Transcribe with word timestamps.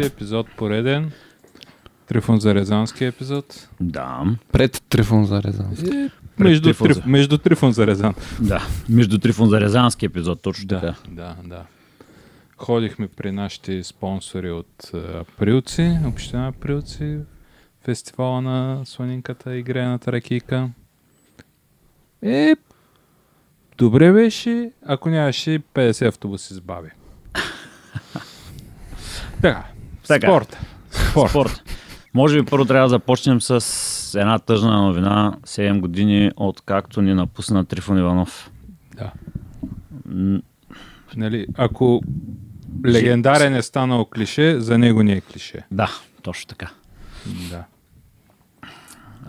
Здравейте, 0.00 0.14
епизод 0.14 0.48
пореден. 0.48 1.12
Трифон 2.06 2.40
Зарезански 2.40 3.04
епизод. 3.04 3.68
Да. 3.80 4.24
Пред 4.52 4.82
Трифон 4.88 5.26
за 5.26 5.42
Резан. 5.42 5.76
Е, 5.94 6.10
между, 6.38 6.64
Трифон 6.64 6.86
триф, 6.86 6.96
за- 6.96 7.02
между 7.06 7.38
Трифон 7.38 7.72
Зарезан. 7.72 8.14
Да. 8.40 8.66
Между 8.88 9.18
Трифон 9.18 9.48
Зарезански 9.48 10.06
епизод, 10.06 10.42
точно 10.42 10.66
Да, 10.66 10.80
така. 10.80 10.94
да, 11.08 11.36
да. 11.44 11.64
Ходихме 12.56 13.08
при 13.08 13.32
нашите 13.32 13.84
спонсори 13.84 14.50
от 14.50 14.90
а, 14.94 15.18
Априлци, 15.20 15.98
община 16.06 16.48
Априлци, 16.48 17.18
фестивала 17.84 18.40
на 18.42 18.82
сланинката 18.84 19.56
и 19.56 19.62
грената 19.62 20.12
ракийка. 20.12 20.70
Е, 22.22 22.54
добре 23.78 24.12
беше, 24.12 24.72
ако 24.82 25.10
нямаше 25.10 25.58
50 25.74 26.06
автобуси 26.08 26.54
с 26.54 26.60
баби. 26.60 26.88
така, 29.42 29.64
Така. 30.14 30.26
спорт. 30.26 30.58
Спорт. 31.10 31.30
Спорт. 31.30 31.62
Може 32.14 32.40
би 32.40 32.46
първо 32.46 32.64
трябва 32.64 32.84
да 32.84 32.88
започнем 32.88 33.40
с 33.40 34.18
една 34.20 34.38
тъжна 34.38 34.82
новина. 34.82 35.34
7 35.46 35.80
години 35.80 36.30
от 36.36 36.60
както 36.60 37.02
ни 37.02 37.14
напусна 37.14 37.64
Трифон 37.64 37.98
Иванов. 37.98 38.50
Да. 38.96 39.12
М, 40.06 40.40
Нали, 41.16 41.46
ако 41.54 42.02
легендарен 42.86 43.54
е 43.54 43.62
станал 43.62 44.04
клише, 44.04 44.60
за 44.60 44.78
него 44.78 45.02
не 45.02 45.12
е 45.12 45.20
клише. 45.20 45.58
Да, 45.70 45.90
точно 46.22 46.48
така. 46.48 46.70
Да. 47.50 47.64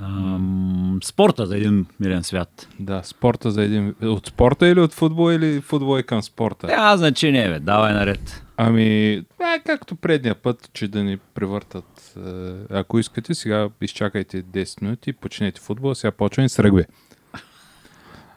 Ам, 0.01 0.99
спорта 1.03 1.45
за 1.45 1.57
един 1.57 1.85
мирен 1.99 2.23
свят. 2.23 2.67
Да, 2.79 3.01
спорта 3.03 3.51
за 3.51 3.63
един... 3.63 3.95
От 4.01 4.27
спорта 4.27 4.67
или 4.67 4.79
от 4.79 4.93
футбол 4.93 5.31
или 5.31 5.61
футбол 5.61 5.97
е 5.97 6.03
към 6.03 6.21
спорта? 6.23 6.67
Няма 6.67 6.97
значение, 6.97 7.49
бе. 7.49 7.59
Давай 7.59 7.93
наред. 7.93 8.43
Ами, 8.57 9.11
е, 9.13 9.25
както 9.65 9.95
предния 9.95 10.35
път, 10.35 10.69
че 10.73 10.87
да 10.87 11.03
ни 11.03 11.17
превъртат. 11.17 12.13
е, 12.27 12.51
Ако 12.69 12.99
искате, 12.99 13.35
сега 13.35 13.69
изчакайте 13.81 14.43
10 14.43 14.81
минути 14.81 15.09
и 15.09 15.13
почнете 15.13 15.61
футбол, 15.61 15.95
сега 15.95 16.11
почваме 16.11 16.49
с 16.49 16.59
ръгби. 16.59 16.83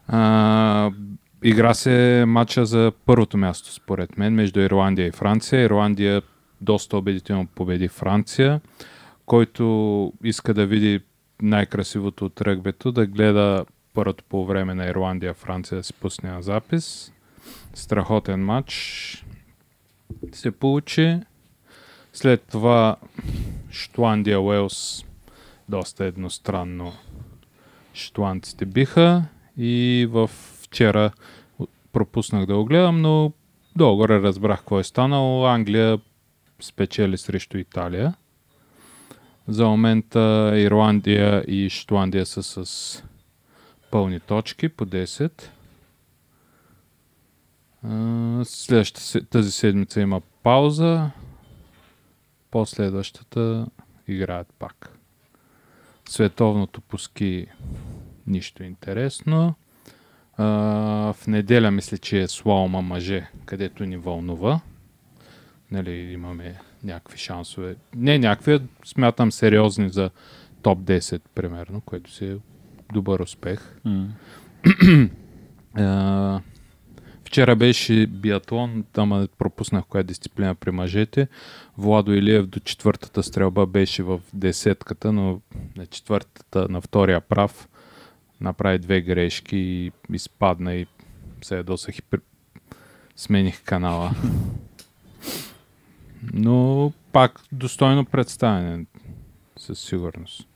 А, 0.08 0.91
игра 1.42 1.75
се 1.75 2.25
матча 2.27 2.66
за 2.66 2.92
първото 3.06 3.36
място, 3.36 3.72
според 3.72 4.19
мен, 4.19 4.34
между 4.34 4.60
Ирландия 4.60 5.06
и 5.06 5.12
Франция. 5.12 5.62
Ирландия 5.62 6.22
доста 6.60 6.97
убедително 6.97 7.47
победи 7.47 7.88
Франция, 7.88 8.60
който 9.27 10.12
иска 10.25 10.55
да 10.55 10.66
види 10.66 11.00
най-красивото 11.45 12.25
от 12.25 12.41
ръгбето, 12.41 12.92
да 12.92 13.06
гледа 13.06 13.64
първото 13.95 14.25
по 14.25 14.47
време 14.47 14.75
на 14.75 14.87
Ирландия-Франция 14.87 15.77
да 15.77 15.83
си 15.83 15.92
пусне 15.92 16.31
на 16.31 16.42
запис. 16.42 17.12
Страхотен 17.75 18.45
матч 18.45 19.25
се 20.33 20.50
получи. 20.50 21.20
След 22.12 22.42
това 22.50 22.97
Шотландия 23.70 24.41
Уелс 24.41 25.05
доста 25.69 26.05
едностранно 26.05 26.92
шотландците 27.95 28.67
биха 28.67 29.25
и 29.56 30.06
в 30.11 30.31
вчера 30.62 31.11
пропуснах 31.92 32.47
да 32.47 32.56
го 32.56 32.65
гледам, 32.65 33.00
но 33.00 33.33
долу-горе 33.77 34.22
разбрах 34.22 34.59
какво 34.59 34.81
е 34.81 34.84
станало. 34.84 35.47
Англия 35.47 35.98
спечели 36.61 37.19
срещу 37.19 37.59
Италия. 37.59 38.15
За 39.48 39.67
момента 39.67 40.53
Ирландия 40.55 41.45
и 41.48 41.70
Шотландия 41.70 42.27
са 42.27 42.42
с 42.42 43.03
пълни 43.91 44.20
точки 44.20 44.69
по 44.69 44.87
10. 44.87 45.42
А, 47.84 48.45
Следващата 48.45 49.27
тази 49.27 49.50
седмица 49.50 50.00
има 50.00 50.21
пауза. 50.43 51.10
Последващата 52.50 53.66
играят 54.09 54.47
пак. 54.59 54.99
Световното 56.09 56.81
по 56.81 56.99
ски 56.99 57.47
нищо 58.27 58.62
интересно. 58.62 59.54
А, 60.37 60.44
в 61.12 61.27
неделя 61.27 61.71
мисля, 61.71 61.99
че 61.99 62.22
е 62.22 62.28
слалома 62.28 62.81
мъже, 62.83 63.31
където 63.44 63.84
ни 63.84 63.97
вълнува. 63.97 64.60
Нали, 65.71 65.91
имаме 65.91 66.60
някакви 66.84 67.19
шансове. 67.19 67.77
Не 67.97 68.19
някакви, 68.19 68.61
смятам 68.84 69.33
сериозни 69.33 69.89
за 69.89 70.11
топ 70.62 70.78
10, 70.78 71.21
примерно, 71.34 71.81
което 71.81 72.12
си 72.12 72.27
е 72.27 72.37
добър 72.93 73.21
успех. 73.21 73.77
М. 73.84 74.09
А, 75.77 76.41
вчера 77.25 77.56
беше 77.56 78.06
биатлон, 78.06 78.84
ама 78.97 79.28
пропуснах 79.39 79.84
коя 79.84 80.03
дисциплина 80.03 80.55
при 80.55 80.71
мъжете. 80.71 81.28
Владо 81.78 82.15
Илиев 82.15 82.47
до 82.47 82.61
четвъртата 82.61 83.22
стрелба 83.22 83.66
беше 83.66 84.03
в 84.03 84.21
десетката, 84.34 85.12
но 85.12 85.41
на 85.77 85.87
четвъртата, 85.87 86.66
на 86.69 86.81
втория 86.81 87.21
прав, 87.21 87.69
направи 88.41 88.78
две 88.78 89.01
грешки 89.01 89.56
и 89.56 89.93
изпадна 90.12 90.75
и 90.75 90.87
се 91.43 91.56
ядосах 91.56 91.99
и 91.99 92.03
при... 92.03 92.19
смених 93.16 93.62
канала. 93.62 94.11
Но 96.32 96.92
пак 97.12 97.40
достойно 97.52 98.04
представяне, 98.04 98.84
със 99.56 99.78
сигурност. 99.80 100.48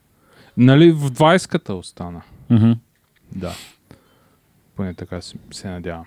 Нали 0.57 0.93
в 0.93 1.11
20-ката 1.11 1.71
остана? 1.71 2.23
Мгм. 2.51 2.73
Да. 3.33 3.53
Поне 4.77 4.95
така 4.95 5.21
се, 5.21 5.37
се 5.51 5.69
надявам. 5.69 6.05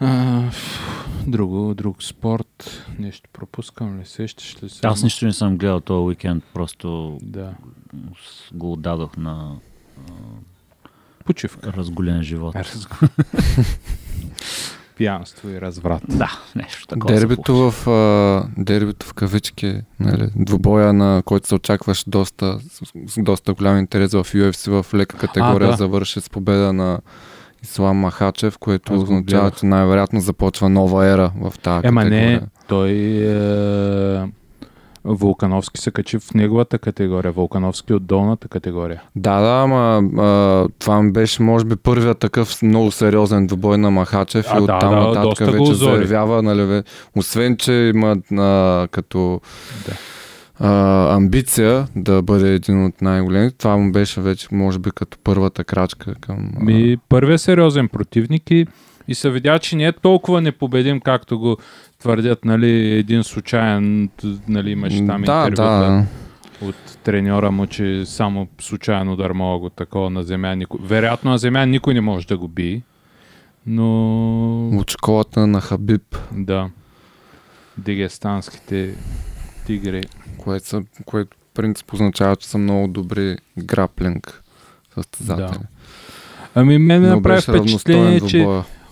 А, 0.00 0.42
друго, 1.26 1.74
друг 1.74 2.02
спорт. 2.02 2.84
Нещо 2.98 3.30
пропускам 3.32 4.00
ли? 4.00 4.06
Сещаш 4.06 4.62
ли 4.62 4.68
се? 4.68 4.86
Аз 4.86 5.02
нищо 5.02 5.24
не 5.24 5.32
съм 5.32 5.58
гледал 5.58 5.80
този 5.80 5.98
уикенд, 5.98 6.44
просто 6.54 7.18
Да. 7.22 7.54
го 8.52 8.72
отдадох 8.72 9.16
на 9.16 9.56
Почивка. 11.24 11.72
разголен 11.72 12.22
живот. 12.22 12.54
Разго- 12.54 13.08
Пиянство 14.96 15.48
и 15.48 15.60
разврат. 15.60 16.02
Да, 16.08 16.38
нещо 16.56 16.86
такова. 16.86 17.14
Дербито 17.14 17.70
в, 17.70 17.90
а, 17.90 18.48
дербито 18.62 19.06
в 19.06 19.14
кавички, 19.14 19.80
нали, 20.00 20.28
двубоя, 20.36 20.92
на 20.92 21.22
който 21.24 21.48
се 21.48 21.54
очакваш 21.54 22.04
доста, 22.06 22.58
с, 22.70 23.12
с 23.12 23.22
доста 23.22 23.54
голям 23.54 23.78
интерес 23.78 24.12
в 24.12 24.24
UFC 24.24 24.82
в 24.82 24.94
лека 24.94 25.16
категория, 25.16 25.70
да. 25.70 25.76
завърши 25.76 26.20
с 26.20 26.30
победа 26.30 26.72
на 26.72 27.00
Ислам 27.62 27.96
Махачев, 27.96 28.58
което 28.58 28.94
Аз 28.94 29.02
означава, 29.02 29.50
че 29.50 29.66
най-вероятно 29.66 30.20
започва 30.20 30.68
нова 30.68 31.06
ера 31.06 31.32
в 31.40 31.58
тази 31.58 31.86
Ема 31.86 32.02
категория. 32.02 32.40
не, 32.40 32.46
той 32.68 32.90
е... 32.90 34.45
Вулкановски 35.06 35.80
се 35.80 35.90
качи 35.90 36.18
в 36.18 36.34
неговата 36.34 36.78
категория. 36.78 37.32
Вулкановски 37.32 37.92
от 37.92 38.06
долната 38.06 38.48
категория. 38.48 39.02
Да, 39.16 39.40
да, 39.40 39.62
ама 39.62 40.02
а, 40.22 40.68
това 40.78 41.02
ми 41.02 41.12
беше 41.12 41.42
може 41.42 41.64
би 41.64 41.76
първият 41.76 42.18
такъв 42.18 42.62
много 42.62 42.90
сериозен 42.90 43.46
двубой 43.46 43.78
на 43.78 43.90
Махачев 43.90 44.46
А, 44.50 44.56
и 44.62 44.66
да, 44.66 44.74
оттам 44.74 44.94
да, 44.94 45.00
нататък 45.00 45.56
го 45.56 45.66
вече 45.66 45.74
заявява, 45.74 46.42
нали, 46.42 46.82
освен, 47.16 47.56
че 47.56 47.72
има 47.94 48.16
а, 48.32 48.88
като 48.90 49.40
Да. 49.88 49.94
а, 50.60 51.14
амбиция 51.16 51.86
да 51.96 52.22
бъде 52.22 52.54
един 52.54 52.84
от 52.84 53.02
най-големите, 53.02 53.56
това 53.58 53.76
му 53.76 53.92
беше 53.92 54.20
вече 54.20 54.48
може 54.52 54.78
би 54.78 54.90
като 54.94 55.18
първата 55.24 55.64
крачка 55.64 56.14
към... 56.20 56.52
а, 56.60 56.64
Ми, 56.64 56.96
първият 57.08 57.40
сериозен 57.40 57.88
противник 57.88 58.50
и, 58.50 58.66
и 59.08 59.14
се 59.14 59.30
видя, 59.30 59.58
че 59.58 59.76
не 59.76 59.84
е 59.86 59.92
толкова 59.92 60.40
непобедим, 60.40 61.00
както 61.00 61.38
го 61.38 61.56
твърдят, 61.98 62.44
нали, 62.44 62.98
един 62.98 63.24
случайен, 63.24 64.10
нали, 64.48 64.70
имаше 64.70 65.06
там 65.06 65.22
да, 65.22 65.46
интервюта 65.48 65.62
да. 65.62 66.06
от 66.62 66.98
треньора 67.04 67.50
му, 67.50 67.66
че 67.66 68.06
само 68.06 68.48
случайен 68.60 69.08
удар 69.08 69.30
мога 69.30 69.58
го 69.58 69.70
такова 69.70 70.10
на 70.10 70.22
земя. 70.22 70.54
Никой... 70.54 70.80
Вероятно 70.82 71.30
на 71.30 71.38
земя 71.38 71.66
никой 71.66 71.94
не 71.94 72.00
може 72.00 72.26
да 72.26 72.38
го 72.38 72.48
би, 72.48 72.82
но 73.66 74.68
От 74.68 74.90
школата 74.90 75.46
на 75.46 75.60
Хабиб, 75.60 76.16
да, 76.32 76.70
дигестанските 77.78 78.94
тигри. 79.66 80.02
което, 80.38 80.66
са, 80.66 80.82
което 81.04 81.36
в 81.36 81.54
принцип 81.54 81.92
означава, 81.92 82.36
че 82.36 82.48
са 82.48 82.58
много 82.58 82.88
добри 82.88 83.36
граплинг 83.58 84.42
състезатели. 84.94 85.64
Ами 86.54 86.78
мен 86.78 87.02
направи 87.02 87.40
впечатление, 87.40 88.20
че. 88.20 88.46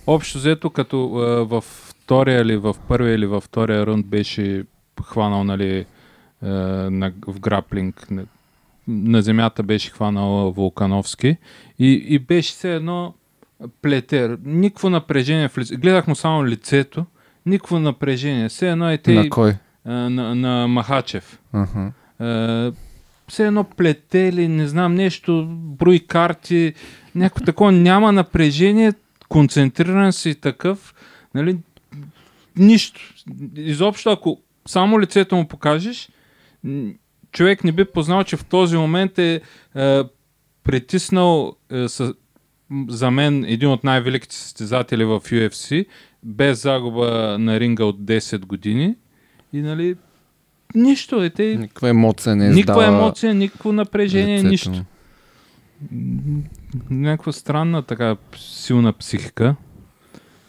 Общо 0.06 0.38
взето, 0.38 0.70
като 0.70 1.14
а, 1.14 1.44
във 1.44 1.93
втория 2.04 2.40
или 2.40 2.56
в 2.56 2.76
първия 2.88 3.14
или 3.14 3.26
във 3.26 3.44
втория 3.44 3.86
рунд 3.86 4.06
беше 4.06 4.64
хванал 5.04 5.44
нали, 5.44 5.86
а, 6.42 6.48
на, 6.90 7.12
в 7.26 7.40
граплинг, 7.40 8.06
на, 8.88 9.22
земята 9.22 9.62
беше 9.62 9.90
хванал 9.90 10.50
Вулкановски 10.50 11.36
и, 11.78 11.92
и 12.08 12.18
беше 12.18 12.52
все 12.52 12.74
едно 12.74 13.14
плетер. 13.82 14.38
Никакво 14.44 14.90
напрежение 14.90 15.48
в 15.48 15.58
лице. 15.58 15.76
Гледах 15.76 16.06
му 16.06 16.14
само 16.14 16.46
лицето, 16.46 17.06
никакво 17.46 17.78
напрежение. 17.78 18.48
Все 18.48 18.70
едно 18.70 18.90
е 18.90 18.98
те 18.98 19.14
На 19.14 19.30
кой? 19.30 19.54
а, 19.84 19.92
на, 19.92 20.34
на 20.34 20.68
Махачев. 20.68 21.38
Аха. 21.52 21.92
Е, 22.20 22.72
все 23.28 23.46
едно 23.46 23.64
плетели, 23.64 24.48
не 24.48 24.68
знам, 24.68 24.94
нещо, 24.94 25.46
брои 25.50 26.00
карти, 26.00 26.74
някакво 27.14 27.44
такова, 27.44 27.72
няма 27.72 28.12
напрежение, 28.12 28.92
концентриран 29.28 30.12
си 30.12 30.34
такъв, 30.34 30.94
нали, 31.34 31.58
нищо. 32.58 33.00
Изобщо, 33.56 34.10
ако 34.10 34.40
само 34.66 35.00
лицето 35.00 35.36
му 35.36 35.48
покажеш, 35.48 36.08
човек 37.32 37.64
не 37.64 37.72
би 37.72 37.84
познал, 37.84 38.24
че 38.24 38.36
в 38.36 38.44
този 38.44 38.76
момент 38.76 39.18
е, 39.18 39.40
е 39.76 40.02
притиснал 40.64 41.56
е, 41.72 41.88
с, 41.88 42.14
за 42.88 43.10
мен 43.10 43.44
един 43.44 43.68
от 43.68 43.84
най-великите 43.84 44.34
състезатели 44.34 45.04
в 45.04 45.20
UFC, 45.20 45.86
без 46.22 46.62
загуба 46.62 47.36
на 47.38 47.60
ринга 47.60 47.84
от 47.84 48.00
10 48.00 48.46
години. 48.46 48.94
И 49.52 49.60
нали, 49.60 49.96
нищо 50.74 51.22
е. 51.22 51.30
Те, 51.30 51.56
Никаква 51.56 51.88
емоция 51.88 52.36
не 52.36 52.48
никаква 52.48 52.82
издава 52.82 52.98
емоция, 52.98 53.34
никакво 53.34 53.72
напрежение, 53.72 54.38
лицето 54.38 54.48
нищо. 54.48 54.84
Някаква 56.90 57.32
странна 57.32 57.82
така 57.82 58.16
силна 58.36 58.92
психика. 58.92 59.56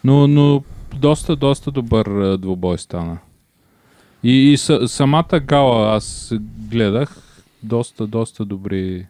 Но, 0.04 0.26
но 0.26 0.62
доста, 0.96 1.36
доста 1.36 1.70
добър 1.70 2.36
двубой 2.36 2.78
стана. 2.78 3.18
И, 4.22 4.52
и 4.52 4.56
са, 4.56 4.88
самата 4.88 5.40
гала 5.42 5.96
аз 5.96 6.32
гледах. 6.70 7.16
Доста, 7.62 8.06
доста 8.06 8.44
добри 8.44 9.06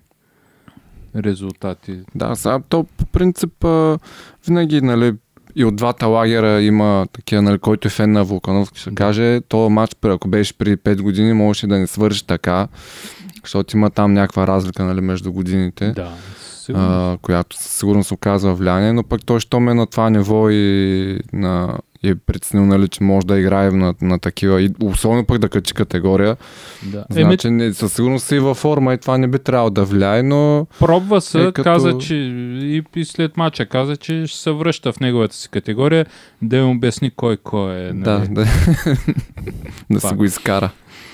резултати. 1.17 1.99
Да, 2.15 2.37
сега 2.37 2.61
то 2.69 2.85
по 2.97 3.07
принцип 3.07 3.67
винаги, 4.47 4.81
нали, 4.81 5.15
и 5.57 5.65
от 5.65 5.77
двата 5.77 6.07
лагера 6.07 6.63
има 6.63 7.07
такива, 7.13 7.43
нали, 7.43 7.59
който 7.59 7.89
е 7.89 7.91
фен 7.91 8.13
на 8.13 8.25
Вулкановски, 8.25 8.81
ще 8.81 8.95
каже, 8.95 9.41
то 9.41 9.71
матч, 9.71 9.95
при- 9.95 10.11
ако 10.11 10.29
беше 10.29 10.55
преди 10.55 10.77
5 10.77 11.03
години, 11.03 11.33
можеше 11.33 11.67
да 11.67 11.79
не 11.79 11.87
свърши 11.87 12.27
така, 12.27 12.69
защото 13.43 13.77
има 13.77 13.91
там 13.91 14.13
някаква 14.13 14.47
разлика, 14.47 14.85
нали, 14.85 15.01
между 15.01 15.33
годините. 15.33 15.91
Да, 15.93 16.13
сигурно. 16.67 17.13
а, 17.13 17.19
която 17.19 17.57
със 17.57 17.73
сигурност 17.73 18.13
оказва 18.13 18.55
влияние, 18.55 18.93
но 18.93 19.03
пък 19.03 19.25
той, 19.25 19.41
що 19.41 19.61
ме 19.61 19.75
на 19.75 19.87
това 19.87 20.11
ниво 20.11 20.51
и 20.51 21.21
на 21.33 21.79
и 22.03 22.09
е 22.09 22.15
преценил, 22.17 22.67
нали, 22.67 22.89
че 22.89 23.03
може 23.03 23.27
да 23.27 23.39
играе 23.39 23.71
на, 23.71 23.95
на 24.01 24.19
такива, 24.19 24.63
и 24.63 24.71
особено 24.83 25.25
пък 25.25 25.39
да 25.39 25.49
качи 25.49 25.75
категория. 25.75 26.37
да. 26.83 27.05
Еми, 27.13 27.23
Значи, 27.23 27.51
не, 27.51 27.73
със 27.73 27.93
сигурност 27.93 28.27
си 28.27 28.39
във 28.39 28.57
форма 28.57 28.95
и 28.95 28.99
това 28.99 29.19
не 29.19 29.29
би 29.29 29.39
трябвало 29.39 29.71
да 29.71 29.85
влияе, 29.85 30.23
но 30.23 30.67
Пробва 30.79 31.21
се, 31.21 31.41
Е, 31.41 31.45
като... 31.45 31.63
каза, 31.63 31.99
че 31.99 32.15
и, 32.15 32.83
и 32.97 33.05
след 33.05 33.37
мача 33.37 33.67
каза, 33.67 33.97
че 33.97 34.27
ще 34.27 34.39
се 34.39 34.51
връща 34.51 34.93
в 34.93 35.01
неговата 35.01 35.35
си 35.35 35.49
категория, 35.49 36.07
да 36.43 36.57
им 36.57 36.71
обясни 36.71 37.11
кой 37.11 37.37
кой 37.37 37.75
е. 37.75 37.93
да, 37.93 38.19
Нали? 38.19 38.29
да, 38.29 38.45
да 39.91 40.01
се 40.01 40.07
Факт. 40.09 40.17
го 40.17 40.25
изкара. 40.25 40.71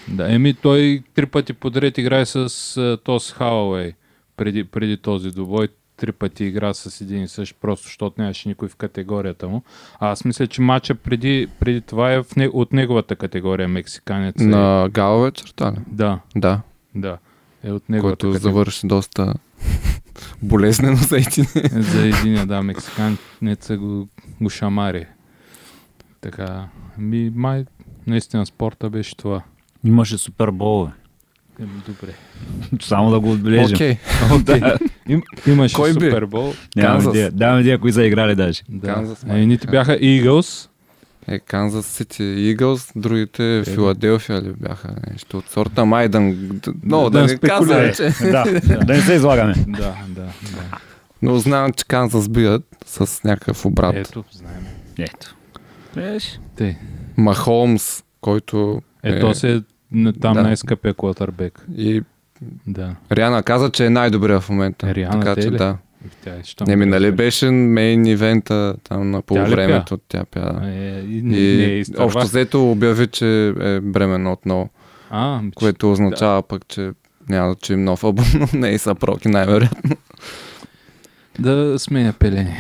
Да, 0.09 0.35
еми 0.35 0.55
той 0.55 1.03
три 1.15 1.27
пъти 1.27 1.53
подред 1.53 1.99
играе 1.99 2.27
с 2.27 2.49
uh, 2.49 3.01
Тос 3.05 3.33
Хауей 3.33 3.93
преди, 4.43 4.65
преди 4.65 4.97
този 4.97 5.31
добой. 5.31 5.69
Три 5.97 6.13
пъти 6.13 6.45
игра 6.45 6.75
с 6.75 7.01
един 7.01 7.23
и 7.23 7.29
същ, 7.29 7.57
просто 7.61 7.85
защото 7.87 8.21
нямаше 8.21 8.49
никой 8.49 8.69
в 8.69 8.77
категорията 8.77 9.49
му. 9.49 9.63
А 10.01 10.11
аз 10.11 10.25
мисля, 10.25 10.47
че 10.47 10.63
матча 10.63 10.95
преди, 10.95 11.49
преди 11.61 11.81
това 11.81 12.13
е 12.13 12.23
в 12.23 12.37
не, 12.37 12.49
от 12.49 12.73
неговата 12.73 13.17
категория 13.17 13.69
мексиканец. 13.69 14.41
е. 14.41 14.45
На 14.45 14.89
гала 14.93 15.23
вечерта 15.25 15.73
ли? 15.73 15.77
Да, 15.87 16.21
Да, 16.37 16.61
да. 16.95 17.19
Е 17.65 17.73
от 17.73 17.89
неговата 17.89 18.17
който 18.17 18.33
категория. 18.33 18.41
завърши 18.55 18.87
доста 18.87 19.35
болезнено 20.43 20.97
за 20.97 21.17
един. 21.17 21.45
За 21.83 22.07
един, 22.07 22.47
да, 22.47 22.63
мексиканеца 22.63 23.77
го, 23.77 24.09
го 24.41 24.51
шамари. 24.51 25.07
Така, 26.21 26.69
ми 26.99 27.33
май 27.35 27.65
наистина 28.07 28.47
спорта 28.47 28.91
беше 28.91 29.17
това. 29.17 29.43
Имаше 29.85 30.19
суперболове. 30.19 30.91
Еми, 31.63 31.71
добре. 31.89 32.15
Само 32.83 33.11
да 33.11 33.21
го 33.21 33.31
отбележим. 33.33 33.75
Окей, 33.77 33.97
Okay. 34.23 34.89
Им, 35.09 35.23
имаше 35.47 35.75
Кой 35.75 35.95
би? 35.95 36.05
Супербол. 36.05 36.55
Нямам 36.77 36.93
Канзас. 36.93 37.15
идея. 37.15 37.31
Давам 37.31 37.61
идея, 37.61 37.79
кои 37.79 37.93
са 37.93 38.05
играли 38.05 38.35
даже. 38.35 38.63
Да. 38.69 38.95
Канзас, 38.95 39.25
А, 39.29 39.39
едните 39.39 39.67
бяха 39.67 39.93
Eagles. 39.93 40.69
е 41.29 41.39
Канзас 41.39 41.87
Сити 41.87 42.25
Игълс, 42.25 42.89
другите 42.97 43.63
Филаделфия 43.65 44.43
ли 44.43 44.53
бяха 44.61 44.95
нещо 45.11 45.39
от 45.39 45.49
сорта 45.51 45.85
Майдан. 45.85 46.51
Много 46.85 47.11
Да 47.11 47.21
да, 47.21 47.27
не 47.27 47.39
казвам, 47.39 47.93
че... 47.97 48.03
да, 48.21 48.45
да 48.87 48.95
не 48.95 49.01
се 49.01 49.13
излагаме. 49.13 49.55
Да, 49.69 49.95
да, 50.09 50.23
да. 50.53 50.79
Но 51.23 51.39
знам, 51.39 51.73
че 51.73 51.85
Канзас 51.85 52.29
бият 52.29 52.63
с 52.87 53.25
някакъв 53.25 53.65
обрат. 53.67 53.97
Ето, 53.97 54.25
знаем. 54.33 54.67
Ето. 54.99 55.37
Виж? 55.97 56.41
Те. 56.57 56.79
Махолмс, 57.17 58.03
който 58.21 58.83
Ето 59.03 59.35
се 59.35 59.63
на- 59.93 60.13
там 60.13 60.35
да. 60.35 60.43
най-скъпия 60.43 60.95
квотърбек. 60.95 61.67
и 61.77 62.03
Да. 62.67 62.95
Риана 63.13 63.43
каза, 63.43 63.71
че 63.71 63.87
е 63.87 63.91
най-добрия 63.91 64.41
в 64.41 64.51
момента. 64.51 64.95
Риана, 64.95 65.21
така 65.21 65.43
че 65.43 65.51
ли? 65.51 65.57
да. 65.57 65.77
Тя 66.25 66.31
е, 66.31 66.41
щом 66.45 66.65
Не 66.69 66.77
ми, 66.77 66.87
нали 66.87 67.13
беше 67.13 67.47
мейн 67.47 68.07
ивента 68.07 68.75
там 68.85 69.11
на 69.11 69.23
полувремето. 69.23 69.99
Тя 69.99 70.25
пя. 70.25 70.61
Е, 70.65 71.01
и, 71.01 71.23
не, 71.23 71.31
не, 71.31 71.37
И 71.37 71.79
изтърва. 71.79 72.05
общо 72.05 72.21
взето 72.21 72.71
обяви, 72.71 73.07
че 73.07 73.49
е 73.49 73.81
бременна 73.81 74.33
отново, 74.33 74.69
А, 75.11 75.41
че- 75.43 75.51
което 75.55 75.93
означава 75.93 76.43
пък, 76.43 76.69
че 76.69 76.91
няма 77.29 77.49
да 77.49 77.55
чуем 77.55 77.85
нов 77.85 78.05
албум, 78.05 78.25
но 78.35 78.49
не 78.55 78.69
и 78.69 78.79
са 78.79 78.95
проки 78.95 79.29
най-вероятно. 79.29 79.97
да 81.39 81.79
сменя 81.79 82.13
пелени. 82.13 82.57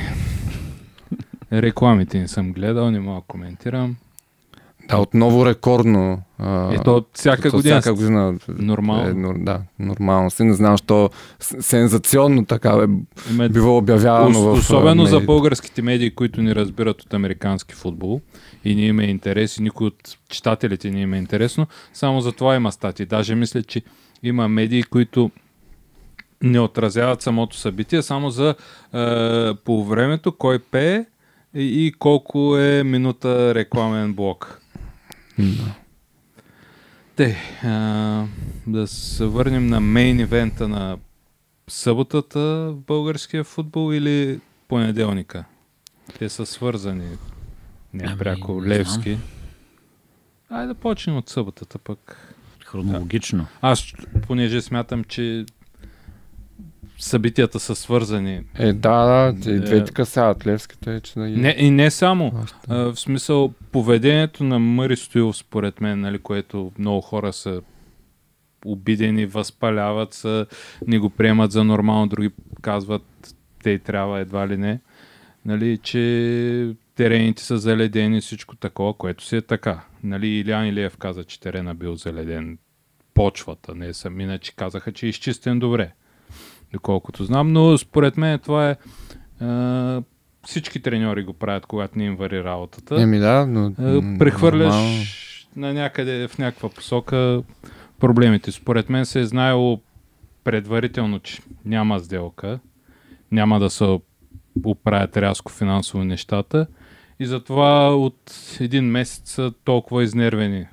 Рекламите 1.52 2.18
не 2.18 2.28
съм 2.28 2.52
гледал, 2.52 2.90
не 2.90 3.00
мога 3.00 3.20
да 3.20 3.26
коментирам. 3.28 3.96
Да, 4.92 4.98
отново 4.98 5.46
рекордно. 5.46 6.22
а, 6.38 6.74
Ето, 6.74 7.04
всяка 7.12 7.50
то 7.50 7.56
година. 7.56 7.80
Всяка 7.80 7.94
година. 7.94 8.34
Нормално. 8.48 9.30
Е, 9.30 9.34
да, 9.38 9.60
нормално 9.78 10.30
си. 10.30 10.44
Не 10.44 10.54
знам, 10.54 10.76
що 10.76 11.10
сензационно 11.60 12.46
така 12.46 12.76
бе, 12.76 12.94
Има 13.30 13.48
бива 13.48 13.76
обявявано 13.76 14.38
Ос- 14.38 14.44
в... 14.46 14.58
Особено 14.58 15.02
а, 15.02 15.06
за 15.06 15.12
медиите. 15.12 15.26
българските 15.26 15.82
медии, 15.82 16.10
които 16.10 16.42
ни 16.42 16.54
разбират 16.54 17.02
от 17.02 17.14
американски 17.14 17.74
футбол 17.74 18.20
и 18.64 18.74
ни 18.74 18.86
има 18.86 19.04
интерес 19.04 19.56
и 19.56 19.62
никой 19.62 19.86
от 19.86 19.96
читателите 20.28 20.90
ни 20.90 21.02
има 21.02 21.16
интересно. 21.16 21.66
Само 21.92 22.20
за 22.20 22.32
това 22.32 22.54
има 22.56 22.72
статии. 22.72 23.06
Даже 23.06 23.34
мисля, 23.34 23.62
че 23.62 23.82
има 24.22 24.48
медии, 24.48 24.82
които 24.82 25.30
не 26.42 26.60
отразяват 26.60 27.22
самото 27.22 27.56
събитие, 27.56 28.02
само 28.02 28.30
за 28.30 28.48
е, 28.50 28.54
по 29.54 29.84
времето, 29.84 30.32
кой 30.32 30.58
пее 30.58 31.04
и, 31.54 31.86
и 31.86 31.92
колко 31.92 32.56
е 32.58 32.82
минута 32.84 33.54
рекламен 33.54 34.12
блок. 34.12 34.58
Те, 37.16 37.36
а, 37.64 38.26
да 38.66 38.86
се 38.86 39.24
върнем 39.24 39.66
на 39.66 39.80
мейн 39.80 40.20
ивента 40.20 40.68
на 40.68 40.98
съботата 41.68 42.40
в 42.40 42.76
българския 42.86 43.44
футбол 43.44 43.94
или 43.94 44.40
понеделника? 44.68 45.44
Те 46.18 46.28
са 46.28 46.46
свързани. 46.46 47.08
Не 47.94 48.04
Ами, 48.04 48.60
не 48.60 48.68
Левски. 48.68 49.18
Айде 50.50 50.66
да 50.66 50.74
почнем 50.74 51.16
от 51.16 51.28
съботата 51.28 51.78
пък. 51.78 52.34
Хронологично. 52.64 53.46
Аз, 53.60 53.92
понеже 54.22 54.62
смятам, 54.62 55.04
че 55.04 55.46
събитията 57.02 57.60
са 57.60 57.74
свързани. 57.74 58.42
Е, 58.58 58.72
да, 58.72 59.32
да, 59.32 59.50
и 59.50 59.54
Е. 59.54 59.60
двете 59.60 59.92
касаят 59.92 60.46
Левските, 60.46 61.00
че 61.00 61.14
да 61.14 61.28
ги... 61.28 61.36
Не, 61.36 61.54
и 61.58 61.70
не 61.70 61.90
само. 61.90 62.32
А, 62.68 62.76
в 62.76 62.96
смисъл, 62.96 63.52
поведението 63.72 64.44
на 64.44 64.58
Мъри 64.58 64.96
Стоилов, 64.96 65.36
според 65.36 65.80
мен, 65.80 66.00
нали, 66.00 66.18
което 66.18 66.72
много 66.78 67.00
хора 67.00 67.32
са 67.32 67.62
обидени, 68.64 69.26
възпаляват 69.26 70.14
се, 70.14 70.46
не 70.86 70.98
го 70.98 71.10
приемат 71.10 71.52
за 71.52 71.64
нормално, 71.64 72.06
други 72.06 72.30
казват, 72.62 73.34
те 73.62 73.78
трябва 73.78 74.20
едва 74.20 74.48
ли 74.48 74.56
не, 74.56 74.80
нали, 75.44 75.78
че 75.78 76.74
терените 76.94 77.42
са 77.42 77.58
заледени, 77.58 78.20
всичко 78.20 78.56
такова, 78.56 78.94
което 78.94 79.24
си 79.24 79.36
е 79.36 79.42
така. 79.42 79.80
Нали, 80.04 80.26
Илян 80.26 80.66
Илиев 80.66 80.96
каза, 80.96 81.24
че 81.24 81.40
терена 81.40 81.74
бил 81.74 81.94
заледен 81.94 82.58
почвата, 83.14 83.74
не 83.74 83.94
съм, 83.94 84.20
иначе 84.20 84.56
казаха, 84.56 84.92
че 84.92 85.06
е 85.06 85.08
изчистен 85.08 85.58
добре, 85.58 85.92
доколкото 86.72 87.24
знам, 87.24 87.52
но 87.52 87.78
според 87.78 88.16
мен 88.16 88.38
това 88.38 88.70
е 88.70 88.76
а, 89.44 90.02
всички 90.46 90.82
треньори 90.82 91.24
го 91.24 91.32
правят, 91.32 91.66
когато 91.66 91.98
не 91.98 92.04
им 92.04 92.16
вари 92.16 92.44
работата. 92.44 93.02
Еми 93.02 93.18
да, 93.18 93.46
но... 93.46 93.72
М, 93.78 94.18
прехвърляш 94.18 94.74
нормално. 94.74 95.02
на 95.56 95.74
някъде 95.74 96.28
в 96.28 96.38
някаква 96.38 96.68
посока 96.68 97.42
проблемите. 98.00 98.52
Според 98.52 98.90
мен 98.90 99.06
се 99.06 99.20
е 99.20 99.24
знаело 99.26 99.80
предварително, 100.44 101.20
че 101.20 101.42
няма 101.64 102.00
сделка, 102.00 102.58
няма 103.32 103.60
да 103.60 103.70
се 103.70 103.98
оправят 104.64 105.16
рязко 105.16 105.52
финансово 105.52 106.04
нещата 106.04 106.66
и 107.20 107.26
затова 107.26 107.94
от 107.94 108.34
един 108.60 108.84
месец 108.84 109.30
са 109.30 109.52
толкова 109.64 110.02
изнервени. 110.02 110.66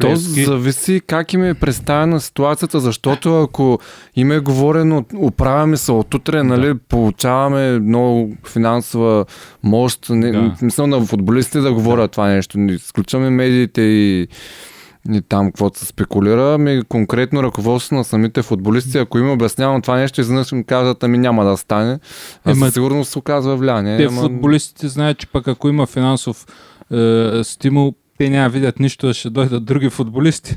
То 0.00 0.16
зависи 0.16 1.00
как 1.00 1.32
им 1.32 1.44
е 1.44 1.54
представена 1.54 2.20
ситуацията, 2.20 2.80
защото 2.80 3.42
ако 3.42 3.78
им 4.16 4.32
е 4.32 4.38
говорено, 4.40 5.04
оправяме 5.16 5.76
се 5.76 5.92
от 5.92 6.14
утре, 6.14 6.42
нали, 6.42 6.74
получаваме 6.78 7.78
много 7.78 8.32
финансова 8.46 9.24
мощ, 9.62 10.06
не, 10.10 10.32
Да. 10.32 10.40
да. 10.40 10.54
мисля 10.62 10.86
на 10.86 11.00
футболистите 11.00 11.58
да 11.60 11.72
говорят 11.72 12.10
това 12.10 12.28
нещо, 12.28 12.58
не 12.58 12.72
изключваме 12.72 13.30
медиите 13.30 13.82
и, 13.82 14.28
и 15.10 15.22
там 15.22 15.46
каквото 15.46 15.78
се 15.78 15.86
спекулира, 15.86 16.54
ами 16.54 16.82
конкретно 16.84 17.42
ръководството 17.42 17.94
на 17.94 18.04
самите 18.04 18.42
футболисти, 18.42 18.98
ако 18.98 19.18
им 19.18 19.30
обяснявам 19.30 19.82
това 19.82 19.96
нещо, 19.96 20.20
изведнъж 20.20 20.52
им 20.52 20.64
казват, 20.64 21.02
ами 21.02 21.18
няма 21.18 21.44
да 21.44 21.56
стане, 21.56 21.98
а 22.44 22.50
Ема- 22.50 22.64
със 22.64 22.74
сигурност 22.74 23.10
се 23.12 23.18
оказва 23.18 23.56
влияние. 23.56 23.96
Те 23.96 24.04
ама- 24.04 24.20
футболистите 24.20 24.88
знаят, 24.88 25.18
че 25.18 25.26
пък 25.26 25.48
ако 25.48 25.68
има 25.68 25.86
финансов 25.86 26.46
е, 26.92 27.40
стимул, 27.44 27.94
те 28.18 28.30
няма 28.30 28.48
видят 28.48 28.78
нищо, 28.80 29.14
ще 29.14 29.30
дойдат 29.30 29.64
други 29.64 29.90
футболисти. 29.90 30.56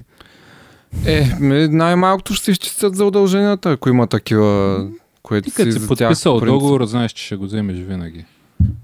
Е, 1.05 1.25
най-малкото 1.69 2.33
ще 2.33 2.45
се 2.45 2.51
изчистят 2.51 2.95
за 2.95 3.05
удълженията, 3.05 3.71
ако 3.71 3.89
има 3.89 4.07
такива, 4.07 4.87
което 5.23 5.45
Ти 5.49 5.55
като 5.55 5.71
си 5.71 5.79
си 5.79 5.87
подписал 5.87 6.39
тях, 6.39 6.47
договор, 6.47 6.85
знаеш, 6.85 7.11
че 7.11 7.25
ще 7.25 7.35
го 7.35 7.45
вземеш 7.45 7.77
винаги. 7.77 8.25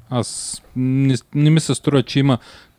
Аз 0.09 0.61
не, 0.75 1.15
не 1.35 1.49
ми 1.49 1.59
се 1.59 1.75
струва, 1.75 2.03
че 2.03 2.19
има 2.19 2.37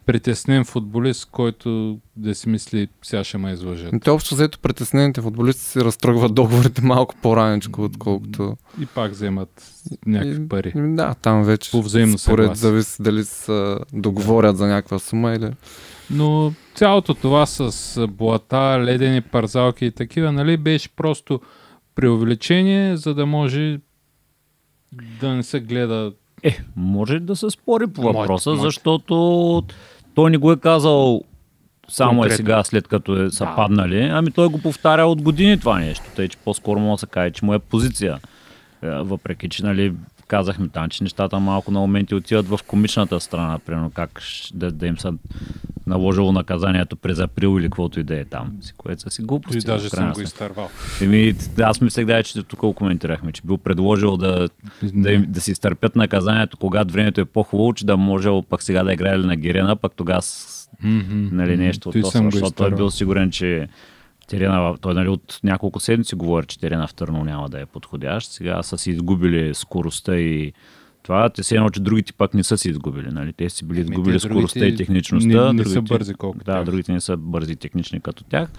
притеснен 0.09 0.65
футболист, 0.65 1.29
който 1.31 1.99
да 2.17 2.35
си 2.35 2.49
мисли, 2.49 2.89
сега 3.03 3.25
ще 3.25 3.39
ме 3.39 3.53
излъжат. 3.53 3.95
Те 4.05 4.11
общо 4.11 4.35
взето 4.35 4.59
притеснените 4.59 5.21
футболисти 5.21 5.65
си 5.65 5.81
разтръгват 5.81 6.35
договорите 6.35 6.83
малко 6.83 7.15
по-раничко, 7.23 7.85
отколкото... 7.85 8.57
И 8.81 8.87
пак 8.87 9.11
вземат 9.13 9.73
някакви 10.07 10.43
И- 10.43 10.49
пари. 10.49 10.73
Да, 10.77 11.15
там 11.15 11.45
вече 11.45 11.71
По 11.71 11.83
взаимно 11.83 12.19
според 12.19 12.57
зависи 12.57 13.03
дали 13.03 13.25
са 13.25 13.79
договорят 13.93 14.57
за 14.57 14.67
някаква 14.67 14.99
сума 14.99 15.35
или... 15.35 15.51
Но 16.11 16.53
цялото 16.75 17.15
това 17.15 17.47
с 17.47 18.07
блата, 18.09 18.57
ледени 18.81 19.21
парзалки 19.21 19.87
и 19.87 19.91
такива, 19.93 20.33
нали, 20.33 20.57
беше 20.57 20.89
просто 20.89 21.41
преувеличение, 21.95 22.97
за 22.97 23.15
да 23.15 23.27
може 23.27 23.81
да 25.21 25.35
не 25.35 25.43
се 25.43 25.61
гледа. 25.61 26.13
Е, 26.43 26.59
може 26.77 27.21
да 27.21 27.37
се 27.37 27.51
спори 27.51 27.87
по 27.87 28.03
Може, 28.03 28.19
въпроса, 28.19 28.51
може. 28.51 28.63
защото 28.63 29.63
той 30.19 30.31
не 30.31 30.37
го 30.37 30.53
е 30.53 30.57
казал 30.57 31.23
само 31.89 32.13
е 32.13 32.15
Конкретно. 32.15 32.37
сега, 32.37 32.65
след 32.65 32.89
като 32.89 33.23
е, 33.23 33.31
са 33.31 33.45
Да. 33.45 33.57
паднали. 33.57 34.03
Ами 34.03 34.31
той 34.31 34.49
го 34.49 34.59
повтаря 34.59 35.07
от 35.07 35.23
години 35.23 35.61
това 35.61 35.79
нещо. 35.79 36.05
Тъй, 36.17 36.29
че 36.29 36.39
по-скоро 36.39 36.81
може 36.81 36.93
да 36.93 36.99
се 36.99 37.07
каже, 37.07 37.31
че 37.31 37.45
му 37.45 37.55
е 37.55 37.59
позиция. 37.59 38.19
Е, 38.83 38.91
Въпреки, 38.91 39.49
че 39.49 39.65
нали, 39.65 39.93
казахме 40.29 40.69
там, 40.69 40.89
че 40.89 41.05
нещата 41.05 41.39
малко 41.39 41.71
на 41.71 41.81
моменти 41.81 42.15
отиват 42.15 42.49
в 42.49 42.61
комичната 42.67 43.21
страна, 43.21 43.59
примерно 43.59 43.91
как 43.91 44.21
да, 44.55 44.73
да 44.73 44.87
им 44.87 44.99
са 44.99 45.13
наложило 45.87 46.33
наказанието 46.33 46.97
през 46.97 47.19
април 47.19 47.57
или 47.59 47.67
каквото 47.67 48.01
и 48.01 48.03
да 48.03 48.21
е 48.21 48.25
там, 48.25 48.53
си, 48.61 48.73
което 48.77 49.03
са 49.03 49.11
си 49.11 49.23
глупости. 49.23 49.59
И 49.59 49.61
даже 49.61 49.89
съм 49.89 50.13
го 50.13 50.21
изтървал. 50.21 50.71
Еми, 51.03 51.35
аз 51.61 51.81
мислех 51.81 52.07
да, 52.07 52.23
че 52.23 52.43
тук 52.43 52.61
го 52.61 52.73
коментирахме, 52.73 53.33
че 53.33 53.43
бил 53.45 53.59
предложил 53.59 54.17
да, 54.17 54.49
да, 54.83 55.13
им, 55.13 55.25
да 55.29 55.41
си 55.41 55.51
изтърпят 55.51 55.97
наказанието, 55.97 56.57
когато 56.57 56.93
времето 56.93 57.21
е 57.21 57.25
по-хубаво, 57.25 57.73
че 57.73 57.87
да 57.87 57.97
може 57.97 58.29
пък 58.49 58.63
сега 58.63 58.85
да 58.85 58.93
играли 58.93 59.27
на 59.27 59.37
Герена, 59.37 59.77
пък 59.77 59.93
тогава 59.97 60.23
нали, 60.83 61.57
нещо 61.57 61.89
от 61.89 61.93
Той 61.93 62.03
това, 62.03 62.31
защото 62.31 62.51
той 62.51 62.69
е 62.69 62.75
бил 62.75 62.91
сигурен, 62.91 63.31
че 63.31 63.69
терена, 64.29 64.75
той 64.81 64.95
нали, 64.95 65.09
от 65.09 65.41
няколко 65.45 65.81
седмици 65.81 66.15
говори, 66.15 66.47
че 66.47 66.59
терена 66.59 66.87
в 66.87 66.95
Търно 66.95 67.25
няма 67.25 67.49
да 67.49 67.61
е 67.61 67.67
подходящ. 67.67 68.31
Сега 68.31 68.63
са 68.63 68.79
си 68.79 68.91
изгубили 68.91 69.55
скоростта 69.55 70.17
и 70.17 70.53
това, 71.03 71.29
те 71.29 71.43
се 71.43 71.57
едно, 71.57 71.71
че 71.71 71.81
другите 71.81 72.13
пък 72.13 72.35
не 72.35 72.45
са 72.45 72.59
си 72.59 72.69
изгубили. 72.71 73.09
Нали? 73.11 73.33
Те 73.33 73.51
си 73.51 73.65
били 73.65 73.81
изгубили 73.81 74.15
те 74.15 74.21
скоростта 74.21 74.67
и 74.67 74.77
техничността. 74.77 75.29
не- 75.29 75.53
не 75.53 75.65
са 75.65 75.75
другите- 75.75 75.95
бързи 75.95 76.15
колкото 76.15 76.45
Да, 76.45 76.53
тях. 76.53 76.65
другите 76.65 76.93
не 76.93 77.01
са 77.01 77.17
бързи 77.17 77.57
технични 77.57 78.01
като 78.01 78.25
тях. 78.25 78.51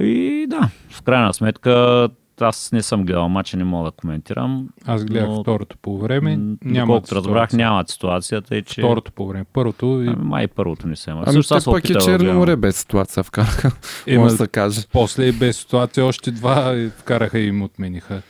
И 0.00 0.46
да, 0.48 0.68
в 0.90 1.02
крайна 1.02 1.34
сметка 1.34 2.08
аз 2.40 2.72
не 2.72 2.82
съм 2.82 3.04
гледал 3.04 3.28
матча, 3.28 3.56
не 3.56 3.64
мога 3.64 3.90
да 3.90 3.96
коментирам. 3.96 4.68
Аз 4.86 5.04
гледах 5.04 5.28
Но- 5.28 5.42
второто 5.42 5.76
по 5.82 5.98
време. 5.98 6.38
Няма 6.64 7.02
разбрах, 7.12 7.52
нямат 7.52 7.88
ситуацията 7.88 8.56
и 8.56 8.62
че... 8.62 8.80
Второто 8.80 9.12
по 9.12 9.28
време. 9.28 9.44
Първото 9.52 9.86
и 9.86 10.08
Ами, 10.08 10.16
май 10.24 10.48
първото 10.48 10.88
не 10.88 10.96
се 10.96 11.10
има. 11.10 11.24
Ами 11.26 11.42
Също 11.42 11.70
пък 11.70 11.86
да 11.86 12.00
Черно 12.00 12.34
море 12.34 12.56
без 12.56 12.76
ситуация 12.76 13.22
вкараха, 13.22 13.70
Ема, 14.06 14.24
може 14.24 14.36
да 14.36 14.48
каже. 14.48 14.80
после 14.92 15.26
и 15.26 15.32
без 15.32 15.56
ситуация 15.56 16.04
още 16.04 16.30
два 16.30 16.74
вкараха 16.98 17.38
и 17.38 17.46
им 17.46 17.62
отмениха. 17.62 18.22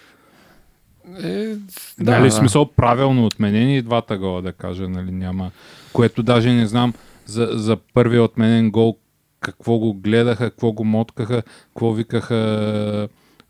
Е, 1.23 1.55
Да, 2.01 2.19
нали, 2.19 2.31
смисъл 2.31 2.67
правилно 2.67 3.27
отменени 3.27 3.77
и 3.77 3.83
двата 3.83 4.19
гола, 4.19 4.43
да 4.43 4.53
кажа, 4.53 4.89
нали, 4.89 5.11
няма. 5.11 5.51
Което 5.93 6.23
даже 6.23 6.53
не 6.53 6.67
знам 6.67 6.95
за, 7.27 7.49
за 7.53 7.77
първия 7.95 8.23
отменен 8.23 8.71
гол 8.71 8.97
какво 9.41 9.79
го 9.79 9.95
гледаха, 9.95 10.51
какво 10.51 10.73
го 10.73 10.85
моткаха, 10.85 11.43
какво 11.43 11.93
викаха 11.93 13.09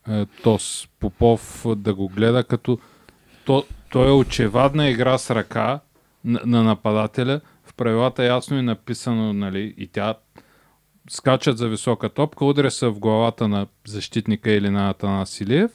е, 0.09 0.25
Тос 0.43 0.87
Попов 0.99 1.65
да 1.75 1.93
го 1.93 2.07
гледа, 2.07 2.43
като 2.43 2.79
то, 3.45 3.65
той 3.91 4.07
е 4.07 4.11
очевадна 4.11 4.89
игра 4.89 5.17
с 5.17 5.35
ръка 5.35 5.79
на, 6.25 6.41
на 6.45 6.63
нападателя. 6.63 7.41
В 7.63 7.73
правилата 7.73 8.23
ясно 8.23 8.57
е 8.57 8.61
написано, 8.61 9.33
нали, 9.33 9.73
и 9.77 9.87
тя 9.87 10.15
скачат 11.09 11.57
за 11.57 11.67
висока 11.67 12.09
топка, 12.09 12.45
удря 12.45 12.71
се 12.71 12.87
в 12.87 12.99
главата 12.99 13.47
на 13.47 13.67
защитника 13.87 14.51
или 14.51 14.69
на 14.69 14.89
Атанас 14.89 15.41
Илиев 15.41 15.71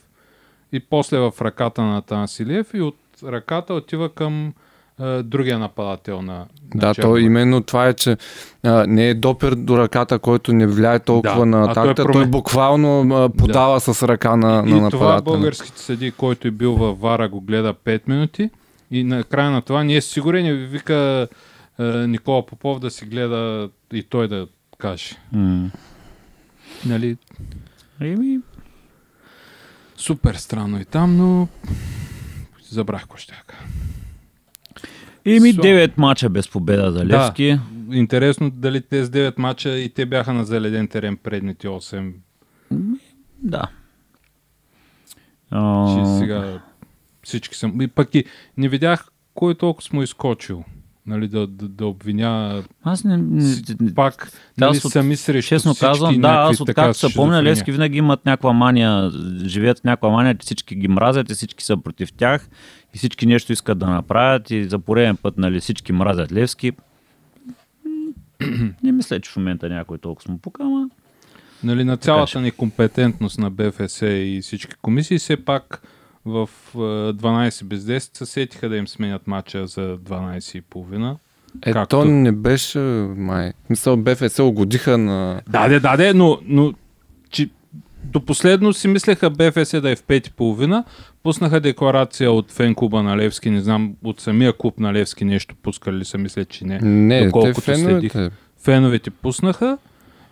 и 0.73 0.81
после 0.81 1.19
в 1.19 1.33
ръката 1.41 1.83
на 1.83 1.99
Атанас 1.99 2.41
Илиев 2.41 2.75
и 2.75 2.81
от 2.81 2.99
ръката 3.23 3.75
отива 3.75 4.15
към 4.15 4.55
другия 5.23 5.59
нападател 5.59 6.23
на, 6.23 6.35
на 6.35 6.47
Да, 6.75 6.95
то 6.95 7.17
именно 7.17 7.63
това 7.63 7.87
е, 7.87 7.95
че 7.95 8.17
а, 8.63 8.87
не 8.87 9.09
е 9.09 9.15
допир 9.15 9.55
до 9.55 9.79
ръката, 9.79 10.19
който 10.19 10.53
не 10.53 10.67
влияе 10.67 10.99
толкова 10.99 11.39
Да, 11.39 11.47
на 11.47 11.59
а 11.61 11.75
той 11.75 11.83
е 11.83 11.91
атаката, 11.91 12.05
той, 12.05 12.25
промен- 12.25 12.31
буквално 12.31 13.01
а, 13.15 13.29
подава 13.29 13.81
с 13.81 14.03
ръка 14.03 14.37
на, 14.37 14.49
на 14.53 14.63
И 14.63 14.71
това 14.71 14.81
нападателя. 14.81 15.23
българските 15.23 15.79
съди, 15.79 16.11
който 16.11 16.49
е 16.49 16.53
бил 16.53 16.73
във 16.73 17.01
Вара, 17.01 17.29
го 17.29 17.41
гледа 17.41 17.75
5 17.75 18.01
минути 18.07 18.51
и 18.91 19.05
на 19.05 19.25
края 19.25 19.51
на 19.51 19.63
това 19.63 19.85
ние 19.85 20.01
сигурен 20.01 20.47
и 20.47 20.53
вика 20.53 21.29
е, 21.79 21.85
Никола 21.85 22.47
Попов 22.47 22.81
да 22.81 22.91
си 22.91 23.05
гледа 23.05 23.69
и 23.93 24.03
той 24.03 24.29
да 24.29 24.47
каже. 24.79 25.17
М. 25.33 25.71
Нали, 26.87 27.17
Еми, 28.01 28.39
супер 29.97 30.35
странно 30.35 30.81
и 30.81 30.85
там, 30.85 31.17
но 31.17 31.49
забрах 32.71 33.01
какво 33.01 33.17
ще 33.17 33.43
кажа. 33.47 33.63
Еми 35.27 35.53
Со- 35.53 35.61
9 35.61 35.99
мача 35.99 36.29
без 36.29 36.49
победа 36.49 36.93
за 36.93 36.99
Да. 36.99 37.05
Левски. 37.19 37.59
Интересно 37.93 38.51
дали 38.51 38.81
тези 38.81 39.11
9 39.11 39.39
мача 39.39 39.71
и 39.71 39.89
те 39.89 40.07
бяха 40.07 40.33
на 40.33 40.45
заледен 40.45 40.89
терен 40.89 41.17
предните 41.17 41.69
8. 41.69 42.13
Да. 43.39 43.63
Че 45.89 46.19
сега 46.19 46.61
всички 47.23 47.57
съм. 47.57 47.81
И 47.81 47.89
пък 47.89 48.15
и 48.15 48.25
не 48.57 48.69
видях 48.69 49.07
кой 49.35 49.55
толкова 49.55 49.89
му 49.93 50.03
изкочил. 50.03 50.65
Нали, 51.07 51.29
да, 51.29 51.47
да, 51.47 51.69
да 51.69 51.87
обвиня 51.87 52.63
Аз 52.83 53.05
не, 53.05 53.17
не, 53.17 53.95
пак 53.95 54.31
Да, 54.59 54.67
нали, 54.67 54.77
аз 54.77 54.85
от- 54.85 54.93
сами 54.93 55.17
срещу 55.17 55.49
честно 55.49 55.75
казвам, 55.81 56.21
да, 56.21 56.29
аз 56.29 56.59
така 56.59 56.63
откакто 56.63 56.99
се 56.99 57.15
помня. 57.15 57.43
Левски 57.43 57.73
винаги 57.73 57.99
имат 57.99 58.27
някаква 58.27 58.53
мания, 58.53 59.11
живеят 59.45 59.79
в 59.81 59.85
някаква 59.85 60.09
мания, 60.11 60.35
че 60.35 60.45
всички 60.45 60.75
ги 60.75 60.89
мразят 60.89 61.31
и 61.31 61.35
всички 61.35 61.65
са 61.65 61.77
против 61.77 62.13
тях 62.13 62.49
и 62.95 62.99
всички 62.99 63.27
нещо 63.27 63.53
искат 63.53 63.79
да 63.79 63.87
направят 63.87 64.51
и 64.51 64.65
за 64.65 64.79
пореден 64.79 65.17
път 65.17 65.39
нали, 65.39 65.61
всички 65.61 65.93
мразят 65.93 66.33
Левски. 66.33 66.73
Не 68.83 68.93
мисля, 68.93 69.21
че 69.21 69.31
в 69.31 69.37
момента 69.37 69.69
някой 69.69 69.99
толкова 69.99 70.33
му 70.33 70.39
пука, 70.39 70.63
ама 70.63 70.89
Нали, 71.65 71.85
на 71.85 71.97
цялата 71.97 72.41
некомпетентност 72.41 73.39
на 73.39 73.51
БФС 73.51 74.03
и 74.03 74.41
всички 74.43 74.75
комисии, 74.83 75.19
все 75.19 75.37
пак 75.37 75.83
в 76.27 76.49
е, 76.75 76.79
12 76.79 77.65
без 77.65 77.81
10 77.81 78.17
се 78.17 78.27
сетиха 78.27 78.69
да 78.69 78.77
им 78.77 78.89
сменят 78.89 79.27
матча 79.27 79.67
за 79.67 79.99
12 79.99 80.59
и 80.59 80.61
половина. 80.61 81.17
Е, 81.67 81.73
Както- 81.73 81.97
то 82.01 82.05
не 82.05 82.33
беше, 82.33 82.79
май. 83.17 83.53
Мисъл, 83.71 83.97
БФС 83.97 84.39
угодиха 84.39 84.99
на... 84.99 85.41
Даде, 85.49 85.81
даде, 85.81 86.15
но, 86.15 86.39
но 86.45 86.73
че, 87.31 87.51
до 88.05 88.21
последно 88.21 88.73
си 88.73 88.89
мислеха 88.89 89.31
БФС 89.31 89.81
да 89.81 89.91
е 89.91 89.97
в 89.97 90.03
5 90.03 90.29
и 90.29 90.33
половина. 90.33 90.85
Пуснаха 91.23 91.61
декларация 91.61 92.33
от 92.33 92.53
фен 92.53 92.75
клуба 92.75 93.03
на 93.03 93.17
Левски, 93.17 93.51
не 93.51 93.61
знам 93.61 93.95
от 94.05 94.21
самия 94.21 94.53
клуб 94.53 94.81
на 94.81 94.93
Левски 94.93 95.25
нещо 95.25 95.55
пускали 95.63 95.97
ли 95.97 96.05
са, 96.05 96.19
мисля, 96.19 96.45
че 96.45 96.65
не. 96.65 96.79
Не, 96.83 97.21
те 97.21 97.27
Доколкото 97.27 97.61
феновете. 97.61 98.31
Феновете 98.63 99.11
пуснаха 99.11 99.79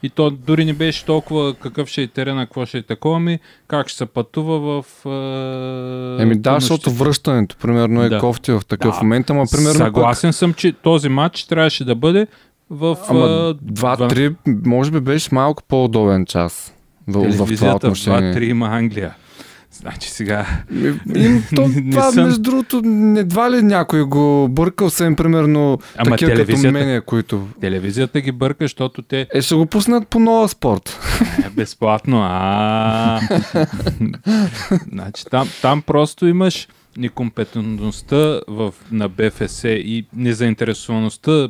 и 0.03 0.11
то 0.11 0.31
дори 0.31 0.65
не 0.65 0.73
беше 0.73 1.05
толкова 1.05 1.55
какъв 1.55 1.89
ще 1.89 2.03
е 2.03 2.07
терена, 2.07 2.47
какво 2.47 2.67
ще 2.67 2.79
е 2.79 2.83
такова 2.83 3.21
ми, 3.21 3.39
как 3.69 3.89
ще 3.89 3.99
се 3.99 4.07
пътува 4.07 4.83
в... 4.83 5.07
Е, 6.19 6.23
Еми 6.23 6.39
да, 6.39 6.55
защото 6.61 6.91
връщането, 6.91 7.57
примерно, 7.57 8.03
е 8.03 8.09
Да. 8.09 8.19
кофти 8.19 8.53
в 8.53 8.63
такъв 8.69 8.95
Да. 8.95 9.03
момент, 9.03 9.31
ама 9.31 9.45
примерно 9.51 9.75
Съгласен 9.75 10.33
съм, 10.33 10.55
че 10.55 10.73
този 10.73 11.09
матч 11.09 11.45
трябваше 11.45 11.85
да 11.85 11.95
бъде 11.95 12.27
в... 12.71 12.97
Ама 13.09 13.21
а, 13.21 13.55
2-3, 13.55 14.35
може 14.67 14.91
би 14.91 15.01
беше 15.01 15.29
малко 15.33 15.63
по-удобен 15.69 16.27
час 16.27 16.75
в, 17.09 17.47
в 17.47 17.57
това 17.57 17.75
отношение. 17.75 18.35
2-3 18.35 18.43
има 18.43 18.67
Англия. 18.67 19.15
Значи 19.83 20.11
сега... 20.11 20.47
Ми- 20.71 20.95
Им, 21.17 21.43
то, 21.57 21.69
Не 21.69 21.91
това, 21.91 22.11
съм- 22.11 22.25
между 22.25 22.41
другото, 22.41 22.83
едва 23.17 23.51
ли 23.51 23.63
някой 23.63 24.03
го 24.03 24.49
бъркал 24.49 24.91
са 24.91 25.05
им, 25.05 25.17
примерно, 25.17 25.79
Ама 25.97 26.11
такива 26.11 26.35
като 26.37 26.59
мене, 26.63 27.01
които... 27.01 27.49
Телевизията 27.61 28.21
ги 28.21 28.33
бърка, 28.33 28.65
защото 28.65 29.03
те 29.03 29.27
Е, 29.35 29.43
ще 29.43 29.55
го 29.55 29.67
пуснат 29.67 30.09
по 30.09 30.19
нова 30.19 30.49
спорт. 30.49 30.99
е 31.47 31.51
безплатно. 31.51 32.21
А, 32.23 33.21
значи 34.89 35.25
там, 35.27 35.49
там 35.63 35.83
просто 35.83 36.27
имаш 36.27 36.69
некомпетентността 36.97 38.17
в, 38.49 38.75
на 38.93 39.09
БФС 39.09 39.65
и 39.65 40.07
незаинтересоваността, 40.13 41.49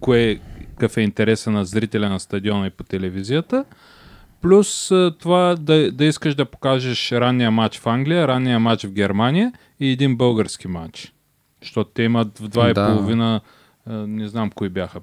кое, 0.00 0.38
какъв 0.70 0.96
е 0.96 1.00
интереса 1.00 1.50
на 1.50 1.64
зрителя 1.64 2.08
на 2.08 2.20
стадиона 2.20 2.66
и 2.66 2.70
по 2.70 2.84
телевизията. 2.84 3.64
Плюс 4.40 4.88
това 5.18 5.56
да, 5.60 5.92
да 5.92 6.04
искаш 6.04 6.34
да 6.34 6.44
покажеш 6.44 7.12
ранния 7.12 7.50
матч 7.50 7.78
в 7.78 7.86
Англия, 7.86 8.28
ранния 8.28 8.60
матч 8.60 8.84
в 8.84 8.92
Германия 8.92 9.52
и 9.80 9.90
един 9.90 10.16
български 10.16 10.68
матч. 10.68 11.12
Защото 11.62 11.90
те 11.90 12.02
имат 12.02 12.38
в 12.38 12.48
два 12.48 12.70
и 12.70 12.74
Да. 12.74 12.86
половина 12.88 13.40
А, 13.86 13.92
не 13.92 14.28
знам 14.28 14.50
кои 14.50 14.68
бяха. 14.68 15.00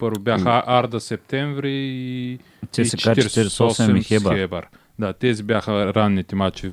Първо 0.00 0.20
бяха 0.20 0.62
Арда 0.66 1.00
Септември 1.00 1.72
и, 1.72 2.38
и 2.78 2.84
се 2.84 2.96
качи 2.96 3.20
48 3.20 3.98
и 3.98 4.02
Хебър. 4.02 4.66
Да, 4.98 5.12
тези 5.12 5.42
бяха 5.42 5.94
ранните 5.94 6.36
матчи 6.36 6.72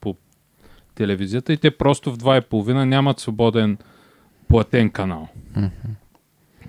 по 0.00 0.16
телевизията 0.94 1.52
и 1.52 1.56
те 1.56 1.70
просто 1.70 2.12
в 2.12 2.18
2,5 2.18 2.84
нямат 2.84 3.20
свободен 3.20 3.78
платен 4.48 4.90
канал. 4.90 5.28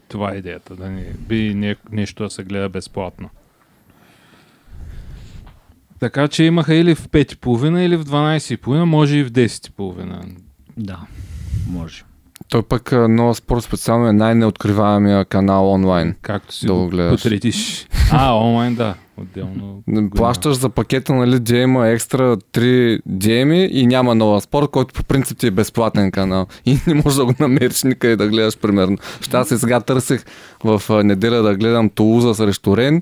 Това 0.07 0.33
е 0.33 0.37
идеята, 0.37 0.75
да 0.75 0.89
не 0.89 1.13
би 1.13 1.53
не, 1.53 1.75
нещо 1.91 2.23
да 2.23 2.29
се 2.29 2.43
гледа 2.43 2.69
безплатно. 2.69 3.29
Така 6.03 6.27
че 6.27 6.43
имаха 6.43 6.75
или 6.75 6.95
в 6.95 7.07
5,5, 7.07 7.79
или 7.79 7.97
в 7.97 8.05
12,5, 8.05 8.83
може 8.83 9.17
и 9.17 9.23
в 9.23 9.31
10,5. 9.31 10.25
Да, 10.77 10.99
може. 11.67 12.03
Той 12.49 12.63
пък 12.63 12.91
нова 12.91 13.35
спорт 13.35 13.63
специално 13.63 14.07
е 14.07 14.13
най-неоткриваемия 14.13 15.25
канал 15.25 15.71
онлайн. 15.71 16.15
Както 16.21 16.55
си 16.55 16.65
Да 16.65 16.73
го 16.73 16.87
гледаш. 16.87 17.87
А, 18.11 18.35
онлайн, 18.35 18.75
да. 18.75 18.95
Отделно. 19.17 19.83
Плащаш 20.15 20.55
за 20.55 20.69
пакета, 20.69 21.13
нали, 21.13 21.35
где 21.35 21.61
има 21.61 21.87
екстра 21.87 22.37
3 22.37 22.99
деми 23.05 23.69
и 23.71 23.87
няма 23.87 24.15
нова 24.15 24.41
спорт, 24.41 24.71
който 24.71 24.93
по 24.93 25.03
принцип 25.03 25.37
ти 25.37 25.47
е 25.47 25.51
безплатен 25.51 26.11
канал. 26.11 26.47
И 26.65 26.77
не 26.87 26.93
можеш 26.93 27.17
да 27.17 27.25
го 27.25 27.33
намериш 27.39 27.83
никъде 27.83 28.15
да 28.15 28.27
гледаш, 28.27 28.57
примерно. 28.57 28.97
Ще 29.21 29.37
аз 29.37 29.51
и 29.51 29.57
сега 29.57 29.79
търсех 29.79 30.25
в 30.63 31.03
неделя 31.03 31.41
да 31.41 31.55
гледам 31.55 31.89
Тулуза 31.89 32.35
срещу 32.35 32.77
Рен. 32.77 33.01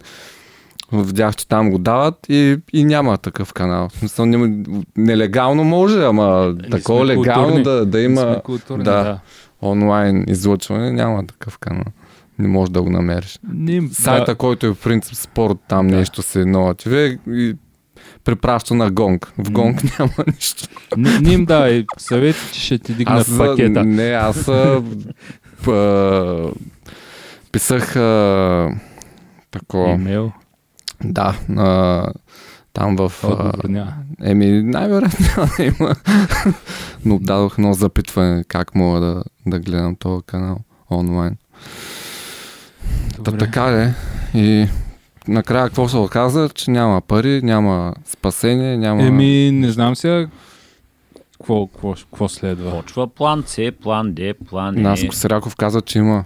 Видях, 0.94 1.36
че 1.36 1.48
там 1.48 1.72
го 1.72 1.78
дават 1.78 2.16
и, 2.30 2.58
и 2.74 2.84
няма 2.84 3.18
такъв 3.18 3.54
канал. 3.54 3.90
В 3.90 3.98
смисъл, 3.98 4.26
няма, 4.26 4.50
нелегално 4.98 5.64
може, 5.64 6.04
ама 6.04 6.56
такова 6.72 7.06
легално 7.06 7.44
културни. 7.48 7.64
да, 7.64 7.86
да 7.86 8.02
има 8.02 8.42
културни, 8.44 8.84
да. 8.84 9.04
да. 9.04 9.20
онлайн 9.62 10.26
излъчване, 10.28 10.92
няма 10.92 11.28
такъв 11.28 11.58
канал. 11.58 11.84
Не 12.40 12.48
можеш 12.48 12.72
да 12.72 12.82
го 12.82 12.90
намериш. 12.90 13.40
Не, 13.54 13.90
Сайта, 13.92 14.26
да, 14.26 14.36
който 14.36 14.66
е 14.68 14.74
в 14.74 14.80
принцип 14.84 15.16
спорт, 15.16 15.58
там 15.68 15.88
Да. 15.88 15.96
нещо 15.96 16.22
се 16.22 16.46
нова 16.46 16.76
ТВ 16.76 17.18
и 17.28 17.56
препраща 18.26 18.74
на 18.74 18.92
гонг. 18.92 19.34
В 19.38 19.52
гонг 19.52 19.84
няма 20.00 20.14
нищо. 20.28 20.68
не, 20.98 21.20
не 21.20 21.34
им 21.34 21.46
давай 21.46 21.86
съвет, 21.98 22.36
че 22.54 22.60
ще 22.62 22.80
ти 22.80 22.94
дигнат 22.94 23.20
Аз, 23.20 23.38
пакета. 23.38 23.84
не, 23.86 24.10
аз 24.12 24.48
а, 24.48 24.84
а, 25.68 26.50
писах 27.52 27.96
а, 27.96 28.70
такова. 29.52 29.90
Имейл. 29.90 30.32
Да, 31.04 31.40
а, 31.58 32.08
там 32.74 32.96
в... 32.96 33.12
Отговор 33.24 33.64
няма. 33.70 33.94
еми, 34.24 34.64
най-вероятно 34.64 35.26
няма 35.38 35.50
да 35.58 35.64
има. 35.64 35.96
Но 37.06 37.20
дадох 37.20 37.58
едно 37.58 37.74
запитване 37.74 38.44
как 38.44 38.76
мога 38.76 39.00
да, 39.00 39.24
да 39.48 39.60
гледам 39.60 39.96
този 39.96 40.24
канал 40.26 40.58
онлайн. 40.92 41.38
Та, 43.16 43.22
Добре. 43.22 43.38
така 43.38 43.66
е. 43.66 43.94
И 44.34 44.68
накрая 45.28 45.68
какво 45.68 45.88
се 45.88 45.98
оказа? 45.98 46.50
Че 46.50 46.72
няма 46.72 47.02
пари, 47.02 47.42
няма 47.44 47.94
спасение, 48.06 48.78
няма... 48.78 49.04
Еми, 49.04 49.52
не 49.52 49.72
знам 49.72 49.96
сега 49.96 50.28
какво, 51.42 51.68
какво, 51.68 51.94
какво 51.94 52.30
следва. 52.30 52.72
Почва 52.72 53.08
план 53.08 53.44
С, 53.48 53.72
план 53.82 54.14
Д, 54.14 54.34
план 54.50 54.78
Е. 54.78 54.82
Наско 54.82 55.16
Сираков 55.16 55.56
каза, 55.56 55.82
че 55.82 56.00
има. 56.00 56.24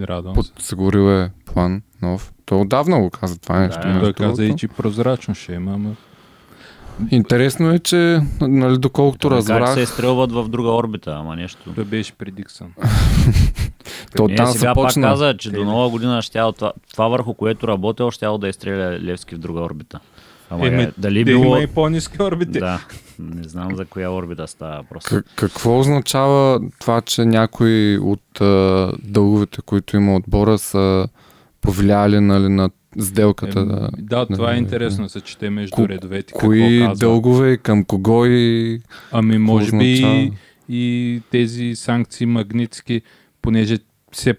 Радвам 0.00 0.42
се. 0.42 0.52
Подсигурил 0.52 1.10
е 1.10 1.30
план 1.44 1.82
нов. 2.02 2.32
Той 2.50 2.60
отдавна 2.60 3.00
го 3.00 3.10
каза 3.10 3.38
това 3.38 3.58
нещо. 3.58 3.80
Да, 3.88 4.00
Той 4.00 4.12
каза 4.12 4.44
и, 4.44 4.56
че 4.56 4.68
прозрачно 4.68 5.34
ще 5.34 5.52
има, 5.52 5.74
ама 5.74 5.90
Интересно 7.10 7.70
е, 7.70 7.78
че 7.78 8.20
нали, 8.40 8.78
доколкото 8.78 9.28
Как 9.28 9.36
разбрах, 9.36 9.74
се 9.74 9.80
изстрелват 9.80 10.32
в 10.32 10.48
друга 10.48 10.70
орбита, 10.70 11.16
ама 11.18 11.36
нещо. 11.36 11.72
той 11.74 11.84
беше 11.84 12.12
предиксан. 12.12 12.72
то 14.16 14.28
Не, 14.28 14.34
там 14.34 14.46
сега 14.46 14.74
се 14.74 14.80
пак 14.82 14.94
каза, 14.94 15.36
че 15.38 15.50
до 15.50 15.64
нова 15.64 15.90
година 15.90 16.22
ще 16.22 16.38
това, 16.56 16.72
това 16.92 17.08
върху 17.08 17.34
което 17.34 17.68
работел, 17.68 18.10
ще 18.10 18.26
да 18.40 18.48
изстреля 18.48 18.98
Левски 19.02 19.34
в 19.34 19.38
друга 19.38 19.60
орбита. 19.60 20.00
Ама 20.50 20.66
Еми, 20.66 20.82
е, 20.82 20.92
дали 20.98 21.24
Те 21.24 21.24
било... 21.24 21.44
има 21.44 21.58
и 21.60 21.66
по-низки 21.66 22.22
орбити. 22.22 22.58
Да, 22.58 22.80
не 23.18 23.48
знам 23.48 23.76
за 23.76 23.84
коя 23.84 24.10
орбита 24.10 24.48
става 24.48 24.84
просто. 24.90 25.14
К- 25.14 25.24
какво 25.36 25.78
означава 25.78 26.60
това, 26.80 27.00
че 27.00 27.24
някои 27.24 27.98
от 27.98 28.40
а, 28.40 28.92
дълговете, 29.02 29.62
които 29.62 29.96
има 29.96 30.16
отбора, 30.16 30.58
са 30.58 31.08
повлияли 31.60 32.20
нали, 32.20 32.48
на 32.48 32.70
сделката? 32.98 33.60
Ем, 33.60 33.68
да, 33.98 34.18
да, 34.18 34.26
това 34.26 34.50
е 34.50 34.52
да, 34.52 34.58
интересно 34.58 35.04
да 35.04 35.08
се 35.10 35.20
чете 35.20 35.50
между 35.50 35.76
Ко- 35.76 35.88
редовете. 35.88 36.32
Кои 36.32 36.60
какво 36.70 36.88
казва. 36.88 37.06
дългове 37.06 37.52
и 37.52 37.58
към 37.58 37.84
кого 37.84 38.26
и 38.26 38.80
Ами 39.12 39.38
може 39.38 39.70
би 39.72 39.86
и, 39.86 40.32
и 40.68 41.22
тези 41.30 41.72
санкции 41.74 42.26
магнитски, 42.26 43.02
понеже 43.42 43.78
все 44.12 44.34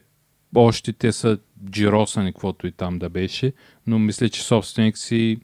още 0.55 0.93
те 0.93 1.11
са 1.11 1.37
джиросани, 1.69 2.31
каквото 2.33 2.67
и 2.67 2.71
там 2.71 2.99
да 2.99 3.09
беше, 3.09 3.53
но 3.87 3.99
мисля, 3.99 4.29
че 4.29 4.43
собственик 4.43 4.97
си 4.97 5.37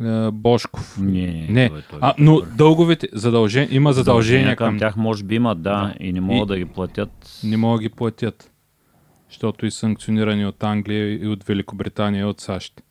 е, 0.00 0.30
Бошков. 0.30 0.98
Не, 1.00 1.10
не, 1.26 1.46
Не. 1.50 1.68
той- 1.68 1.82
той- 1.82 1.98
А, 2.02 2.14
но 2.18 2.40
дълговете, 2.40 3.08
задължен, 3.12 3.68
има 3.70 3.92
задължения 3.92 4.56
към, 4.56 4.78
тях 4.78 4.96
може 4.96 5.24
би 5.24 5.34
имат, 5.34 5.62
да, 5.62 5.70
Да. 5.70 5.94
и 6.00 6.12
не 6.12 6.20
могат 6.20 6.46
И- 6.46 6.48
да 6.48 6.58
ги 6.58 6.64
платят. 6.64 7.40
не 7.44 7.56
могат 7.56 7.78
да 7.78 7.82
ги 7.82 7.88
платят. 7.88 8.49
Защото 9.30 9.66
и 9.66 9.70
санкционирани 9.70 10.46
от 10.46 10.64
Англия 10.64 11.24
и 11.24 11.26
от 11.26 11.44
Великобритания 11.44 12.20
и 12.20 12.24
от 12.24 12.40
САЩ. 12.40 12.82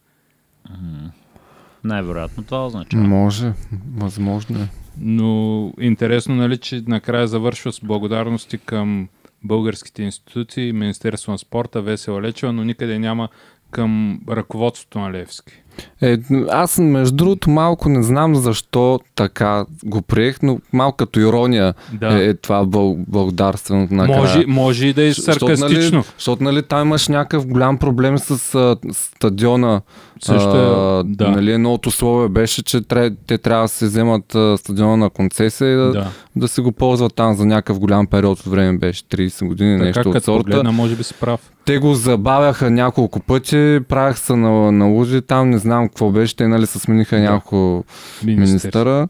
Най-вероятно 1.84 2.44
това 2.44 2.66
означава. 2.66 3.04
може, 3.04 3.54
възможно 3.96 4.60
е. 4.60 4.68
Но 4.98 5.74
интересно, 5.80 6.36
нали, 6.36 6.58
че 6.58 6.84
накрая 6.88 7.28
завършва 7.28 7.74
с 7.74 7.80
благодарности 7.80 8.58
към 8.58 9.10
българските 9.44 10.04
институции, 10.04 10.74
Министерство 10.74 11.32
на 11.32 11.38
спорта, 11.38 11.82
Весела 11.82 12.22
Лечева, 12.22 12.54
но 12.54 12.64
никъде 12.64 13.00
няма 13.00 13.30
към 13.72 14.22
ръководството 14.30 15.00
на 15.00 15.12
Левски. 15.12 15.54
Е, 16.02 16.18
аз 16.52 16.78
между 16.78 17.16
другото 17.16 17.50
малко 17.50 17.90
не 17.90 18.04
знам 18.04 18.36
защо 18.36 19.00
така 19.16 19.66
го 19.86 20.02
приех, 20.02 20.38
но 20.44 20.60
малко 20.74 20.98
като 20.98 21.20
ирония 21.20 21.74
Да. 21.94 22.22
е, 22.24 22.26
е 22.26 22.34
това 22.34 22.66
бъл, 22.66 22.98
благодарственото 23.08 23.94
накрая. 23.94 24.22
може, 24.22 24.46
може 24.48 24.88
и 24.88 24.94
да 24.94 25.04
е 25.04 25.12
Защото, 25.12 25.58
саркастично. 25.58 25.98
Нали, 25.98 26.08
защото 26.18 26.44
нали, 26.44 26.64
там 26.64 26.88
имаш 26.88 27.08
някакъв 27.08 27.48
голям 27.48 27.78
проблем 27.78 28.18
с 28.18 28.56
а, 28.56 28.76
стадиона. 28.92 29.82
Също 30.24 30.58
е, 30.58 30.60
а, 30.60 31.04
да. 31.06 31.32
нали, 31.32 31.52
едно 31.52 31.74
от 31.74 31.86
условия 31.88 32.30
беше, 32.30 32.64
че 32.64 32.82
тря, 32.82 33.12
те 33.28 33.38
трябва 33.38 33.64
да 33.64 33.68
се 33.68 33.86
вземат 33.86 34.36
а, 34.36 34.58
стадиона 34.58 34.98
на 34.98 35.10
концесия 35.10 35.74
и 35.74 35.76
да, 35.76 35.92
да. 35.92 36.08
да. 36.36 36.48
се 36.48 36.62
го 36.62 36.72
ползват 36.72 37.16
там 37.16 37.36
за 37.36 37.46
някакъв 37.46 37.80
голям 37.80 38.08
период 38.08 38.40
от 38.40 38.46
време. 38.46 38.78
Беше 38.78 39.04
30 39.04 39.48
години, 39.48 39.78
Така 39.78 39.86
нещо 39.86 40.10
от 40.10 40.24
сорта. 40.24 40.44
погледна, 40.44 40.72
може 40.72 40.96
би 40.96 41.04
си 41.04 41.14
прав. 41.14 41.52
Те 41.66 41.78
го 41.78 41.94
забавяха 41.94 42.72
няколко 42.72 43.20
пъти, 43.20 43.80
правях 43.90 44.20
се 44.20 44.36
на, 44.36 44.72
на 44.72 44.86
лужи 44.86 45.22
там, 45.22 45.50
не 45.50 45.59
знам 45.60 45.88
какво 45.88 46.12
беше, 46.12 46.36
те 46.36 46.48
нали 46.48 46.66
се 46.66 46.80
смениха 46.80 47.16
Да. 47.16 47.22
няколко 47.22 47.84
Министър. 48.24 48.48
министъра 48.48 49.08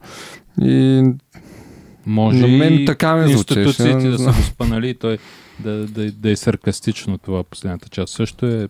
и 0.62 1.04
Може 2.06 2.40
На 2.40 2.48
мен 2.48 2.86
така 2.86 3.16
ми 3.16 3.34
звучеше, 3.34 3.60
институциите 3.60 4.10
да 4.10 4.20
са 4.20 4.32
го 4.32 4.42
спанали 4.42 4.90
и 4.90 4.94
той 4.94 5.18
да, 5.60 5.88
да, 5.88 6.12
да 6.12 6.32
е 6.32 6.36
саркастично 6.36 7.18
това 7.18 7.44
последната 7.44 7.90
част. 7.90 8.14
Също 8.14 8.46
е 8.46 8.68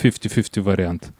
50-50 0.00 0.60
вариант. 0.60 1.12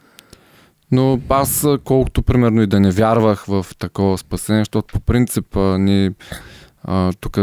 Но 0.93 1.21
аз, 1.29 1.67
колкото 1.85 2.23
примерно 2.23 2.63
и 2.63 2.67
да 2.67 2.81
не 2.81 2.91
вярвах 2.91 3.45
в 3.45 3.67
такова 3.79 4.19
спасение, 4.19 4.61
защото 4.61 4.93
по 4.93 5.01
принцип 5.01 5.57
ни 5.57 6.11
тук 7.21 7.39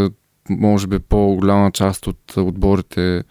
може 0.49 0.87
би 0.87 0.99
по-голяма 0.99 1.71
част 1.71 2.07
от 2.07 2.37
отборите 2.37 3.23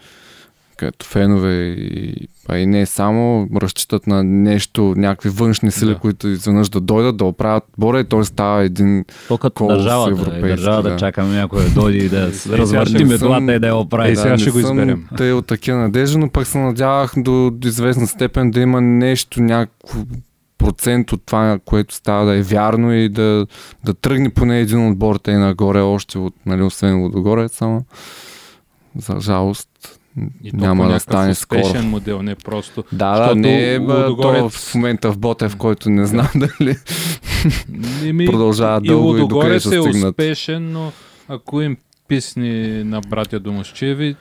като 0.76 1.06
фенове 1.06 1.54
и, 1.54 2.28
а 2.52 2.58
и 2.58 2.66
не 2.66 2.86
само, 2.86 3.48
разчитат 3.56 4.06
на 4.06 4.24
нещо, 4.24 4.94
някакви 4.96 5.28
външни 5.28 5.70
сили, 5.70 5.90
Да. 5.90 5.98
които 5.98 6.28
изведнъж 6.28 6.68
да 6.68 6.80
дойдат, 6.80 7.16
да 7.16 7.24
оправят 7.24 7.64
и 7.80 8.04
той 8.04 8.24
става 8.24 8.62
един 8.62 9.04
То 9.28 9.38
като 9.38 9.66
държавата, 9.66 10.10
европейски, 10.10 10.46
е, 10.46 10.48
държава 10.48 10.82
да. 10.82 10.90
да. 10.90 10.96
чакаме 10.96 11.36
някой 11.36 11.64
да 11.64 11.70
дойде 11.70 11.98
и 11.98 12.08
да 12.08 12.32
сега 12.34 12.58
развърти 12.58 13.04
метлата 13.04 13.54
и 13.54 13.58
да 13.58 13.66
я 13.66 13.76
оправи. 13.76 14.12
Е, 14.12 14.16
сега 14.16 14.30
не 14.30 14.38
ще 14.38 14.50
го 14.50 14.58
изберем. 14.58 15.06
Тъй 15.16 15.32
от 15.32 15.46
такива 15.46 15.78
надежди, 15.78 16.18
но 16.18 16.30
пък 16.30 16.46
се 16.46 16.58
надявах 16.58 17.12
до, 17.16 17.50
до 17.50 17.68
известна 17.68 18.06
степен 18.06 18.50
да 18.50 18.60
има 18.60 18.80
нещо, 18.80 19.42
някакво 19.42 19.98
процент 20.58 21.12
от 21.12 21.22
това, 21.26 21.58
което 21.64 21.94
става 21.94 22.24
да 22.24 22.36
е 22.36 22.42
вярно 22.42 22.94
и 22.94 23.08
да, 23.08 23.46
да 23.84 23.94
тръгне 23.94 24.30
поне 24.30 24.60
един 24.60 24.88
отбор 24.88 25.16
те 25.16 25.34
нагоре, 25.34 25.80
още 25.80 26.18
от, 26.18 26.34
нали, 26.46 26.62
освен 26.62 27.00
Лудогорец, 27.00 27.56
само 27.56 27.84
за 28.96 29.20
жалост. 29.20 29.99
И 30.44 30.50
Няма 30.52 30.74
да 30.76 30.88
някакъв 30.88 31.02
стане 31.02 31.30
успешен 31.30 31.64
скоро. 31.72 31.82
модел, 31.84 32.22
не 32.22 32.34
просто. 32.34 32.84
Да, 32.92 33.18
да, 33.18 33.34
не 33.34 33.74
е 33.74 33.78
бе, 33.78 33.86
то 33.86 33.92
Лудогорец- 34.10 34.48
в 34.50 34.74
момента 34.74 35.12
в 35.12 35.18
Ботев, 35.18 35.56
който 35.56 35.90
не 35.90 36.06
знам 36.06 36.28
дали 36.36 36.76
Еми, 38.04 38.26
продължава 38.26 38.80
и 38.84 38.88
дълго 38.88 39.16
и 39.16 39.20
докъде 39.20 39.60
ще 39.60 39.68
е 39.68 39.82
стигнат. 39.82 40.10
успешен, 40.10 40.72
но 40.72 40.92
ако 41.28 41.60
им 41.60 41.76
писни 42.08 42.50
на 42.84 43.00
братя 43.00 43.40
Домощеви, 43.40 44.16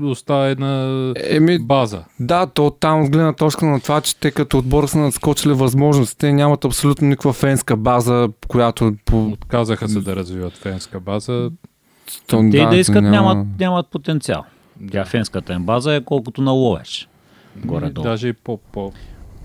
остава 0.00 0.46
една 0.46 1.12
Еми, 1.20 1.58
база. 1.58 2.04
Да, 2.20 2.46
то 2.46 2.70
там 2.70 3.02
от 3.02 3.10
гледна 3.10 3.32
точка 3.32 3.66
на 3.66 3.80
това, 3.80 4.00
че 4.00 4.16
те 4.16 4.30
като 4.30 4.58
отбор 4.58 4.86
са 4.86 4.98
надскочили 4.98 5.52
възможностите, 5.52 6.32
нямат 6.32 6.64
абсолютно 6.64 7.08
никаква 7.08 7.32
фенска 7.32 7.76
база, 7.76 8.28
която 8.48 8.92
по... 9.04 9.24
Отказаха 9.24 9.88
се 9.88 10.00
да 10.00 10.16
развиват 10.16 10.52
фенска 10.54 11.00
база. 11.00 11.50
то, 12.26 12.38
Те 12.42 12.56
и 12.58 12.66
да 12.66 12.76
искат 12.76 12.94
няма- 12.96 13.10
нямат, 13.10 13.46
нямат 13.60 13.86
потенциал. 13.88 14.44
Тя 14.90 15.04
фенската 15.04 15.52
им 15.52 15.64
база 15.64 15.94
е 15.94 16.04
колкото 16.04 16.42
на 16.42 16.50
Ловеч. 16.50 17.08
Горе-долу. 17.56 18.04
Даже 18.04 18.28
и 18.28 18.32
по, 18.32 18.56
по 18.56 18.92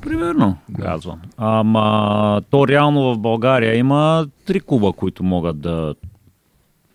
Примерно, 0.02 0.58
Да. 0.70 0.84
казвам. 0.84 1.22
Ама 1.38 2.42
то 2.50 2.68
реално 2.68 3.14
в 3.14 3.20
България 3.20 3.76
има 3.76 4.28
три 4.46 4.60
клуба, 4.60 4.94
които 4.94 5.24
могат 5.24 5.60
да 5.60 5.96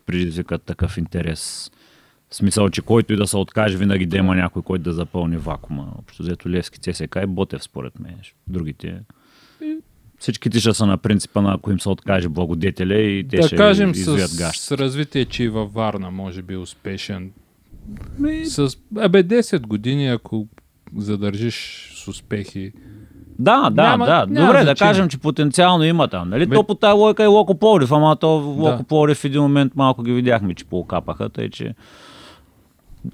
предизвикат 0.07 0.63
такъв 0.63 0.99
интерес. 0.99 1.71
В 2.31 2.35
смисъл, 2.35 2.71
че 2.71 2.83
който 2.83 3.13
и 3.13 3.17
да 3.17 3.27
се 3.27 3.37
откаже, 3.37 3.77
винаги 3.77 4.07
да 4.07 4.17
има 4.17 4.35
някой, 4.35 4.63
който 4.63 4.83
да 4.85 4.93
запълни 4.93 5.37
вакуума. 5.37 5.93
Общо 5.99 6.23
взето 6.23 6.51
Левски, 6.51 6.79
ЦСК 6.81 7.19
и 7.23 7.27
Ботев, 7.27 7.63
според 7.63 8.01
мен. 8.01 8.15
Другите 8.47 9.01
всичките 10.23 10.61
ще 10.61 10.75
са 10.75 10.87
на 10.87 10.99
принципа 10.99 11.41
на 11.41 11.55
ако 11.55 11.71
им 11.71 11.81
се 11.81 11.89
откаже 11.89 12.29
благодетеля 12.29 12.95
и 12.95 13.29
те 13.29 13.37
да 13.37 13.47
ще 13.47 13.57
кажем 13.57 13.91
извият 13.91 14.31
гащ. 14.39 14.61
с 14.61 14.73
развитие, 14.73 15.25
че 15.25 15.45
и 15.45 15.49
във 15.49 15.73
Варна 15.73 16.11
може 16.11 16.43
би 16.43 16.57
успешен. 16.57 17.33
Ми, 18.19 18.47
С, 18.47 18.77
абе, 18.99 19.23
10 19.25 19.61
години, 19.61 20.09
ако 20.09 20.47
задържиш 20.97 21.89
с 21.97 22.09
успехи. 22.09 22.73
Да, 23.39 23.71
да, 23.71 23.83
Няма- 23.83 24.07
да. 24.07 24.27
няма 24.29 24.47
Добре, 24.47 24.59
да 24.59 24.65
значение. 24.65 24.91
кажем, 24.91 25.09
че 25.09 25.19
потенциално 25.19 25.85
има 25.85 26.09
там. 26.09 26.29
Нали? 26.31 26.47
Бе- 26.47 26.55
То 26.55 26.65
по 26.65 26.75
тази 26.75 26.93
лойка 26.95 27.25
и 27.25 27.27
Локо 27.27 27.55
Пловдив, 27.55 27.93
ама 27.93 28.17
то 28.17 28.29
Локо 28.29 28.79
Да. 28.79 28.85
Пловдив 28.85 29.19
в 29.19 29.25
един 29.25 29.43
момент 29.43 29.73
малко 29.77 30.03
ги 30.03 30.13
видяхме, 30.13 30.55
че 30.55 30.65
поокапаха, 30.65 31.29
тъй 31.29 31.51
че... 31.51 31.75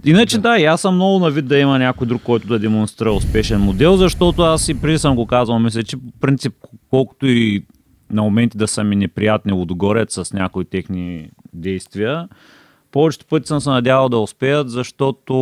Иначе 0.04 0.38
да. 0.38 0.58
и 0.58 0.64
аз 0.64 0.80
съм 0.80 0.94
много 0.94 1.18
на 1.18 1.30
вид 1.30 1.46
да 1.46 1.58
има 1.58 1.78
някой 1.78 2.06
друг, 2.06 2.22
който 2.22 2.46
да 2.48 2.58
демонстрира 2.58 3.12
успешен 3.12 3.60
модел, 3.60 3.96
защото 3.96 4.42
аз 4.42 4.68
и 4.68 4.80
преди 4.80 4.98
съм 4.98 5.16
го 5.16 5.26
казвал, 5.26 5.58
мисля, 5.58 5.82
че 5.82 5.96
по 5.96 6.12
принцип 6.20 6.54
колкото 6.90 7.26
и 7.26 7.64
на 8.10 8.22
моменти 8.22 8.58
да 8.58 8.68
са 8.68 8.84
ми 8.84 8.96
неприятни 8.96 9.52
Лудогорец 9.52 10.14
с 10.16 10.32
някои 10.32 10.64
техни 10.64 11.30
действия, 11.52 12.28
повечето 12.92 13.26
пъти 13.26 13.46
съм 13.46 13.60
се 13.60 13.70
надявал 13.70 14.08
да 14.08 14.18
успеят, 14.18 14.70
защото 14.70 15.34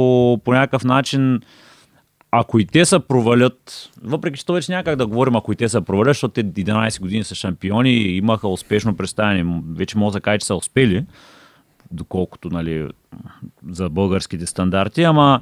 по 0.44 0.52
някакъв 0.52 0.84
начин 0.84 1.40
ако 2.30 2.58
и 2.58 2.66
те 2.66 2.84
се 2.84 2.98
провалят, 2.98 3.90
въпреки 4.02 4.38
че 4.38 4.46
то 4.46 4.52
вече 4.52 4.72
някак 4.72 4.96
да 4.96 5.06
говорим, 5.06 5.36
ако 5.36 5.52
и 5.52 5.56
те 5.56 5.68
се 5.68 5.80
провалят, 5.80 6.10
защото 6.10 6.32
те 6.32 6.44
11 6.44 7.00
години 7.00 7.24
са 7.24 7.34
шампиони 7.34 7.90
и 7.90 8.16
имаха 8.16 8.48
успешно 8.48 8.96
представяне, 8.96 9.60
вече 9.76 9.98
мога 9.98 10.12
да 10.12 10.20
кажа, 10.20 10.38
че 10.38 10.46
са 10.46 10.54
успели, 10.54 11.06
доколкото 11.90 12.50
нали, 12.50 12.88
за 13.68 13.88
българските 13.88 14.46
стандарти, 14.46 15.02
ама 15.02 15.40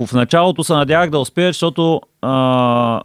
в 0.00 0.12
началото 0.12 0.64
се 0.64 0.72
надявах 0.72 1.10
да 1.10 1.18
успеят, 1.18 1.54
защото 1.54 2.00
а, 2.22 3.00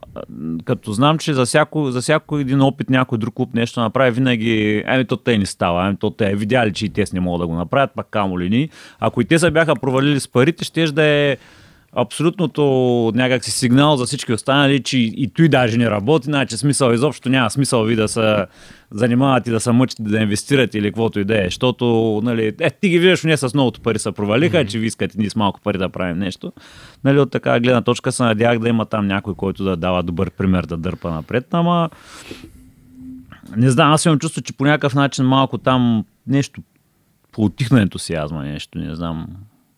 като 0.65 0.91
знам, 0.91 1.17
че 1.17 1.33
за 1.33 1.45
всяко, 1.45 1.91
за 1.91 2.01
всяко 2.01 2.37
един 2.37 2.61
опит 2.61 2.89
някой 2.89 3.17
друг 3.17 3.33
клуб 3.33 3.53
нещо 3.53 3.79
направи, 3.79 4.11
винаги, 4.11 4.83
ами 4.87 5.05
то 5.05 5.17
те 5.17 5.37
не 5.37 5.45
става, 5.45 5.87
ами 5.87 5.97
то 5.97 6.09
те 6.09 6.35
видяли, 6.35 6.73
че 6.73 6.85
и 6.85 6.89
те 6.89 7.03
не 7.13 7.19
могат 7.19 7.41
да 7.41 7.47
го 7.47 7.55
направят, 7.55 7.91
пак 7.95 8.07
камо 8.09 8.39
ли 8.39 8.49
ни. 8.49 8.69
Ако 8.99 9.21
и 9.21 9.25
те 9.25 9.39
се 9.39 9.51
бяха 9.51 9.75
провалили 9.75 10.19
с 10.19 10.27
парите, 10.27 10.63
ще 10.63 10.85
да 10.85 11.03
е 11.03 11.37
абсолютното 11.97 12.63
някакси 13.15 13.51
сигнал 13.51 13.97
за 13.97 14.05
всички 14.05 14.33
останали, 14.33 14.83
че 14.83 14.97
и 14.97 15.31
той 15.35 15.49
даже 15.49 15.77
не 15.77 15.89
работи, 15.89 16.25
значи 16.25 16.57
смисъл 16.57 16.91
изобщо 16.91 17.29
няма 17.29 17.49
смисъл 17.49 17.83
ви 17.83 17.95
да 17.95 18.07
се 18.07 18.45
занимават 18.91 19.47
и 19.47 19.51
да 19.51 19.59
се 19.59 19.71
мъчите 19.71 20.03
да 20.03 20.19
инвестират 20.19 20.75
или 20.75 20.87
каквото 20.87 21.19
и 21.19 21.25
да 21.25 21.41
е, 21.41 21.45
защото 21.45 21.85
нали, 22.23 22.53
е, 22.59 22.69
ти 22.69 22.89
ги 22.89 22.99
виждаш, 22.99 23.23
не 23.23 23.37
с 23.37 23.53
многото 23.53 23.81
пари 23.81 23.99
са 23.99 24.11
провалиха, 24.11 24.57
mm-hmm. 24.57 24.67
че 24.67 24.79
ви 24.79 24.87
искате 24.87 25.17
ние 25.17 25.29
с 25.29 25.35
малко 25.35 25.61
пари 25.61 25.77
да 25.77 25.89
правим 25.89 26.17
нещо. 26.17 26.53
Нали, 27.03 27.19
от 27.19 27.31
така 27.31 27.59
гледна 27.59 27.81
точка 27.81 28.11
се 28.11 28.23
надях 28.23 28.59
да 28.59 28.69
има 28.69 28.85
там 28.85 29.07
някой, 29.07 29.35
който 29.35 29.63
да 29.63 29.75
дава 29.75 30.03
добър 30.03 30.31
пример 30.31 30.65
да 30.65 30.77
дърпа 30.77 31.11
напред, 31.11 31.47
ама 31.51 31.89
не 33.55 33.69
знам, 33.69 33.93
аз 33.93 34.05
имам 34.05 34.19
чувство, 34.19 34.41
че 34.41 34.53
по 34.53 34.65
някакъв 34.65 34.95
начин 34.95 35.25
малко 35.25 35.57
там 35.57 36.05
нещо 36.27 36.61
поотихна 37.31 37.81
ентусиазма, 37.81 38.43
нещо, 38.43 38.77
не 38.77 38.95
знам. 38.95 39.27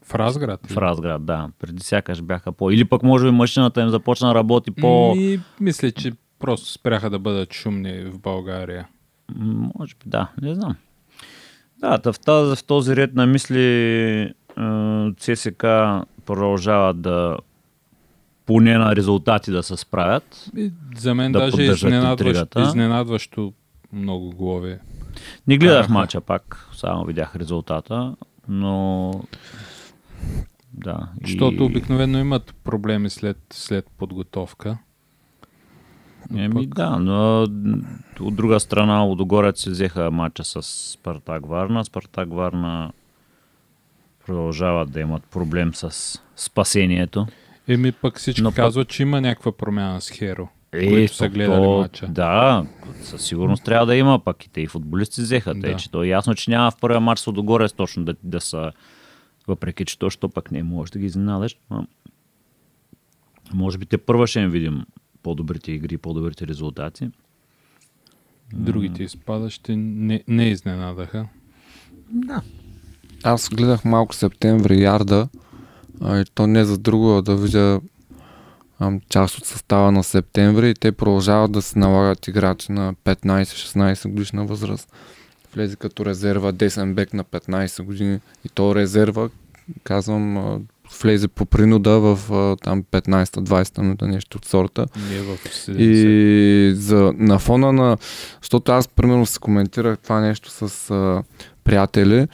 В 0.09 0.15
Разград. 0.15 0.67
В 0.67 0.77
Разград, 0.77 1.25
да. 1.25 1.49
Преди 1.59 1.83
сякаш 1.83 2.21
бяха 2.21 2.51
по... 2.51 2.71
Или 2.71 2.85
пък 2.85 3.03
може 3.03 3.25
би 3.25 3.31
машината 3.31 3.81
им 3.81 3.89
започна 3.89 4.27
да 4.27 4.35
работи 4.35 4.71
по... 4.71 5.13
И 5.17 5.39
мисля, 5.59 5.91
че 5.91 6.11
просто 6.39 6.71
спряха 6.71 7.09
да 7.09 7.19
бъдат 7.19 7.53
шумни 7.53 8.01
в 8.01 8.19
България. 8.19 8.87
Може 9.75 9.95
би, 9.95 10.09
да. 10.09 10.27
Не 10.41 10.55
знам. 10.55 10.75
Да, 11.79 11.99
в, 12.13 12.19
тази, 12.19 12.55
в 12.55 12.63
този 12.63 12.95
ред 12.95 13.13
на 13.13 13.25
мисли 13.25 13.63
е, 13.63 14.33
ЦСК 15.17 15.65
продължава 16.25 16.93
да 16.93 17.37
поне 18.45 18.77
на 18.77 18.95
резултати 18.95 19.51
да 19.51 19.63
се 19.63 19.77
справят. 19.77 20.49
И 20.57 20.71
за 20.97 21.15
мен 21.15 21.31
Да 21.31 21.39
даже 21.39 21.63
изненадващо, 21.63 22.27
интригата. 22.27 22.61
изненадващо 22.61 23.53
много 23.93 24.29
голове. 24.29 24.79
Не 25.47 25.57
гледах 25.57 25.89
мача 25.89 26.21
пак, 26.21 26.69
само 26.73 27.05
видях 27.05 27.35
резултата, 27.35 28.15
но 28.47 29.11
да. 30.79 31.09
и- 31.17 31.27
Защото 31.27 31.65
обикновено 31.65 32.19
имат 32.19 32.55
проблеми 32.63 33.09
след, 33.09 33.37
след 33.49 33.85
подготовка. 33.89 34.77
Еми 36.35 36.67
да, 36.67 36.89
но 36.89 37.41
от 38.19 38.35
друга 38.35 38.59
страна 38.59 38.99
Лудогорец 38.99 39.61
си 39.61 39.69
взеха 39.69 40.11
матча 40.11 40.43
с 40.43 40.61
Спартак 40.63 41.45
Варна. 41.45 41.85
Спартак 41.85 42.33
Варна 42.33 42.91
продължават 44.25 44.91
да 44.91 44.99
имат 44.99 45.23
проблем 45.23 45.73
с 45.73 46.13
спасението. 46.35 47.27
Еми 47.67 47.91
пък 47.91 48.17
всички 48.17 48.41
Но 48.41 48.49
Но 48.49 48.51
пък- 48.51 48.55
казват, 48.57 48.87
че 48.87 49.03
има 49.03 49.21
някаква 49.21 49.51
промяна 49.51 50.01
с 50.01 50.09
Херо, 50.09 50.47
Е, 50.73 50.87
които 50.87 51.15
са 51.15 51.29
гледали 51.29 51.55
то- 51.57 51.77
матча. 51.77 52.07
Да, 52.07 52.65
със 53.01 53.21
сигурност 53.21 53.63
трябва 53.63 53.85
да 53.85 53.95
има, 53.95 54.19
пък 54.19 54.45
и 54.45 54.49
те 54.49 54.61
и 54.61 54.67
футболисти 54.67 55.21
взеха. 55.21 55.53
Да. 55.53 55.59
Да. 55.61 55.75
че 55.75 55.91
то 55.91 56.03
е 56.03 56.07
ясно, 56.07 56.35
че 56.35 56.51
няма 56.51 56.71
в 56.71 56.77
първия 56.77 56.99
матч 56.99 57.21
с 57.21 57.27
Лудогорец 57.27 57.73
точно 57.73 58.05
да, 58.05 58.15
да 58.23 58.41
са 58.41 58.71
въпреки, 59.49 59.85
че 59.85 59.99
то, 59.99 60.09
що 60.09 60.29
пък 60.29 60.51
не 60.51 60.63
можеш 60.63 60.91
да 60.91 60.99
ги 60.99 61.05
изненадаш. 61.05 61.57
но 61.69 61.87
Може 63.53 63.77
би 63.77 63.85
те 63.85 63.97
първа 63.97 64.27
ще 64.27 64.39
им 64.39 64.49
видим 64.49 64.85
по-добрите 65.23 65.71
игри, 65.71 65.97
по-добрите 65.97 66.47
резултати. 66.47 67.09
Другите 68.53 69.03
изпадащи 69.03 69.75
не, 69.75 70.23
не 70.27 70.49
изненадаха. 70.49 71.27
Аз 73.23 73.49
гледах 73.49 73.85
малко 73.85 74.15
септември 74.15 74.81
ярда, 74.81 75.29
а, 76.01 76.19
и 76.19 76.25
то 76.33 76.47
не 76.47 76.65
за 76.65 76.77
друго, 76.77 77.17
а 77.17 77.21
да 77.21 77.35
видя 77.35 77.81
ам, 78.79 79.01
част 79.09 79.37
от 79.37 79.45
състава 79.45 79.91
на 79.91 80.03
септември 80.03 80.69
и 80.69 80.73
те 80.73 80.91
продължават 80.91 81.51
да 81.51 81.61
се 81.61 81.79
налагат 81.79 82.27
играчи 82.27 82.71
на 82.71 82.93
15-16 82.93 84.09
годишна 84.09 84.45
възраст. 84.45 84.93
Влезе 85.55 85.75
като 85.75 86.05
резерва 86.05 86.51
десен 86.51 86.95
бек 86.95 87.13
на 87.13 87.23
15 87.23 87.83
години 87.83 88.19
и 88.45 88.49
то 88.49 88.75
резерва, 88.75 89.29
казвам, 89.83 90.59
влезе 91.01 91.27
по 91.27 91.45
принуда 91.45 91.99
в 91.99 92.19
там 92.63 92.83
15-20 92.83 93.81
минута, 93.81 94.07
нещо 94.07 94.37
от 94.37 94.45
сорта. 94.45 94.85
Не 95.11 95.19
в 95.19 95.37
70. 95.37 95.77
И 95.77 96.73
за, 96.75 97.13
на 97.17 97.39
фона 97.39 97.73
на... 97.73 97.97
Защото 98.41 98.71
аз, 98.71 98.87
примерно, 98.87 99.25
се 99.25 99.39
коментирах 99.39 99.99
това 99.99 100.19
нещо 100.19 100.49
с 100.51 100.91
а, 100.91 101.23
приятели. 101.63 102.27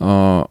А, 0.00 0.44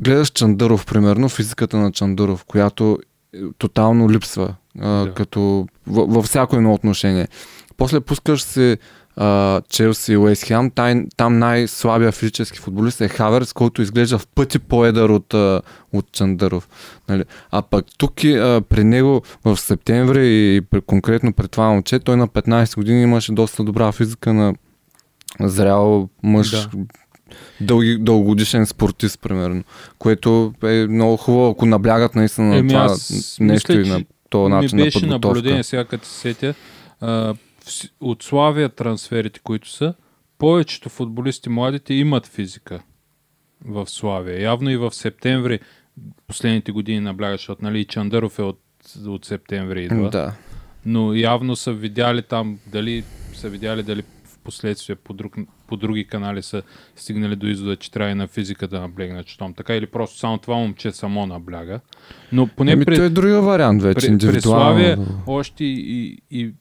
гледаш 0.00 0.30
Чандъров, 0.30 0.86
примерно, 0.86 1.28
физиката 1.28 1.76
на 1.76 1.92
Чандъров, 1.92 2.44
която 2.44 2.98
е, 3.34 3.38
тотално 3.58 4.10
липсва. 4.10 4.54
А, 4.80 4.88
Да. 4.88 5.14
като 5.14 5.66
във, 5.86 6.10
във 6.10 6.24
всяко 6.24 6.56
едно 6.56 6.74
отношение. 6.74 7.28
После 7.76 8.00
пускаш 8.00 8.56
а, 8.56 8.76
Челси 9.68 10.12
и 10.12 10.16
Уест 10.16 10.44
Хем, 10.44 10.70
там 11.16 11.38
най-слабия 11.38 12.12
физически 12.12 12.58
футболист 12.58 13.00
е 13.00 13.08
Хаверс, 13.08 13.52
който 13.52 13.82
изглежда 13.82 14.18
в 14.18 14.26
пъти 14.26 14.58
по-едър 14.58 15.08
от, 15.08 15.34
от 15.92 16.12
Чандъров. 16.12 16.68
Нали? 17.08 17.24
А 17.50 17.62
пък 17.62 17.84
тук 17.98 18.24
и, 18.24 18.34
а, 18.36 18.62
при 18.68 18.84
него 18.84 19.22
в 19.44 19.56
септември 19.56 20.26
и 20.56 20.60
при, 20.60 20.80
конкретно 20.80 21.32
при 21.32 21.48
това 21.48 21.68
момче, 21.68 21.98
той 21.98 22.16
на 22.16 22.28
15 22.28 22.76
години 22.76 23.02
имаше 23.02 23.32
доста 23.32 23.64
добра 23.64 23.92
физика 23.92 24.32
на 24.32 24.54
зрял 25.40 26.08
мъж, 26.22 26.50
Да. 26.50 26.68
дълги, 27.60 27.98
дългогодишен 27.98 28.66
спортист, 28.66 29.20
примерно. 29.20 29.64
Което 29.98 30.52
е 30.62 30.86
много 30.86 31.16
хубаво, 31.16 31.50
ако 31.50 31.66
наблягат 31.66 32.14
наистина 32.14 32.46
на 32.46 32.56
Еми, 32.56 32.68
това 32.68 32.80
аз 32.84 33.36
нещо 33.40 33.72
мисля, 33.72 33.82
и 33.82 33.88
на 33.88 34.04
този 34.30 34.50
начин 34.50 34.76
ми 34.76 34.80
на 34.82 34.86
беше 34.86 35.00
подготовка. 35.00 35.28
наблюдение, 35.28 35.62
сега 35.64 35.84
като 35.84 36.06
се 36.06 36.14
сетя, 36.14 36.54
а, 37.00 37.34
от 38.00 38.22
Славия 38.22 38.68
трансферите, 38.68 39.40
които 39.40 39.70
са, 39.70 39.94
повечето 40.38 40.88
футболисти 40.88 41.48
младите 41.48 41.94
имат 41.94 42.26
физика 42.26 42.82
в 43.64 43.86
Славия. 43.86 44.42
Явно 44.42 44.70
и 44.70 44.76
в 44.76 44.94
септември 44.94 45.60
последните 46.26 46.72
години 46.72 47.00
наблягаш, 47.00 47.40
защото 47.40 47.64
нали, 47.64 47.80
и 47.80 47.84
Чандъров 47.84 48.38
е 48.38 48.42
от, 48.42 48.60
от 49.06 49.24
септември 49.24 49.84
идва. 49.84 50.10
Да. 50.10 50.34
Но 50.86 51.14
явно 51.14 51.56
са 51.56 51.72
видяли 51.72 52.22
там, 52.22 52.58
дали 52.66 53.04
са 53.34 53.48
видяли 53.48 53.82
дали 53.82 54.02
в 54.24 54.38
последствие 54.44 54.96
по, 54.96 55.12
друг, 55.12 55.36
по 55.66 55.76
други 55.76 56.06
канали 56.06 56.42
са 56.42 56.62
стигнали 56.96 57.36
до 57.36 57.46
извода, 57.46 57.76
че 57.76 57.90
трябва 57.90 58.12
и 58.12 58.14
на 58.14 58.26
физика 58.26 58.68
да 58.68 58.80
наблегнат, 58.80 59.26
там 59.38 59.54
така 59.54 59.74
или 59.74 59.86
просто 59.86 60.18
само 60.18 60.38
това 60.38 60.54
момче 60.54 60.92
само 60.92 61.26
набляга. 61.26 61.80
Но 62.32 62.46
поне 62.46 62.72
Еми, 62.72 62.84
при, 62.84 63.04
е 63.04 63.08
другия 63.08 63.40
вариант 63.40 63.82
вече, 63.82 64.06
при, 64.06 64.18
при. 64.18 64.40
Славия 64.40 64.98
още 65.26 65.64
и, 65.64 66.18
и 66.30 66.52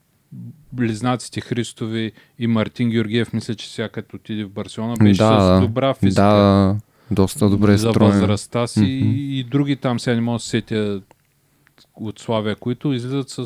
близнаците 0.76 1.42
Христови 1.42 2.12
и 2.40 2.48
Мартин 2.48 2.90
Георгиев, 2.90 3.34
мисля, 3.34 3.56
че 3.56 3.70
сега 3.70 3.90
като 3.90 4.16
отиде 4.16 4.44
в 4.44 4.50
Барселона, 4.50 4.94
беше 4.94 5.18
да, 5.18 5.58
с 5.58 5.62
добра 5.62 5.94
физика. 5.94 6.22
Да, 6.24 6.76
Доста 7.12 7.50
добре 7.50 7.78
за 7.78 7.90
строен. 7.90 8.12
възрастта 8.12 8.68
си 8.68 8.80
Мгм. 8.80 9.12
и, 9.12 9.44
други 9.44 9.76
там 9.76 10.00
сега 10.00 10.16
не 10.16 10.22
мога 10.22 10.36
да 10.36 10.40
се 10.40 10.50
сетя 10.50 11.02
от 11.96 12.20
Славия, 12.20 12.56
които 12.56 12.94
излизат 12.94 13.30
с... 13.30 13.46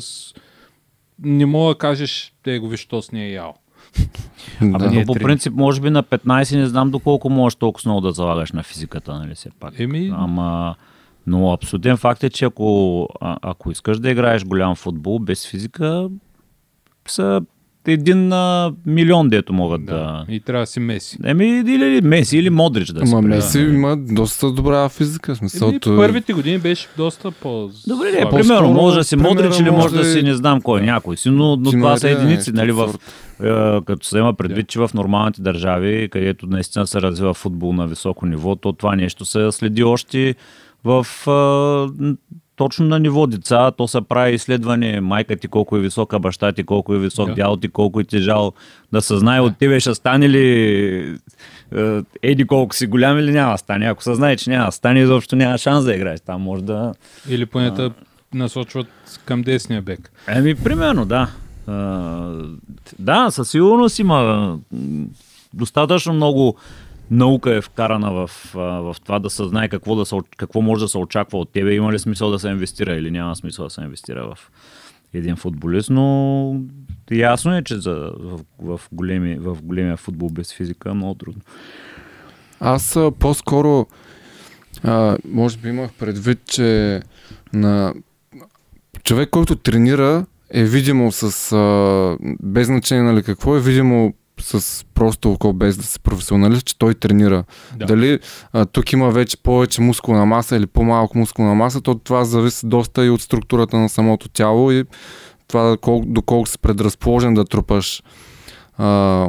Не 1.18 1.46
мога 1.46 1.68
да 1.68 1.78
кажеш, 1.78 2.32
те 2.42 2.58
го 2.58 2.68
виж, 2.68 2.86
то 2.86 3.02
с 3.02 3.12
не 3.12 3.24
е 3.24 3.30
ял. 3.30 3.54
Абе, 4.62 4.78
Да. 4.78 4.90
но 4.90 5.04
по 5.06 5.14
принцип, 5.14 5.52
може 5.52 5.80
би 5.80 5.90
на 5.90 6.02
15 6.02 6.56
не 6.56 6.66
знам 6.66 6.90
доколко 6.90 7.30
можеш 7.30 7.56
толкова 7.56 7.88
много 7.88 8.00
да 8.00 8.12
залагаш 8.12 8.52
на 8.52 8.62
физиката, 8.62 9.14
нали 9.14 9.34
все 9.34 9.50
пак. 9.60 9.80
Еми, 9.80 10.12
Ама, 10.14 10.74
но 11.26 11.52
абсолютен 11.52 11.96
факт 11.96 12.24
е, 12.24 12.30
че 12.30 12.44
ако, 12.44 13.08
а, 13.20 13.38
ако 13.42 13.70
искаш 13.70 13.98
да 13.98 14.10
играеш 14.10 14.44
голям 14.44 14.74
футбол 14.76 15.18
без 15.18 15.46
физика, 15.46 16.08
са 17.12 17.40
един 17.86 18.28
на 18.28 18.72
милион, 18.86 19.28
дето 19.28 19.52
могат 19.52 19.84
да... 19.84 19.94
да. 19.94 20.24
И 20.28 20.40
трябва 20.40 20.62
да 20.62 20.66
си 20.66 20.80
меси. 20.80 21.18
Еми, 21.24 21.46
или 21.46 22.00
Меси, 22.00 22.38
или 22.38 22.50
Модрич 22.50 22.88
да 22.88 23.06
се 23.06 23.14
Ама. 23.14 23.28
Меси 23.28 23.58
има 23.58 23.96
доста 23.96 24.50
добра 24.50 24.88
физика. 24.88 25.36
Смисъл, 25.36 25.68
Еми, 25.68 25.80
той- 25.80 25.96
първите 25.96 26.32
години 26.32 26.58
беше 26.58 26.88
доста 26.96 27.30
по 27.30 27.70
Добре, 27.86 28.12
не, 28.12 28.30
примерно, 28.30 28.72
може 28.72 28.96
да 28.96 29.04
си 29.04 29.16
Модрич 29.16 29.58
или 29.58 29.70
може 29.70 29.94
да 29.94 30.04
си 30.04 30.22
не 30.22 30.34
знам 30.34 30.60
кой, 30.60 30.82
някой 30.82 31.16
си, 31.16 31.30
но, 31.30 31.56
но 31.56 31.70
това 31.70 31.96
са 31.96 32.06
Мария, 32.06 32.18
единици, 32.18 32.52
нали, 32.52 32.72
в, 32.72 32.94
е, 33.42 33.84
като 33.84 34.06
се 34.06 34.18
има 34.18 34.34
предвид, 34.34 34.68
че 34.68 34.78
в 34.78 34.90
нормалните 34.94 35.42
държави, 35.42 36.08
където 36.12 36.46
наистина 36.46 36.86
се 36.86 37.02
развива 37.02 37.34
футбол 37.34 37.72
на 37.72 37.86
високо 37.86 38.26
ниво, 38.26 38.56
то 38.56 38.72
това 38.72 38.96
нещо 38.96 39.24
се 39.24 39.52
следи 39.52 39.84
още 39.84 40.34
в 40.84 41.06
е, 41.26 42.14
точно 42.60 42.86
на 42.86 42.98
ниво 42.98 43.26
деца, 43.26 43.70
то 43.70 43.88
се 43.88 44.00
прави 44.00 44.34
изследване, 44.34 45.00
майка 45.00 45.36
ти 45.36 45.48
колко 45.48 45.76
е 45.76 45.80
висока, 45.80 46.18
баща 46.18 46.52
ти 46.52 46.64
колко 46.64 46.94
е 46.94 46.98
висок, 46.98 47.28
Да. 47.28 47.34
дядо 47.34 47.56
ти 47.56 47.68
колко 47.68 48.00
е 48.00 48.04
тежал, 48.04 48.52
да 48.92 49.02
се 49.02 49.16
знае 49.16 49.40
от 49.40 49.58
тебе 49.58 49.80
ще 49.80 49.94
стане 49.94 50.28
ли 50.28 50.44
е, 51.76 52.02
еди 52.22 52.46
колко 52.46 52.74
си 52.74 52.86
голям 52.86 53.18
или 53.18 53.32
няма 53.32 53.52
да 53.52 53.58
стане. 53.58 53.86
Ако 53.86 54.02
се 54.02 54.14
знае, 54.14 54.36
че 54.36 54.50
няма 54.50 54.66
да 54.66 54.72
стане, 54.72 55.00
изобщо 55.00 55.36
няма 55.36 55.58
шанс 55.58 55.84
да 55.84 55.94
играеш. 55.94 56.20
Там 56.20 56.42
може 56.42 56.62
да... 56.64 56.94
Или 57.28 57.46
поне 57.46 57.70
да 57.70 57.90
насочват 58.34 58.86
към 59.24 59.42
десния 59.42 59.82
бек. 59.82 60.10
Еми, 60.28 60.54
примерно, 60.54 61.04
да. 61.04 61.30
А, 61.66 62.32
да, 62.98 63.30
със 63.30 63.50
сигурност 63.50 63.98
има 63.98 64.58
достатъчно 65.54 66.12
много 66.12 66.56
наука 67.10 67.54
е 67.54 67.60
вкарана 67.60 68.12
в, 68.12 68.30
в 68.54 68.96
това 69.04 69.18
да 69.18 69.30
се 69.30 69.44
знае 69.44 69.68
какво, 69.68 69.96
да 69.96 70.06
се, 70.06 70.16
какво 70.36 70.60
може 70.60 70.84
да 70.84 70.88
се 70.88 70.98
очаква 70.98 71.38
от 71.38 71.52
тебе. 71.52 71.74
Има 71.74 71.92
ли 71.92 71.98
смисъл 71.98 72.30
да 72.30 72.38
се 72.38 72.48
инвестира 72.48 72.96
или 72.96 73.10
няма 73.10 73.36
смисъл 73.36 73.64
да 73.64 73.70
се 73.70 73.80
инвестира 73.80 74.34
в 74.34 74.50
един 75.14 75.36
футболист, 75.36 75.90
но 75.90 76.56
ясно 77.10 77.56
е, 77.56 77.62
че 77.62 77.76
за, 77.76 78.12
в, 78.18 78.40
в, 78.58 78.80
големи, 78.92 79.34
в 79.38 79.58
големия 79.62 79.96
футбол 79.96 80.28
без 80.28 80.54
физика 80.54 80.90
е 80.90 80.94
много 80.94 81.14
трудно. 81.14 81.42
Аз 82.60 82.98
по-скоро, 83.18 83.86
а, 84.84 85.18
може 85.28 85.58
би 85.58 85.68
имах 85.68 85.92
предвид, 85.92 86.38
че 86.44 87.00
на 87.52 87.94
човек, 89.02 89.30
който 89.30 89.56
тренира, 89.56 90.26
е 90.50 90.64
видимо 90.64 91.12
с, 91.12 91.52
а, 91.52 92.16
без 92.42 92.66
значение 92.66 93.02
нали 93.04 93.22
какво, 93.22 93.56
е 93.56 93.60
видимо 93.60 94.14
с 94.42 94.84
просто 94.94 95.32
око, 95.32 95.52
без 95.52 95.76
да 95.76 95.82
се 95.82 95.98
професионалист, 95.98 96.66
че 96.66 96.78
той 96.78 96.94
тренира. 96.94 97.44
Да. 97.76 97.86
Дали 97.86 98.18
а, 98.52 98.66
тук 98.66 98.92
има 98.92 99.10
вече 99.10 99.36
повече 99.36 99.80
мускулна 99.80 100.26
маса 100.26 100.56
или 100.56 100.66
по-малко 100.66 101.18
мускулна 101.18 101.54
маса, 101.54 101.80
то 101.80 101.94
това 101.94 102.24
зависи 102.24 102.66
доста 102.66 103.06
и 103.06 103.10
от 103.10 103.20
структурата 103.20 103.76
на 103.76 103.88
самото 103.88 104.28
тяло 104.28 104.72
и 104.72 104.84
това 105.48 105.76
колко, 105.76 106.06
доколко 106.06 106.48
си 106.48 106.58
предразположен 106.58 107.34
да 107.34 107.44
трупаш 107.44 108.02
а, 108.78 109.28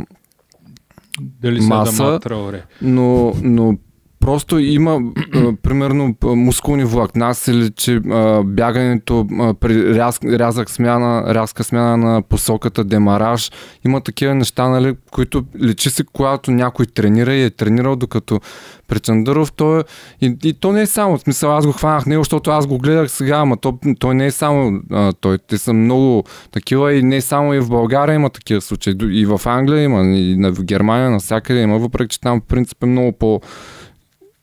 Дали 1.22 1.62
са 1.62 1.68
Маса. 1.68 2.04
да 2.04 2.20
Траоре. 2.20 2.64
но, 2.82 3.34
но 3.42 3.78
просто 4.22 4.60
има 4.60 5.00
а, 5.36 5.54
примерно 5.64 6.16
мускулни 6.24 6.84
влакна 6.84 7.34
или 7.48 7.72
че 7.72 7.96
а, 7.96 8.44
бягането 8.44 9.28
а, 9.40 9.54
при 9.54 9.96
ряз, 9.96 10.20
рязък 10.24 10.70
смяна, 10.70 11.34
рязка 11.36 11.64
смяна 11.64 11.98
на 11.98 12.22
посоката, 12.22 12.84
демараж, 12.84 13.52
има 13.86 14.02
такива 14.02 14.36
неща, 14.36 14.70
нали, 14.70 14.96
които 15.12 15.44
личи 15.62 15.90
си, 15.90 16.04
когато 16.14 16.52
някой 16.52 16.86
тренира 16.86 17.34
и 17.34 17.44
е 17.44 17.50
тренирал, 17.50 17.96
докато 17.96 18.40
при 18.88 19.00
Чандаров 19.00 19.52
той 19.52 19.80
е, 19.80 19.84
и, 20.22 20.38
и 20.44 20.54
то 20.54 20.72
не 20.72 20.82
е 20.82 20.88
само, 20.88 21.18
в 21.18 21.22
смисъл 21.22 21.58
аз 21.58 21.66
го 21.66 21.72
хванах 21.72 22.06
него, 22.06 22.24
защото 22.24 22.52
аз 22.52 22.68
го 22.68 22.78
гледах 22.78 23.12
сега, 23.12 23.38
ама 23.38 23.58
то, 23.58 23.80
той 24.00 24.16
не 24.16 24.26
е 24.26 24.32
само 24.32 24.82
а, 24.92 25.14
той, 25.14 25.38
те 25.38 25.58
са 25.58 25.74
много 25.74 26.24
такива 26.52 26.94
и 26.94 27.04
не 27.04 27.22
само 27.22 27.54
и 27.54 27.60
в 27.60 27.70
България 27.70 28.16
има 28.16 28.30
такива 28.30 28.62
случаи, 28.62 28.96
и 29.02 29.26
в 29.26 29.42
Англия 29.46 29.84
има, 29.84 30.18
и 30.18 30.52
в 30.52 30.64
Германия, 30.64 31.10
навсякъде 31.10 31.62
има, 31.62 31.78
въпреки 31.78 32.14
че 32.14 32.22
там 32.22 32.42
в 32.42 32.44
принцип 32.44 32.84
е 32.84 32.86
много 32.86 33.12
по 33.12 33.42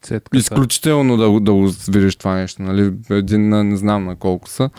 Цетката. 0.02 0.36
изключително 0.36 1.16
да, 1.16 1.40
да 1.40 1.52
го 1.52 1.70
видиш 1.88 2.16
това 2.16 2.34
нещо, 2.34 2.62
нали, 2.62 2.92
един 3.10 3.48
на 3.48 3.64
не 3.64 3.76
знам 3.76 4.04
на 4.04 4.16
колко 4.16 4.48
са, 4.48 4.70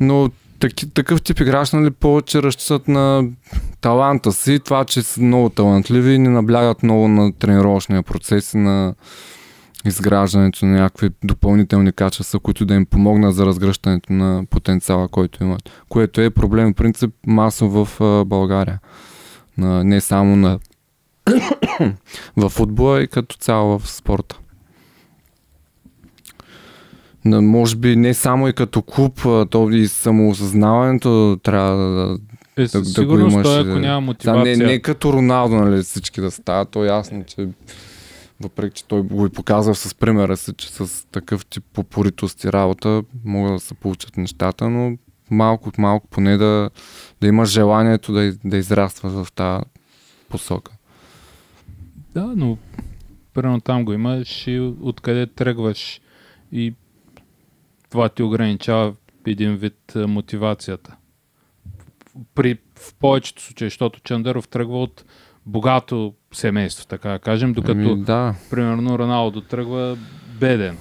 но 0.00 0.30
таки, 0.60 0.90
такъв 0.90 1.22
тип 1.22 1.40
играч, 1.40 1.72
нали, 1.72 1.90
повече 1.90 2.42
разчитат 2.42 2.88
на 2.88 3.24
таланта 3.80 4.32
си, 4.32 4.58
това, 4.58 4.84
че 4.84 5.02
са 5.02 5.20
много 5.20 5.48
талантливи 5.48 6.12
и 6.12 6.18
не 6.18 6.28
наблягат 6.28 6.82
много 6.82 7.08
на 7.08 7.32
тренировъчния 7.32 8.02
процес 8.02 8.54
и 8.54 8.58
на 8.58 8.94
изграждането 9.84 10.66
на 10.66 10.80
някакви 10.80 11.10
допълнителни 11.24 11.92
качества, 11.92 12.40
които 12.40 12.66
да 12.66 12.74
им 12.74 12.86
помогнат 12.86 13.34
за 13.34 13.46
разгръщането 13.46 14.12
на 14.12 14.44
потенциала, 14.50 15.08
който 15.08 15.44
имат. 15.44 15.70
Което 15.88 16.20
е 16.20 16.30
проблем, 16.30 16.72
в 16.72 16.74
принцип, 16.74 17.14
масово 17.26 17.84
в 17.84 18.24
България. 18.24 18.78
Не 19.58 20.00
само 20.00 20.36
на 20.36 20.58
в 22.36 22.48
футбола 22.48 23.02
и 23.02 23.08
като 23.08 23.36
цяло 23.36 23.78
в 23.78 23.90
спорта. 23.90 24.38
На, 27.24 27.42
може 27.42 27.76
би 27.76 27.96
не 27.96 28.14
само 28.14 28.48
и 28.48 28.52
като 28.52 28.82
клуб, 28.82 29.20
то 29.50 29.70
и 29.70 29.88
самоосъзнаването 29.88 31.38
трябва 31.42 31.76
да, 31.76 32.18
Е, 32.58 32.66
да, 32.66 32.82
да 32.82 33.06
го 33.06 33.18
имаш. 33.18 33.42
той, 33.42 33.58
е. 33.58 33.60
ако 33.60 33.78
няма 33.78 34.00
мотивация. 34.00 34.56
не, 34.56 34.66
не 34.66 34.78
като 34.78 35.12
Роналдо, 35.12 35.54
нали, 35.56 35.82
всички 35.82 36.20
да 36.20 36.30
стават, 36.30 36.70
то 36.70 36.84
е 36.84 36.88
ясно, 36.88 37.24
че 37.24 37.48
въпреки, 38.40 38.74
че 38.74 38.84
той 38.84 39.02
го 39.02 39.26
и 39.26 39.28
показва 39.28 39.74
с 39.74 39.94
примера 39.94 40.36
си, 40.36 40.52
че 40.56 40.68
с 40.68 41.06
такъв 41.12 41.46
тип 41.46 41.64
попоритост 41.72 42.44
и 42.44 42.52
работа 42.52 43.02
могат 43.24 43.52
да 43.52 43.60
се 43.60 43.74
получат 43.74 44.16
нещата, 44.16 44.70
но 44.70 44.96
малко 45.30 45.68
от 45.68 45.78
малко 45.78 46.06
поне 46.06 46.36
да, 46.36 46.70
да 47.20 47.26
имаш 47.26 47.48
желанието 47.48 48.12
да, 48.12 48.32
да 48.44 48.56
израстваш 48.56 49.12
в 49.12 49.32
тази 49.32 49.64
посока. 50.28 50.72
Да, 52.18 52.32
но 52.36 52.58
примерно 53.34 53.60
там 53.60 53.84
го 53.84 53.92
имаш 53.92 54.46
и 54.46 54.74
откъде 54.80 55.26
тръгваш 55.26 56.00
и 56.52 56.74
това 57.90 58.08
ти 58.08 58.22
ограничава 58.22 58.94
един 59.26 59.56
вид 59.56 59.92
мотивацията. 59.96 60.96
При, 62.34 62.58
в 62.74 62.94
повечето 62.94 63.42
случаи, 63.42 63.66
защото 63.66 64.00
Чандаров 64.00 64.48
тръгва 64.48 64.82
от 64.82 65.04
богато 65.46 66.14
семейство, 66.32 66.86
така 66.86 67.10
да 67.10 67.18
кажем, 67.18 67.52
докато 67.52 67.72
Ами, 67.72 68.02
да, 68.04 68.34
примерно 68.50 68.98
Роналдо 68.98 69.40
тръгва 69.40 69.98
беден. 70.40 70.76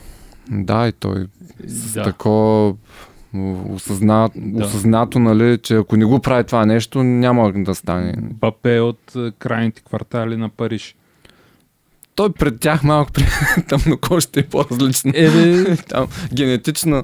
да, 0.52 0.88
и 0.88 0.92
той 0.92 1.28
с 1.66 1.94
Да. 1.94 2.04
такова 2.04 2.76
осъзна, 3.70 4.30
Да. 4.36 4.66
осъзнато, 4.66 5.20
нали, 5.20 5.58
че 5.58 5.76
ако 5.76 5.98
не 5.98 6.06
го 6.06 6.20
прави 6.20 6.44
това 6.44 6.66
нещо, 6.66 7.04
няма 7.04 7.52
да 7.56 7.76
стане. 7.76 8.14
Бапе 8.20 8.80
от 8.80 9.14
крайните 9.40 9.82
квартали 9.82 10.38
на 10.38 10.50
Париж. 10.50 10.96
Той 12.18 12.32
пред 12.32 12.60
тях 12.60 12.84
малко 12.84 13.12
при 13.12 13.26
тъмнокожите 13.68 14.40
е 14.40 14.44
по-различно. 14.44 15.12
Е, 15.16 15.76
Там 15.90 16.08
генетично 16.34 16.96
да, 16.96 17.04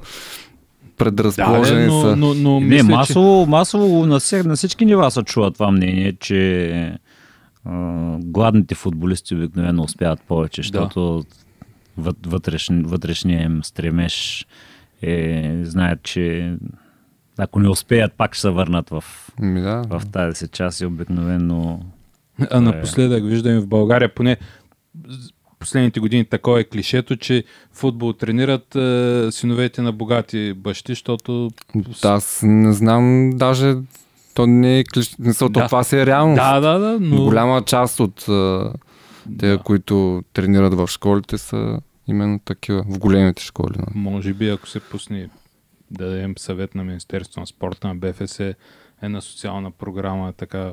предразположени 0.96 1.86
но, 1.86 2.00
са. 2.00 2.16
но, 2.16 2.34
но, 2.34 2.60
Не, 2.60 2.66
мисля, 2.66 2.88
масово, 2.88 3.46
масово 3.46 4.06
на, 4.06 4.18
всех, 4.20 4.44
на 4.44 4.56
всички 4.56 4.84
нива 4.84 5.10
се 5.10 5.22
чува 5.22 5.50
това 5.50 5.70
мнение, 5.70 6.12
че 6.20 6.98
а, 7.64 8.16
гладните 8.18 8.74
футболисти 8.74 9.34
обикновено 9.34 9.82
успяват 9.82 10.20
повече, 10.22 10.62
защото 10.62 11.24
вът, 11.98 12.16
вътрешни, 12.26 12.82
вътрешния 12.82 13.42
им 13.42 13.64
стремеж 13.64 14.46
е, 15.02 15.60
знаят, 15.62 16.02
че 16.02 16.54
ако 17.38 17.60
не 17.60 17.68
успеят, 17.68 18.12
пак 18.12 18.34
ще 18.34 18.40
се 18.40 18.50
върнат 18.50 18.90
в, 18.90 19.04
Ми, 19.40 19.60
да. 19.60 19.82
в 19.90 20.02
тази 20.12 20.36
си 20.36 20.48
част 20.48 20.80
и 20.80 20.86
обикновено 20.86 21.80
че, 22.40 22.48
а 22.50 22.60
напоследък 22.60 23.24
виждаме 23.24 23.60
в 23.60 23.66
България 23.66 24.14
поне 24.14 24.36
последните 25.58 26.00
години 26.00 26.24
такова 26.24 26.60
е 26.60 26.64
клишето, 26.64 27.16
че 27.16 27.44
футбол 27.72 28.12
тренират 28.12 28.76
а, 28.76 29.28
синовете 29.32 29.82
на 29.82 29.92
богати 29.92 30.52
бащи, 30.56 30.92
защото 30.92 31.50
Да, 32.02 32.12
Аз 32.12 32.40
не 32.44 32.72
знам, 32.72 33.30
даже 33.34 33.74
то 34.34 34.46
не 34.46 34.78
е 34.78 34.84
клиш... 34.84 35.16
Са, 35.32 35.48
Да. 35.48 35.60
то 35.60 35.66
това 35.66 35.84
си 35.84 35.96
е 35.96 36.06
реално. 36.06 36.34
да, 36.34 36.60
да, 36.60 36.78
да, 36.78 36.98
но 37.00 37.24
Голяма 37.24 37.62
част 37.62 38.00
от 38.00 38.28
а, 38.28 38.72
те, 39.38 39.48
да, 39.48 39.58
които 39.58 40.22
тренират 40.32 40.74
в 40.74 40.88
школите 40.88 41.38
са 41.38 41.80
именно 42.06 42.38
такива, 42.38 42.82
в 42.88 42.98
големите 42.98 43.42
школи. 43.42 43.74
нали. 43.78 43.90
може 43.94 44.34
би 44.34 44.48
ако 44.48 44.68
се 44.68 44.80
пусне 44.80 45.28
да 45.90 46.04
дадем 46.04 46.34
съвет 46.38 46.74
на 46.74 46.84
Министерството 46.84 47.40
на 47.40 47.46
спорта, 47.46 47.88
на 47.88 47.94
БФС, 47.94 48.40
една 49.02 49.20
социална 49.20 49.70
програма, 49.70 50.32
така 50.32 50.72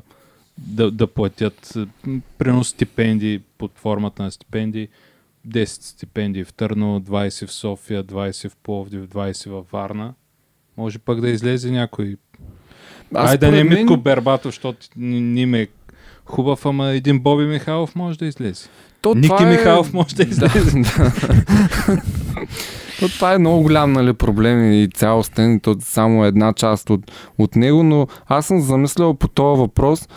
да, 0.57 0.91
да 0.91 1.07
платят 1.07 1.73
м, 2.05 2.21
принос 2.37 2.69
стипендии 2.69 3.41
под 3.57 3.71
формата 3.75 4.23
на 4.23 4.31
стипендии 4.31 4.87
10 5.47 5.65
стипендии 5.65 6.43
в 6.43 6.53
Търно, 6.53 7.01
20 7.01 7.47
в 7.47 7.51
София, 7.51 8.03
20 8.03 8.49
в 8.49 8.55
Пловдив, 8.55 9.01
20 9.01 9.49
в 9.49 9.63
Варна. 9.71 10.13
Може 10.77 10.99
пък 10.99 11.21
да 11.21 11.29
излезе 11.29 11.71
някой. 11.71 12.15
Ай 13.15 13.37
да 13.37 13.51
не 13.51 13.59
е 13.59 13.63
мен- 13.63 13.79
Митко 13.79 13.97
Бербатов, 13.97 14.49
защото 14.49 14.77
ни 14.97 15.45
ме 15.45 15.61
е 15.61 15.67
хубав, 16.25 16.65
ама 16.65 16.87
един 16.87 17.19
Боби 17.19 17.45
Михайлов 17.45 17.95
може 17.95 18.19
да 18.19 18.25
излезе. 18.25 18.69
То 19.01 19.15
Ники 19.15 19.43
е- 19.43 19.45
Михайлов 19.45 19.93
може 19.93 20.15
да 20.15 20.23
излезе. 20.29 20.79
Да, 20.79 21.11
да. 21.87 22.01
То 22.99 23.09
това 23.09 23.33
е 23.33 23.37
много 23.37 23.63
голям 23.63 23.93
нали, 23.93 24.13
проблем 24.13 24.71
и 24.73 24.89
цялостен, 24.93 25.59
то 25.59 25.75
само 25.79 26.25
една 26.25 26.53
част 26.53 26.89
от, 26.89 27.11
от 27.37 27.55
него, 27.55 27.83
но 27.83 28.07
аз 28.27 28.45
съм 28.45 28.61
замислял 28.61 29.13
по 29.13 29.27
този 29.27 29.59
въпрос 29.59 30.09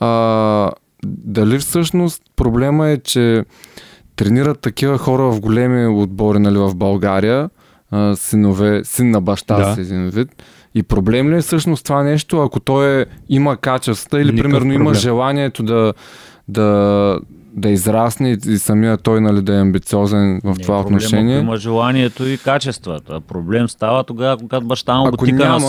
а, 0.00 0.70
дали 1.04 1.58
всъщност 1.58 2.22
проблема 2.36 2.88
е, 2.88 2.96
че 2.96 3.44
тренират 4.16 4.60
такива 4.60 4.98
хора 4.98 5.22
в 5.22 5.40
големи 5.40 6.02
отбори 6.02 6.38
нали, 6.38 6.58
в 6.58 6.74
България, 6.74 7.50
а, 7.90 8.16
синове, 8.16 8.80
син 8.84 9.10
на 9.10 9.20
баща 9.20 9.56
Да. 9.58 9.74
си 9.74 9.80
един 9.80 10.08
вид. 10.08 10.42
И 10.74 10.82
проблем 10.82 11.30
ли 11.30 11.36
е 11.36 11.40
всъщност 11.40 11.84
това 11.84 12.02
нещо, 12.02 12.38
ако 12.38 12.60
той 12.60 13.00
е, 13.00 13.06
има 13.28 13.56
качествата 13.56 14.20
или 14.20 14.32
Никакъв 14.32 14.42
примерно 14.44 14.72
има 14.72 14.84
проблем. 14.84 15.00
желанието 15.00 15.62
да, 15.62 15.94
да, 16.48 17.18
да 17.52 17.68
израсне 17.68 18.30
и, 18.46 18.58
самия 18.58 18.96
той 18.96 19.20
нали, 19.20 19.42
да 19.42 19.54
е 19.54 19.60
амбициозен 19.60 20.40
в 20.40 20.46
Не 20.46 20.50
е 20.52 20.54
това 20.56 20.76
проблем, 20.76 20.96
отношение. 20.96 21.36
Ако 21.36 21.42
има 21.42 21.56
желанието 21.56 22.26
и 22.26 22.38
качествата. 22.38 23.20
Проблем 23.20 23.68
става 23.68 24.04
тогава, 24.04 24.36
когато 24.38 24.66
баща 24.66 24.96
му 24.96 25.02
го 25.02 25.08
Ако 25.08 25.24
тика 25.24 25.36
няма- 25.38 25.58
на, 25.58 25.60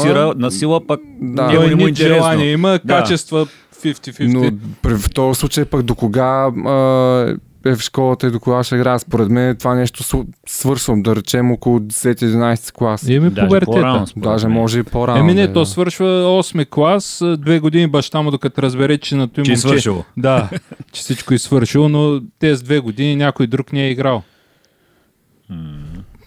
сила, 0.52 0.88
пък 0.88 1.00
Да. 1.22 1.44
му 1.44 1.62
е 1.62 1.76
ни 1.76 1.84
интересно. 1.84 2.16
желание 2.16 2.52
има, 2.52 2.70
Да. 2.70 2.80
качества 2.80 3.48
50-50. 3.84 4.34
Но 4.34 4.58
при- 4.82 4.96
в 4.96 5.10
този 5.10 5.40
случай 5.40 5.66
пък 5.66 5.84
до 5.84 5.96
кога 5.96 6.52
а, 6.66 7.36
е 7.66 7.76
в 7.76 7.80
школата 7.80 8.28
и 8.28 8.32
до 8.32 8.40
кога 8.40 8.64
ще 8.64 8.76
играе? 8.76 9.00
Според 9.00 9.30
мен 9.30 9.56
това 9.56 9.76
нещо 9.76 10.24
свършвам, 10.48 11.04
да 11.04 11.16
речем 11.16 11.52
около 11.52 11.80
10-11 11.80 12.72
клас. 12.72 13.10
Еми 13.10 13.36
пубертета. 13.36 14.06
Даже 14.18 14.48
може 14.48 14.80
и 14.80 14.84
по-рано. 14.84 15.20
Еми 15.20 15.34
не, 15.34 15.48
да, 15.48 15.54
то 15.54 15.66
свършва 15.66 16.06
8 16.06 16.70
клас, 16.70 17.24
две 17.38 17.60
години 17.60 17.88
баща 17.88 18.22
му, 18.22 18.32
докато 18.32 18.62
разбере, 18.62 18.98
че 18.98 19.16
на 19.16 19.28
той 19.28 19.44
Че 19.44 19.52
е 19.52 19.54
момче... 19.54 19.68
свършило. 19.68 20.04
Да, 20.18 20.50
че 20.92 21.02
всичко 21.02 21.34
е 21.34 21.38
свършило, 21.38 21.90
но 21.90 22.22
тези 22.40 22.64
две 22.64 22.80
години 22.80 23.16
някой 23.16 23.48
друг 23.48 23.74
не 23.74 23.84
е 23.86 23.92
играл. 23.92 24.24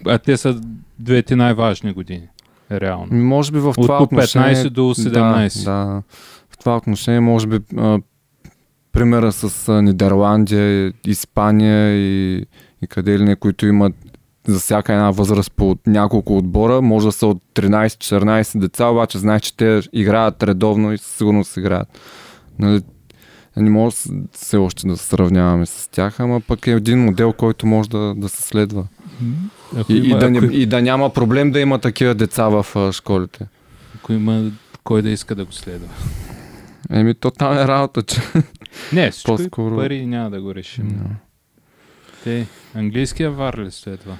А 0.07 0.19
те 0.19 0.37
са 0.37 0.61
двете 0.99 1.37
най-важни 1.37 1.93
години. 1.93 2.29
Реално. 2.73 3.07
Може 3.15 3.53
би 3.53 3.59
в 3.59 3.69
От 3.69 3.75
това 3.75 3.99
по 3.99 4.05
отношение... 4.05 4.55
15 4.55 4.71
до 4.71 4.81
17. 4.83 5.65
Да, 5.65 5.85
да. 5.85 6.03
Това 6.65 6.77
отношение 6.77 7.21
може 7.21 7.47
би 7.47 7.59
а, 7.77 7.99
примера 8.93 9.33
с 9.33 9.69
а, 9.69 9.83
Нидерландия, 9.83 10.93
Испания 11.07 11.97
и, 11.97 12.47
и 12.83 12.87
къде 12.89 13.19
ли 13.19 13.25
не, 13.25 13.37
които 13.37 13.67
имат 13.67 13.95
за 14.47 14.59
всяка 14.59 14.93
една 14.93 15.11
възраст 15.11 15.53
по 15.53 15.77
няколко 15.87 16.37
отбора, 16.37 16.83
може 16.83 17.07
да 17.07 17.13
са 17.13 17.27
от 17.27 17.43
13-14 17.55 18.59
деца, 18.59 18.87
обаче 18.87 19.19
знаеш, 19.19 19.43
че 19.43 19.57
те 19.57 19.81
играят 19.93 20.43
редовно 20.43 20.93
и 20.93 20.99
със 20.99 21.17
сигурност 21.17 21.57
играят. 21.57 21.89
Нали, 22.59 22.81
не 23.57 23.71
може 23.71 23.97
все 24.33 24.57
още 24.57 24.87
да 24.87 24.97
се 24.97 25.05
сравняваме 25.05 25.67
с 25.67 25.89
тях, 25.91 26.21
ама 26.21 26.41
пък 26.41 26.67
е 26.67 26.71
един 26.71 27.05
модел, 27.05 27.33
който 27.33 27.67
може 27.67 27.91
да, 27.91 28.15
да 28.17 28.29
се 28.29 28.43
следва. 28.43 28.87
Ако, 29.77 29.93
И, 29.93 29.97
има, 29.97 30.17
и, 30.17 30.21
да, 30.21 30.31
не, 30.31 30.39
ако, 30.39 30.47
и 30.47 30.67
да 30.67 30.83
няма 30.83 31.11
проблем 31.11 31.51
да 31.51 31.61
има 31.61 31.79
такива 31.79 32.15
деца 32.15 32.49
в 32.49 32.67
а, 32.77 32.93
школите. 32.93 33.47
ако 33.97 34.13
има 34.13 34.51
кой 34.85 35.03
да 35.03 35.11
иска 35.11 35.35
да 35.35 35.45
го 35.45 35.53
следва. 35.53 35.89
Еми, 36.91 37.15
то 37.15 37.31
там 37.31 37.53
е 37.55 37.69
работа, 37.69 38.03
че... 38.03 38.21
Не, 38.93 39.11
всичко 39.11 39.33
е 39.33 39.37
По-скоро- 39.37 39.77
пари 39.77 40.07
няма 40.07 40.31
да 40.31 40.41
го 40.41 40.55
решим. 40.55 40.89
Да. 40.89 41.11
Те, 42.25 42.47
английския 42.75 43.31
вар 43.31 43.55
ли 43.57 43.71
следва? 43.71 44.17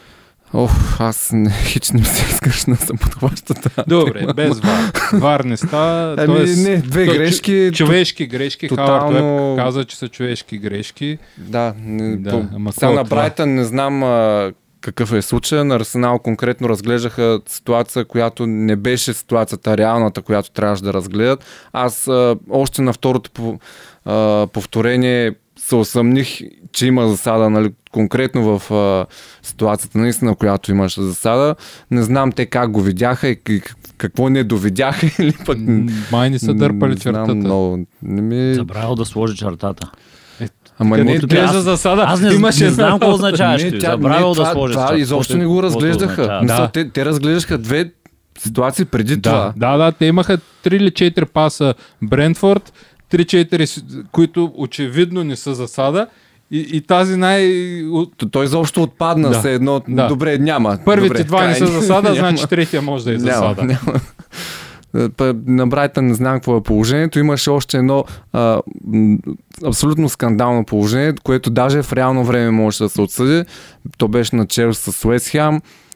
Ох, 0.53 0.71
аз 1.01 1.31
не, 1.33 1.51
хич 1.53 1.91
не 1.91 2.01
ми 2.01 2.07
се 2.07 2.27
искаш 2.27 2.65
да 2.65 2.77
се 2.77 2.93
подхваща 2.95 3.55
тази 3.55 3.89
Добре, 3.89 4.27
без 4.35 4.61
вар. 4.61 4.93
Вар 5.13 5.41
не 5.41 5.57
става. 5.57 6.15
Ами, 6.19 6.27
тоест, 6.27 6.59
не, 6.59 6.77
две 6.77 7.07
то- 7.07 7.13
грешки. 7.13 7.71
Човешки 7.75 8.27
грешки. 8.27 8.69
Тотално- 8.69 9.13
Хауърд 9.13 9.59
каза, 9.59 9.85
че 9.85 9.97
са 9.97 10.09
човешки 10.09 10.59
грешки. 10.59 11.19
Да, 11.39 11.75
не, 11.79 12.17
Да, 12.17 12.31
по, 12.31 12.47
ама 12.55 12.73
сега 12.73 12.81
какво 12.81 12.95
на 12.95 13.05
това? 13.05 13.17
Брайтън 13.17 13.55
не 13.55 13.65
знам 13.65 14.03
а, 14.03 14.53
какъв 14.85 15.13
е 15.13 15.23
случая. 15.23 15.65
На 15.65 15.75
Арсенал 15.75 16.19
конкретно 16.19 16.69
разглеждаха 16.69 17.41
ситуация, 17.47 18.05
която 18.05 18.47
не 18.47 18.77
беше 18.77 19.13
ситуацията 19.13 19.77
реалната, 19.77 20.23
която 20.23 20.51
трябваше 20.51 20.83
да 20.83 20.93
разгледат. 20.93 21.45
Аз 21.73 22.09
а, 22.09 22.37
още 22.51 22.83
на 22.83 22.93
второто 22.93 23.31
по, 23.31 23.59
а, 24.05 24.47
повторение 24.53 25.35
се 25.57 25.75
усъмних, 25.75 26.39
че 26.73 26.87
има 26.87 27.09
засада, 27.09 27.51
нали, 27.51 27.73
конкретно 27.93 28.59
в 28.59 28.75
а, 28.75 29.07
ситуацията, 29.43 29.99
наистина, 29.99 30.35
която 30.35 30.71
имаше 30.71 31.03
засада. 31.03 31.55
Не 31.91 32.03
знам 32.03 32.33
те 32.33 32.47
как 32.47 32.71
го 32.71 32.81
видяха 32.81 33.29
и 33.29 33.41
какво 33.99 34.29
не 34.29 34.45
довидяха 34.45 35.07
или 35.23 35.35
пък... 35.47 35.59
Май 36.13 36.31
не 36.31 36.39
са 36.39 36.55
дърпали 36.55 36.99
чертата. 36.99 37.35
Много. 37.35 37.87
Не 38.03 38.23
ми... 38.23 38.55
Забравил 38.55 38.95
да 38.95 39.05
сложи 39.05 39.37
чертата. 39.37 39.91
Ама 40.79 40.99
не. 40.99 41.19
Гледа 41.19 41.41
Аз- 41.41 41.57
засада. 41.57 42.05
Аз 42.07 42.21
не, 42.21 42.35
имаше 42.35 42.65
не 42.65 42.71
знам 42.71 42.91
какво 42.93 43.15
означава. 43.15 43.57
Не, 43.59 43.79
тя- 43.79 43.91
Забравил 43.91 44.21
не, 44.21 44.29
да 44.29 44.35
това, 44.35 44.53
сложи 44.53 44.73
това 44.75 44.97
изобщо 44.97 45.37
не 45.37 45.47
го 45.47 45.55
Каквото 45.55 45.77
разглеждаха. 45.77 46.41
Да. 46.43 46.69
те, 46.69 46.89
те 46.89 47.05
разглеждаха 47.05 47.59
две 47.59 47.91
ситуации 48.39 48.85
преди 48.85 49.17
Да, 49.17 49.23
това. 49.23 49.53
да, 49.57 49.77
да, 49.77 49.93
те 49.93 50.07
имаха 50.07 50.39
3 50.65 50.75
или 50.75 50.91
4 50.91 51.25
паса 51.25 51.75
Брентфорд, 52.03 52.73
3-4, 53.11 53.65
с- 53.65 53.83
които 54.13 54.53
очевидно 54.57 55.25
не 55.25 55.37
са 55.37 55.55
засада. 55.55 56.07
И, 56.51 56.69
и 56.73 56.81
тази 56.81 57.17
най... 57.17 57.51
Той 58.31 58.45
изобщо 58.45 58.83
отпадна 58.83 59.29
Да. 59.29 59.35
се 59.35 59.53
едно. 59.53 59.83
Да. 59.89 60.07
Добре, 60.07 60.39
няма. 60.39 60.79
Първите 60.85 61.09
Добре, 61.09 61.25
два 61.25 61.47
не 61.47 61.55
са 61.55 61.67
засада, 61.67 62.15
значи 62.15 62.45
третия 62.47 62.83
може 62.83 63.05
да 63.05 63.13
е 63.13 63.19
засада. 63.19 63.63
Няма, 63.63 63.79
няма. 63.87 64.01
Е, 64.95 65.33
На 65.47 65.67
Брайтън 65.67 66.07
не 66.07 66.15
знам 66.15 66.35
какво 66.35 66.57
е 66.57 66.63
положението. 66.63 67.19
Имаше 67.19 67.51
още 67.51 67.77
едно 67.77 68.05
а, 68.33 68.61
абсолютно 69.65 70.09
скандално 70.09 70.65
положение, 70.65 71.15
което 71.25 71.51
даже 71.51 71.83
в 71.83 71.93
реално 71.93 72.25
време 72.25 72.51
може 72.51 72.79
да 72.79 72.89
се 72.89 73.01
отсъди. 73.01 73.45
То 73.99 74.09
беше 74.09 74.37
на 74.37 74.47
Челси 74.47 74.93
с 74.93 75.05
Уест. 75.05 75.37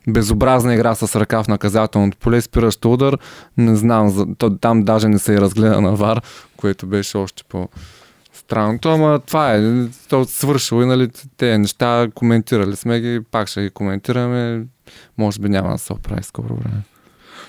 Безобразна 0.09 0.75
игра 0.75 0.95
с 0.95 1.21
ръка 1.21 1.43
в 1.43 1.49
наказателното 1.49 2.19
поле, 2.19 2.41
спиращ 2.41 2.85
удар. 2.85 3.19
Не 3.57 3.77
знам, 3.77 4.37
там 4.61 4.83
даже 4.83 5.09
не 5.09 5.19
се 5.19 5.33
и 5.33 5.41
разгледа 5.41 5.81
на 5.81 5.95
ВАР, 5.95 6.23
което 6.57 6.87
беше 6.87 7.17
още 7.17 7.43
по 7.49 7.69
странното, 8.33 8.89
ама 8.89 9.21
това 9.27 9.55
е. 9.55 9.61
То 10.09 10.25
свършило 10.25 10.83
и 10.83 10.87
нали, 10.87 11.09
те 11.37 11.59
неща 11.59 12.09
коментирали 12.15 12.77
сме 12.77 13.01
ги, 13.01 13.21
пак 13.31 13.49
ще 13.49 13.63
ги 13.63 13.71
коментираме. 13.71 14.65
Може 15.19 15.41
би 15.41 15.49
няма 15.49 15.71
да 15.71 15.79
се 15.79 15.93
оправи 15.93 16.23
скоро 16.23 16.55
време. 16.55 16.83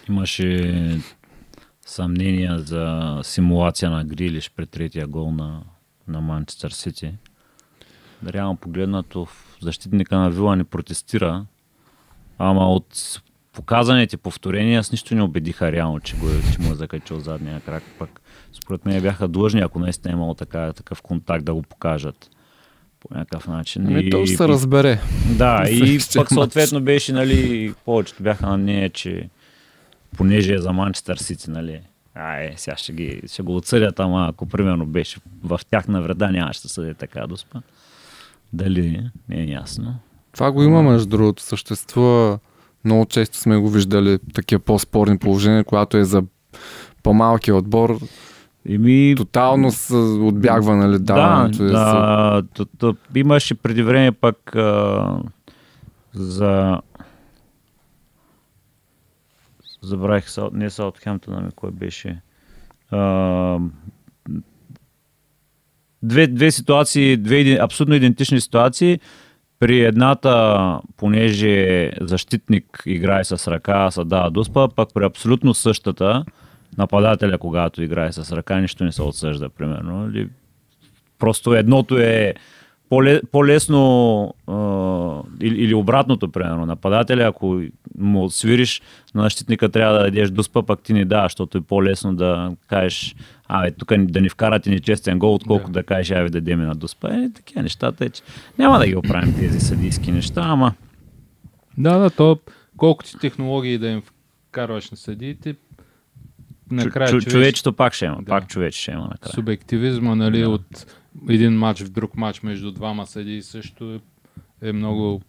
Имаше 0.09 0.99
съмнения 1.89 2.59
за 2.59 3.19
симулация 3.23 3.89
на 3.89 4.05
Грилиш 4.05 4.51
пред 4.55 4.69
третия 4.69 5.07
гол 5.07 5.31
на, 5.31 5.61
на 6.07 6.21
Манчестър 6.21 6.71
Сити. 6.71 7.11
Реално 8.27 8.57
погледнато, 8.57 9.27
защитника 9.61 10.17
на 10.17 10.29
Вила 10.29 10.55
не 10.55 10.63
протестира, 10.63 11.45
ама 12.37 12.71
от 12.71 13.21
показаните 13.53 14.17
повторения 14.17 14.83
с 14.83 14.91
нищо 14.91 15.15
не 15.15 15.23
убедиха 15.23 15.71
реално, 15.71 15.99
че, 15.99 16.15
го, 16.15 16.29
е- 16.29 16.53
че 16.53 16.61
му 16.61 16.71
е 16.71 16.75
закачил 16.75 17.19
задния 17.19 17.61
крак. 17.61 17.83
Пък 17.99 18.21
според 18.53 18.85
мен 18.85 19.01
бяха 19.01 19.27
длъжни, 19.27 19.61
ако 19.61 19.79
наистина 19.79 20.11
е 20.11 20.15
имало 20.15 20.33
така, 20.33 20.73
такъв 20.73 21.01
контакт 21.01 21.45
да 21.45 21.53
го 21.53 21.61
покажат 21.61 22.29
по 22.99 23.17
някакъв 23.17 23.47
начин. 23.47 23.87
Ами, 23.87 24.09
то 24.09 24.25
ще 24.25 24.35
се 24.35 24.47
разбере. 24.47 24.99
да, 25.37 25.63
и 25.69 25.99
пък 26.15 26.29
съответно 26.29 26.81
беше, 26.81 27.13
нали, 27.13 27.73
повечето 27.85 28.23
бяха 28.23 28.47
на 28.47 28.57
нея, 28.57 28.89
че 28.89 29.29
понеже 30.17 30.53
е 30.53 30.61
за 30.61 30.73
Манчестър 30.73 31.17
Сити, 31.17 31.49
нали, 31.51 31.81
ай, 32.15 32.53
сега 32.57 32.77
ще, 32.77 32.93
ги, 32.93 33.21
ще 33.27 33.41
го 33.43 33.55
отсъдят, 33.55 33.99
ама 33.99 34.27
ако 34.29 34.45
примерно 34.45 34.85
беше 34.85 35.19
в 35.43 35.59
тяхна 35.71 36.01
вреда, 36.01 36.31
нямаше 36.31 36.61
да 36.61 36.69
съде 36.69 36.93
така 36.93 37.27
доспа. 37.27 37.61
Дали, 38.53 39.09
не 39.29 39.41
е 39.41 39.45
ясно. 39.45 39.95
Това 40.31 40.51
го 40.51 40.63
има, 40.63 40.83
между 40.83 41.07
другото. 41.07 41.43
Съществува. 41.43 42.39
Много 42.85 43.05
често 43.05 43.37
сме 43.37 43.57
го 43.57 43.69
виждали 43.69 44.19
такива 44.33 44.59
по-спорни 44.59 45.17
положения, 45.17 45.63
когато 45.63 45.97
е 45.97 46.03
за 46.03 46.23
по-малкия 47.03 47.55
отбор. 47.55 47.99
Еми, 48.69 49.13
Тотално 49.17 49.71
се 49.71 49.95
отбягва, 49.95 50.75
нали, 50.75 50.91
да, 50.91 50.99
даването. 50.99 51.63
е 51.63 51.67
за- 51.67 51.73
да, 51.73 52.43
т- 52.55 52.65
т- 52.79 52.93
имаше 53.15 53.55
преди 53.55 53.83
време 53.83 54.11
пък 54.11 54.55
а, 54.55 55.17
за 56.13 56.81
забравих 59.81 60.25
не 60.53 60.69
Саутхемптън, 60.69 61.35
ами 61.35 61.51
кой 61.55 61.71
беше. 61.71 62.21
А, 62.91 63.59
две, 66.03 66.27
две 66.27 66.51
ситуации, 66.51 67.17
две 67.17 67.57
абсолютно 67.61 67.95
идентични 67.95 68.41
ситуации. 68.41 68.99
При 69.59 69.81
едната, 69.81 70.79
понеже 70.97 71.91
защитник 72.01 72.83
играе 72.85 73.23
с 73.23 73.51
ръка, 73.51 73.91
се 73.91 74.03
дава 74.03 74.31
дуспа, 74.31 74.67
пък 74.75 74.89
при 74.93 75.03
абсолютно 75.03 75.53
същата, 75.53 76.25
нападателя, 76.77 77.37
когато 77.37 77.83
играе 77.83 78.11
с 78.11 78.31
ръка, 78.31 78.59
нищо 78.59 78.83
не 78.83 78.91
се 78.91 79.01
отсъжда, 79.01 79.49
примерно. 79.49 80.09
Или 80.09 80.29
Просто 81.19 81.53
едното 81.53 81.97
е 81.97 82.33
по-ле- 82.89 83.21
по-лесно 83.31 84.33
или 85.41 85.73
обратното, 85.73 86.31
примерно. 86.31 86.65
Нападателя, 86.65 87.23
ако 87.23 87.61
му 87.99 88.29
свириш, 88.29 88.81
на 89.15 89.23
защитника 89.23 89.69
трябва 89.69 89.97
да 89.97 90.03
дадеш 90.03 90.29
дуспа, 90.29 90.63
пък 90.63 90.81
ти 90.81 90.93
не 90.93 91.05
да, 91.05 91.23
защото 91.23 91.57
е 91.57 91.61
по-лесно 91.61 92.15
да 92.15 92.51
кажеш, 92.67 93.15
абе, 93.47 93.71
тук 93.71 93.97
да 93.97 94.21
ни 94.21 94.29
вкарате 94.29 94.69
нечестен 94.69 95.19
гол, 95.19 95.33
отколкото 95.33 95.71
да, 95.71 95.79
да 95.79 95.83
кажеш, 95.83 96.11
абе, 96.11 96.29
дадем 96.29 96.61
на 96.61 96.75
дуспа. 96.75 97.15
Е, 97.15 97.29
такива 97.35 97.61
нещата 97.61 98.05
е, 98.05 98.09
че 98.09 98.21
няма 98.57 98.79
да 98.79 98.87
ги 98.87 98.95
оправим 98.95 99.33
тези 99.33 99.59
съдийски 99.59 100.11
неща, 100.11 100.41
ама... 100.45 100.73
Да, 101.77 101.97
да, 101.97 102.09
то 102.09 102.39
колкото 102.77 103.17
технологии 103.17 103.77
да 103.77 103.87
им 103.87 104.01
вкарваш 104.49 104.91
на 104.91 104.97
съдиите, 104.97 105.55
накрая 106.71 107.09
чу, 107.09 107.19
човеш... 107.19 107.33
човечето 107.33 107.73
пак 107.73 107.93
ще 107.93 108.05
има, 108.05 108.17
да. 108.17 108.25
пак 108.25 108.47
човече 108.47 108.81
ще 108.81 108.91
има 108.91 109.01
накрая. 109.01 109.33
Субективизма, 109.33 110.15
нали, 110.15 110.39
да. 110.39 110.49
от 110.49 110.95
един 111.29 111.53
матч 111.53 111.81
в 111.81 111.89
друг 111.89 112.17
матч 112.17 112.41
между 112.41 112.71
двама 112.71 113.07
съдии 113.07 113.41
също 113.41 113.93
е, 113.93 113.99
е 114.69 114.73
много... 114.73 115.21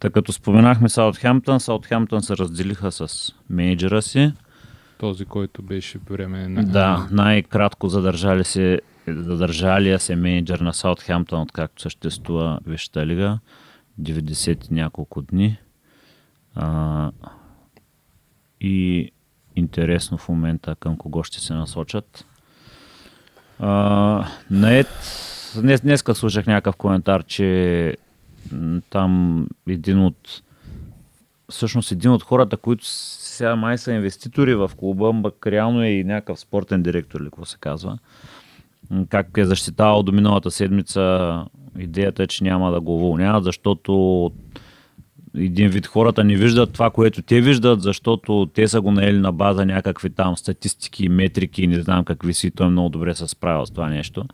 Та 0.00 0.10
като 0.10 0.32
споменахме 0.32 0.88
Саутхемптън, 0.88 1.60
Саутхемптън 1.60 2.22
се 2.22 2.36
разделиха 2.36 2.92
с 2.92 3.32
менеджера 3.50 4.02
си. 4.02 4.32
Този, 4.98 5.24
който 5.24 5.62
беше 5.62 5.98
време 6.10 6.48
на... 6.48 6.64
Да, 6.64 7.08
най-кратко 7.10 7.88
задържали 7.88 8.44
се, 8.44 8.80
задържалия 9.08 9.98
се 9.98 10.16
менеджер 10.16 10.60
на 10.60 10.74
Саутхемптън, 10.74 11.40
откакто 11.40 11.82
съществува 11.82 12.60
Висшата 12.66 13.06
лига. 13.06 13.38
90 14.00 14.70
няколко 14.70 15.22
дни. 15.22 15.58
А, 16.54 17.10
и 18.60 19.10
интересно 19.56 20.18
в 20.18 20.28
момента 20.28 20.76
към 20.80 20.96
кого 20.96 21.22
ще 21.22 21.40
се 21.40 21.54
насочат. 21.54 22.26
А, 23.58 24.26
наед, 24.50 24.88
днес, 25.56 25.80
днеска 25.80 26.14
слушах 26.14 26.46
някакъв 26.46 26.76
коментар, 26.76 27.22
че 27.22 27.96
там 28.90 29.46
един 29.68 29.98
от 29.98 30.42
всъщност 31.50 31.92
един 31.92 32.10
от 32.10 32.22
хората, 32.22 32.56
които 32.56 32.84
сега 32.86 33.56
май 33.56 33.78
са 33.78 33.92
инвеститори 33.92 34.54
в 34.54 34.70
клуба, 34.76 35.14
пък 35.22 35.46
реално 35.46 35.82
е 35.82 35.88
и 35.88 36.04
някакъв 36.04 36.40
спортен 36.40 36.82
директор, 36.82 37.20
или 37.20 37.26
какво 37.26 37.44
се 37.44 37.56
казва. 37.60 37.98
Как 39.08 39.26
е 39.36 39.44
защитавал 39.44 40.02
до 40.02 40.12
миналата 40.12 40.50
седмица 40.50 41.44
идеята 41.78 42.22
е, 42.22 42.26
че 42.26 42.44
няма 42.44 42.70
да 42.70 42.80
го 42.80 42.94
уволняват, 42.94 43.44
защото 43.44 44.32
един 45.34 45.68
вид 45.68 45.86
хората 45.86 46.24
не 46.24 46.36
виждат 46.36 46.72
това, 46.72 46.90
което 46.90 47.22
те 47.22 47.40
виждат, 47.40 47.82
защото 47.82 48.48
те 48.54 48.68
са 48.68 48.80
го 48.80 48.92
наели 48.92 49.18
на 49.18 49.32
база 49.32 49.66
някакви 49.66 50.10
там 50.10 50.36
статистики, 50.36 51.08
метрики, 51.08 51.66
не 51.66 51.82
знам 51.82 52.04
какви 52.04 52.34
си, 52.34 52.50
той 52.50 52.68
много 52.68 52.88
добре 52.88 53.14
се 53.14 53.28
справил 53.28 53.66
с 53.66 53.70
това 53.70 53.90
нещо. 53.90 54.24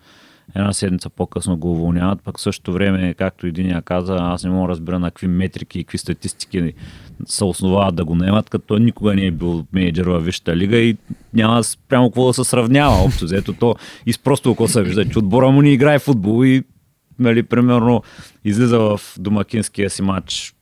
Една 0.57 0.73
седмица 0.73 1.11
по-късно 1.11 1.57
го 1.57 1.73
уволняват, 1.73 2.23
пък 2.23 2.39
в 2.39 2.43
същото 2.43 2.73
време, 2.73 3.15
както 3.15 3.47
един 3.47 3.83
каза, 3.85 4.17
аз 4.21 4.45
не 4.45 4.51
мога 4.51 4.67
да 4.67 4.69
разбера 4.69 4.99
на 4.99 5.11
какви 5.11 5.27
метрики 5.27 5.79
и 5.79 5.85
какви 5.85 5.99
статистики 5.99 6.73
се 7.27 7.45
основават 7.45 7.95
да 7.95 8.05
го 8.05 8.15
наемат, 8.15 8.51
като 8.51 8.67
той 8.67 8.81
никога 8.81 9.15
не 9.15 9.27
е 9.27 9.31
бил 9.31 9.65
менеджер 9.73 10.05
във 10.05 10.25
Висшата 10.25 10.57
лига 10.57 10.77
и 10.77 10.97
няма 11.35 11.63
прямо 11.89 12.11
какво 12.11 12.27
да 12.27 12.35
се 12.35 12.45
сравнява. 12.45 13.05
Общо 13.05 13.25
взето 13.25 13.53
то 13.53 13.75
и 14.07 14.15
просто 14.25 14.51
око 14.51 14.69
се 14.69 14.83
вижда, 14.83 15.09
че 15.09 15.19
отбора 15.19 15.51
му 15.51 15.63
не 15.63 15.73
играе 15.73 15.99
футбол 15.99 16.45
и 16.45 16.63
нали, 17.19 17.43
примерно 17.43 18.03
излиза 18.45 18.79
в 18.79 19.01
домакинския 19.19 19.91
си 19.91 20.03
матч 20.03 20.56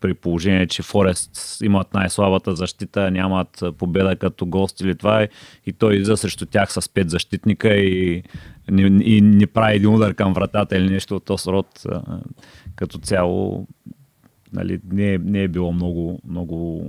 при 0.00 0.14
положение, 0.14 0.66
че 0.66 0.82
Форест 0.82 1.58
имат 1.62 1.94
най-слабата 1.94 2.56
защита, 2.56 3.10
нямат 3.10 3.64
победа 3.78 4.16
като 4.16 4.46
гост 4.46 4.80
или 4.80 4.94
това 4.94 5.26
и 5.66 5.72
той 5.72 5.94
излиза 5.94 6.16
срещу 6.16 6.46
тях 6.46 6.72
с 6.72 6.88
пет 6.88 7.10
защитника 7.10 7.74
и, 7.74 8.22
и, 8.78 8.82
и 9.04 9.20
не 9.20 9.46
прави 9.46 9.76
един 9.76 9.94
удар 9.94 10.14
към 10.14 10.32
вратата 10.32 10.76
или 10.76 10.90
нещо 10.90 11.16
от 11.16 11.24
този 11.24 11.50
род. 11.50 11.82
Като 12.76 12.98
цяло 12.98 13.66
нали, 14.52 14.80
не, 14.92 15.14
е, 15.14 15.18
не 15.18 15.42
е 15.42 15.48
било 15.48 15.72
много, 15.72 16.20
много 16.28 16.84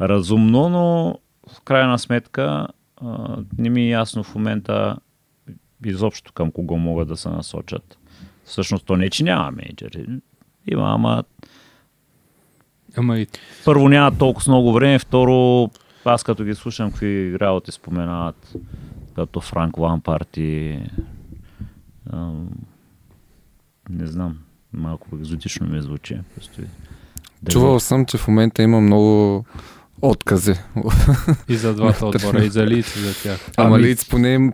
разумно, 0.00 0.68
но 0.68 1.18
в 1.54 1.60
крайна 1.60 1.98
сметка 1.98 2.66
не 3.58 3.70
ми 3.70 3.82
е 3.82 3.88
ясно 3.88 4.22
в 4.22 4.34
момента 4.34 4.96
изобщо 5.84 6.32
към 6.32 6.52
кого 6.52 6.76
могат 6.78 7.08
да 7.08 7.16
се 7.16 7.28
насочат. 7.28 7.98
Всъщност 8.44 8.86
то 8.86 8.96
не, 8.96 9.10
че 9.10 9.24
няма 9.24 9.50
менеджери. 9.50 10.06
Има, 10.66 10.94
ама... 10.94 11.24
Ама 12.96 13.18
и... 13.18 13.26
Първо 13.64 13.88
няма 13.88 14.18
толкова 14.18 14.52
много 14.52 14.72
време, 14.72 14.98
второ 14.98 15.70
аз 16.04 16.24
като 16.24 16.44
ги 16.44 16.54
слушам 16.54 16.90
какви 16.90 17.38
работи 17.40 17.72
споменават, 17.72 18.52
като 19.14 19.40
Франк 19.40 19.78
Лампарт 19.78 20.36
и... 20.36 20.78
не 23.90 24.06
знам, 24.06 24.38
малко 24.72 25.08
екзотично 25.16 25.66
ми 25.66 25.82
звучи. 25.82 26.18
Чувал 27.48 27.80
съм, 27.80 28.06
че 28.06 28.18
в 28.18 28.28
момента 28.28 28.62
има 28.62 28.80
много 28.80 29.44
откази. 30.02 30.54
И 31.48 31.56
за 31.56 31.74
двата 31.74 32.06
отбора, 32.06 32.44
и 32.44 32.50
за 32.50 32.66
лица 32.66 33.00
за 33.00 33.22
тях. 33.22 33.50
Ама 33.56 33.76
ами... 33.76 33.84
лиц 33.84 34.08
поне 34.08 34.52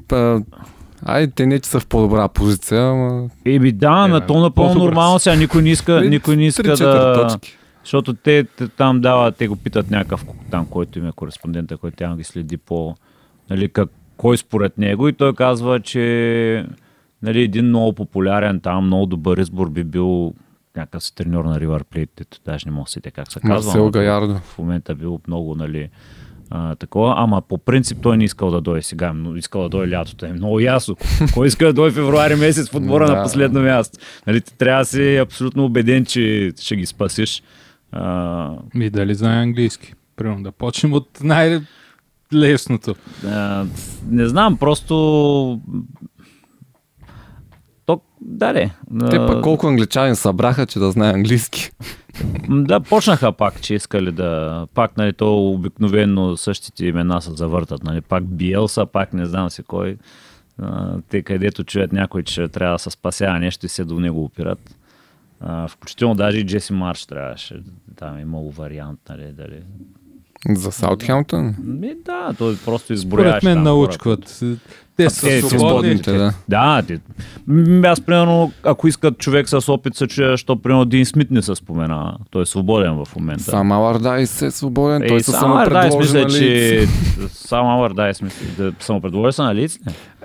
Ай, 1.04 1.30
те 1.30 1.46
не 1.46 1.60
че 1.60 1.70
са 1.70 1.80
в 1.80 1.86
по-добра 1.86 2.28
позиция, 2.28 2.90
ама... 2.90 3.28
Еби 3.44 3.72
да, 3.72 4.04
е, 4.08 4.10
на 4.10 4.26
то 4.26 4.40
напълно 4.40 4.74
нормално 4.74 5.18
сега. 5.18 5.36
Никой 5.36 5.62
не 5.62 5.70
иска, 5.70 6.00
никой 6.00 6.36
не 6.36 6.46
иска 6.46 6.76
да... 6.76 7.28
Точки. 7.28 7.56
Защото 7.84 8.14
те, 8.14 8.44
те, 8.44 8.68
там 8.68 9.00
дават, 9.00 9.36
те 9.36 9.48
го 9.48 9.56
питат 9.56 9.90
някакъв 9.90 10.24
там, 10.50 10.66
който 10.66 10.98
им 10.98 11.06
е 11.06 11.12
кореспондента, 11.12 11.76
който 11.76 11.96
тя 11.96 12.16
ги 12.16 12.24
следи 12.24 12.56
по... 12.56 12.94
Нали, 13.50 13.68
как, 13.68 13.88
кой 14.16 14.36
според 14.36 14.78
него 14.78 15.08
и 15.08 15.12
той 15.12 15.34
казва, 15.34 15.80
че 15.80 16.66
нали, 17.22 17.42
един 17.42 17.64
много 17.64 17.92
популярен 17.92 18.60
там, 18.60 18.86
много 18.86 19.06
добър 19.06 19.38
избор 19.38 19.70
би 19.70 19.84
бил 19.84 20.34
някакъв 20.76 21.02
си 21.02 21.14
треньор 21.14 21.44
на 21.44 21.60
Ривър 21.60 21.84
Плейт, 21.84 22.40
даже 22.44 22.66
не 22.66 22.72
мога 22.72 22.84
да 22.84 22.90
сетя 22.90 23.10
как 23.10 23.32
се 23.32 23.40
казва. 23.40 23.54
Марсел 23.54 23.90
Гаярдо. 23.90 24.34
В 24.34 24.58
момента 24.58 24.94
бил 24.94 25.20
много, 25.28 25.54
нали, 25.54 25.88
а, 26.50 26.74
такова, 26.74 27.14
ама 27.16 27.42
по 27.42 27.58
принцип 27.58 27.98
той 28.02 28.16
не 28.16 28.24
искал 28.24 28.50
да 28.50 28.60
дойде 28.60 28.82
сега, 28.82 29.12
но 29.12 29.36
искал 29.36 29.62
да 29.62 29.68
дойде 29.68 29.92
лятото. 29.92 30.26
Е 30.26 30.32
много 30.32 30.60
ясно. 30.60 30.96
Кой 31.34 31.46
иска 31.46 31.66
да 31.66 31.72
дойде 31.72 31.94
февруари 31.94 32.34
месец 32.34 32.70
в 32.70 32.74
отбора 32.74 33.06
да. 33.06 33.16
на 33.16 33.22
последно 33.22 33.60
място? 33.60 33.98
Нали, 34.26 34.40
ти 34.40 34.58
трябва 34.58 34.82
да 34.82 34.86
си 34.86 35.16
абсолютно 35.16 35.64
убеден, 35.64 36.04
че 36.04 36.52
ще 36.60 36.76
ги 36.76 36.86
спасиш. 36.86 37.42
А... 37.92 38.52
И 38.74 38.90
дали 38.90 39.14
знае 39.14 39.42
английски? 39.42 39.94
Примерно 40.16 40.42
да 40.42 40.52
почнем 40.52 40.92
от 40.92 41.18
най- 41.22 41.60
лесното. 42.34 42.94
А, 43.26 43.66
не 44.10 44.28
знам, 44.28 44.56
просто 44.56 44.86
то, 44.86 45.60
да, 48.20 48.52
де. 48.52 48.70
Те 49.10 49.16
пък 49.16 49.42
колко 49.42 49.66
англичани 49.66 50.16
събраха, 50.16 50.66
че 50.66 50.78
да 50.78 50.90
знае 50.90 51.12
английски. 51.12 51.70
Да, 52.48 52.80
почнаха 52.80 53.32
пак, 53.32 53.60
че 53.60 53.74
искали 53.74 54.12
да... 54.12 54.66
Пак, 54.74 54.96
нали, 54.96 55.12
то 55.12 55.50
обикновено 55.50 56.36
същите 56.36 56.86
имена 56.86 57.22
се 57.22 57.30
завъртат, 57.30 57.82
нали, 57.82 58.00
пак 58.00 58.24
Биелса, 58.24 58.86
пак 58.86 59.12
не 59.12 59.26
знам 59.26 59.50
си 59.50 59.62
кой. 59.62 59.96
те 61.08 61.22
където 61.22 61.64
чуят 61.64 61.92
някой, 61.92 62.22
че 62.22 62.48
трябва 62.48 62.74
да 62.74 62.78
се 62.78 62.90
спасява 62.90 63.38
нещо 63.38 63.66
и 63.66 63.68
се 63.68 63.84
до 63.84 64.00
него 64.00 64.24
опират. 64.24 64.76
включително 65.68 66.14
даже 66.14 66.38
и 66.38 66.46
Джеси 66.46 66.72
Марш 66.72 67.06
трябваше. 67.06 67.62
Там 67.96 68.16
е 68.16 68.20
имало 68.20 68.50
вариант, 68.50 69.00
нали, 69.08 69.32
дали 69.32 69.62
за 70.50 70.72
Саутхемптън? 70.72 71.54
Ми, 71.64 71.94
да, 72.04 72.34
той 72.38 72.56
просто 72.64 72.92
изброяваш. 72.92 73.40
Според 73.40 73.54
мен 73.54 73.62
научкват. 73.62 74.40
Те 74.96 75.10
са 75.10 75.32
е, 75.32 75.42
свободните, 75.42 76.12
да. 76.12 76.32
Да, 76.48 76.82
ти, 76.86 76.98
аз 77.84 78.00
примерно, 78.00 78.52
ако 78.62 78.88
искат 78.88 79.18
човек 79.18 79.48
с 79.48 79.68
опит, 79.68 79.94
се 79.94 80.06
чуя, 80.06 80.36
що 80.36 80.56
примерно 80.56 80.84
Дин 80.84 81.06
Смит 81.06 81.30
не 81.30 81.42
се 81.42 81.54
спомена. 81.54 82.16
Той 82.30 82.42
е 82.42 82.46
свободен 82.46 83.04
в 83.04 83.16
момента. 83.16 83.44
Сам 83.44 83.72
Алардайс 83.72 84.42
е 84.42 84.50
свободен, 84.50 85.08
той 85.08 85.20
се 85.20 85.30
самопредложи 85.30 85.98
мисля, 85.98 86.20
на 86.20 86.28
че... 86.28 86.86
Сам 87.32 87.66
Алардайс 87.66 88.22
мисля, 88.22 88.46
да 88.58 88.72
самопредложи 88.80 89.32
се 89.32 89.42
на 89.42 89.54
лице. 89.54 89.78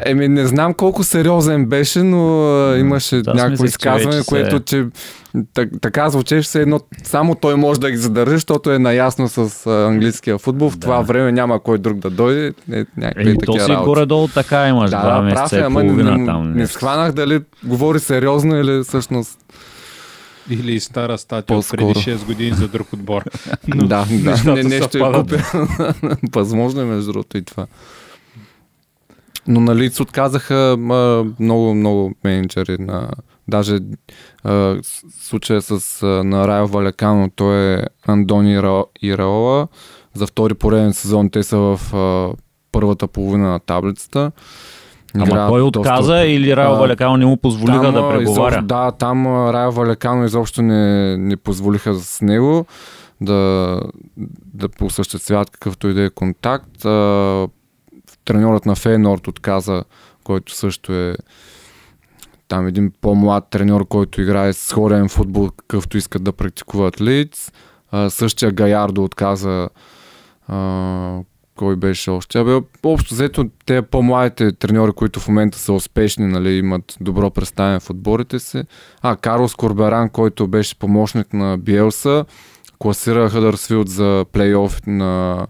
Еми, 0.06 0.28
не 0.28 0.48
знам 0.48 0.74
колко 0.74 1.04
сериозен 1.04 1.66
беше, 1.66 2.04
но 2.04 2.76
имаше 2.76 3.22
да, 3.22 3.34
някакво 3.34 3.66
изказване, 3.66 4.22
че 4.22 4.26
което, 4.26 4.70
се... 4.70 4.88
че 5.56 5.70
така 5.82 6.10
звучеше 6.10 6.50
се 6.50 6.62
едно, 6.62 6.80
само 7.04 7.36
той 7.36 7.56
може 7.56 7.80
да 7.80 7.92
ги 7.92 7.98
задържи, 7.98 8.34
защото 8.34 8.72
е 8.72 8.80
наясно 8.80 9.28
с 9.28 9.68
английския 9.68 10.38
футбол. 10.38 10.70
В 10.70 10.74
да. 10.74 10.80
това 10.80 11.02
време 11.02 11.32
няма 11.32 11.60
кой 11.60 11.78
друг 11.78 11.98
да 11.98 12.10
дойде. 12.10 12.54
Е, 12.72 12.86
някакви 12.98 13.38
то 13.46 13.60
си 13.60 13.76
горе-долу 13.76 14.28
така 14.28 14.68
имаш 14.68 14.92
да, 14.92 15.02
два 15.02 15.22
месеца 15.22 15.60
е, 15.60 15.62
ама 15.62 15.80
половина 15.82 16.18
не, 16.18 16.26
там. 16.26 16.54
Не 16.54 16.68
схванах 16.68 17.12
дали 17.12 17.42
говори 17.64 18.00
сериозно 18.00 18.56
или 18.56 18.84
всъщност 18.84 19.40
или 20.50 20.80
стара 20.80 21.18
статия 21.18 21.58
от 21.58 21.70
преди 21.70 21.94
6 21.94 22.26
години 22.26 22.52
за 22.52 22.68
друг 22.68 22.94
отбор. 22.94 23.24
Но 23.68 23.88
да, 23.88 24.06
да, 24.12 24.44
не, 24.54 24.64
нещо 24.64 24.98
е 24.98 25.14
купя. 25.14 25.68
Възможно 26.36 26.82
е 26.82 26.86
между 26.86 27.12
другото 27.12 27.38
и 27.38 27.42
това. 27.42 27.66
Но 29.48 29.60
нали 29.60 29.90
се 29.90 30.02
отказаха 30.02 30.76
много, 31.40 31.76
много 31.76 32.14
менеджери 32.24 32.78
на 32.80 33.10
даже 33.48 33.80
а, 34.44 34.78
случая 35.20 35.62
с 35.62 36.04
а, 36.04 36.06
на 36.06 36.48
Райо 36.48 36.68
Валекано, 36.68 37.30
той 37.36 37.74
е 37.74 37.86
Андони 38.08 38.54
Ираола. 39.02 39.68
За 40.14 40.28
втори 40.28 40.54
пореден 40.54 40.94
сезон 40.94 41.30
те 41.30 41.44
са 41.44 41.58
в 41.58 41.96
а, 41.96 42.36
първата 42.72 43.08
половина 43.08 43.50
на 43.50 43.60
таблицата. 43.60 44.32
Ама 45.16 45.48
той 45.50 45.62
доста 45.62 45.80
отказа 45.80 46.18
или 46.26 46.56
Райо 46.56 46.74
А, 46.74 46.80
Валекано 46.80 47.18
не 47.18 47.26
му 47.26 47.38
позволиха 47.38 47.82
Там, 47.82 47.94
да 47.94 48.10
преговаря? 48.10 48.54
Изобщо, 48.54 48.68
да, 48.68 48.92
там 48.92 49.28
Райо 49.50 49.72
Валекано 49.72 50.26
изобщо 50.26 50.62
не, 50.62 51.18
не 51.18 51.38
позволиха 51.38 51.94
с 51.94 52.22
него 52.22 52.66
да, 53.22 53.82
да 54.54 54.70
осъществяват 54.82 55.50
какъвто 55.50 55.88
и 55.88 55.94
да 55.94 56.04
е 56.04 56.10
контакт. 56.10 56.86
А, 56.86 57.48
треньорът 58.26 58.66
на 58.66 58.76
Фейнорд 58.76 59.28
отказа, 59.28 59.84
който 60.24 60.56
също 60.56 60.94
е 60.94 61.16
там 62.54 62.68
един 62.68 62.92
по-млад 63.02 63.48
треньор, 63.50 63.88
който 63.88 64.22
играе 64.22 64.54
сходен 64.54 65.10
футбол, 65.10 65.50
какъвто 65.58 65.98
искат 65.98 66.24
да 66.24 66.34
практикуват 66.34 67.02
Лиц. 67.02 67.52
А, 67.92 68.10
същия 68.10 68.52
Гаярдо 68.52 69.04
отказа 69.04 69.70
а, 70.48 71.20
кой 71.56 71.76
беше 71.76 72.10
още. 72.10 72.40
Абе, 72.40 72.62
общо 72.84 73.14
взето, 73.14 73.50
те 73.66 73.82
по-младите 73.82 74.52
треньори, 74.52 74.92
които 74.92 75.20
в 75.20 75.28
момента 75.28 75.58
са 75.58 75.74
успешни, 75.74 76.26
нали, 76.26 76.54
имат 76.54 76.98
добро 77.02 77.30
представяне 77.30 77.80
в 77.80 77.90
отборите 77.90 78.40
си. 78.40 78.64
А, 79.02 79.16
Карлос 79.16 79.56
Корберан, 79.56 80.10
който 80.10 80.48
беше 80.48 80.80
помощник 80.80 81.34
на 81.34 81.58
Биелса, 81.58 82.26
класира 82.80 83.30
Хъдърсфилд 83.30 83.90
за 83.90 84.26
плейоф 84.32 84.82
на 84.88 85.46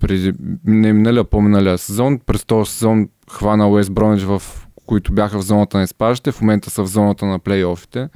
преди, 0.00 0.32
не 0.64 0.92
миналия, 0.92 1.24
по-миналия 1.24 1.78
сезон. 1.78 2.18
През 2.26 2.44
този 2.44 2.72
сезон 2.72 3.08
хвана 3.30 3.68
Уест 3.68 3.92
Бромич, 3.92 4.22
в 4.22 4.42
които 4.90 5.12
бяха 5.12 5.38
в 5.38 5.42
зоната 5.42 5.76
на 5.76 5.82
изпадащите, 5.84 6.32
в 6.32 6.40
момента 6.40 6.70
са 6.70 6.82
в 6.82 6.86
зоната 6.86 7.26
на 7.26 7.38
плейофите. 7.38 8.08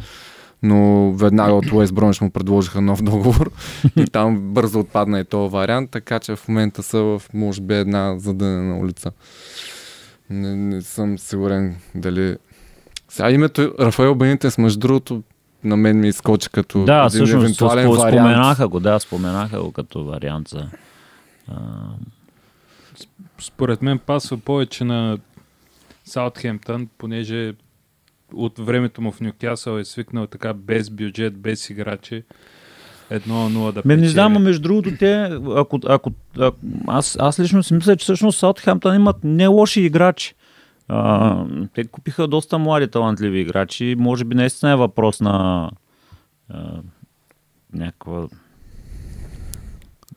Но 0.63 1.13
веднага 1.13 1.53
от 1.53 1.73
Уест 1.73 1.95
Бромич 1.95 2.21
му 2.21 2.31
предложиха 2.31 2.81
нов 2.81 3.03
договор 3.03 3.51
и 3.97 4.05
там 4.05 4.41
бързо 4.41 4.81
отпадна 4.81 5.21
и 5.21 5.25
този 5.25 5.53
вариант, 5.53 5.91
така 5.91 6.19
че 6.19 6.37
в 6.37 6.49
момента 6.49 6.83
са 6.83 6.99
в, 6.99 7.23
може 7.35 7.61
би, 7.61 7.75
една 7.75 8.19
задънена 8.19 8.79
улица. 8.79 9.11
Не, 10.31 10.57
не 10.57 10.83
съм 10.83 11.19
сигурен 11.19 11.77
дали... 11.95 12.37
Сега 13.09 13.31
името 13.31 13.75
Рафаел 13.81 14.15
Бенитес, 14.15 14.59
между 14.59 14.79
другото, 14.79 15.23
на 15.65 15.77
мен 15.77 16.01
ми 16.01 16.09
изкочи 16.09 16.49
като 16.49 16.85
Да, 16.85 16.97
един 16.97 17.09
всъщност 17.09 17.35
евентуален 17.35 17.87
спо- 17.87 17.99
вариант. 17.99 18.29
споменаха 18.29 18.69
го, 18.69 18.81
да, 18.81 18.99
споменаха 18.99 19.63
го 19.63 19.73
като 19.73 20.05
вариант 20.05 20.49
за... 20.49 20.67
А, 21.49 21.57
Според 23.41 23.83
мен 23.83 23.99
пасва 23.99 24.37
повече 24.37 24.85
на 24.85 25.19
Саутхемптън, 26.05 26.89
понеже 26.99 27.55
от 28.35 28.59
времето 28.59 29.03
му 29.03 29.13
в 29.13 29.21
Нюкасъл 29.21 29.79
е 29.79 29.85
свикнал 29.85 30.27
така 30.27 30.55
без 30.55 30.91
бюджет, 30.91 31.39
без 31.39 31.71
играчи. 31.71 32.23
Едно 33.11 33.49
на 33.49 33.51
0 33.51 33.73
да 33.73 33.83
Ме 33.85 33.97
не 33.97 34.09
знам, 34.09 34.33
но 34.33 34.41
между 34.41 34.63
другото, 34.63 34.91
те, 34.99 35.39
ако, 35.57 35.81
ако, 35.87 36.13
ако 36.39 36.57
аз, 36.87 37.17
аз 37.21 37.41
лично 37.41 37.63
си 37.63 37.75
мисля, 37.75 37.97
че 37.97 38.03
всъщност 38.03 38.39
Саутхемптън 38.39 38.95
имат 38.95 39.17
не 39.25 39.47
лоши 39.47 39.81
играчи. 39.81 40.35
А, 40.89 41.45
те 41.75 41.85
купиха 41.85 42.29
доста 42.29 42.59
млади 42.59 42.89
талантливи 42.89 43.41
играчи. 43.41 43.97
Може 43.99 44.25
би 44.25 44.35
наистина 44.35 44.73
е 44.73 44.77
въпрос 44.77 45.21
на 45.21 45.71
а, 46.49 46.81
някаква 47.73 48.29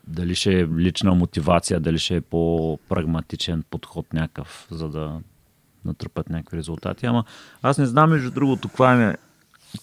дали 0.07 0.35
ще 0.35 0.59
е 0.59 0.67
лична 0.67 1.15
мотивация, 1.15 1.79
дали 1.79 1.99
ще 1.99 2.15
е 2.15 2.21
по-прагматичен 2.21 3.63
подход 3.69 4.13
някакъв, 4.13 4.67
за 4.71 4.89
да 4.89 5.19
натрупат 5.88 6.29
някакви 6.29 6.57
резултати. 6.57 7.05
Ама 7.05 7.23
аз 7.61 7.77
не 7.77 7.85
знам, 7.85 8.09
между 8.09 8.31
другото, 8.31 8.67
каква 8.67 9.03
е 9.03 9.15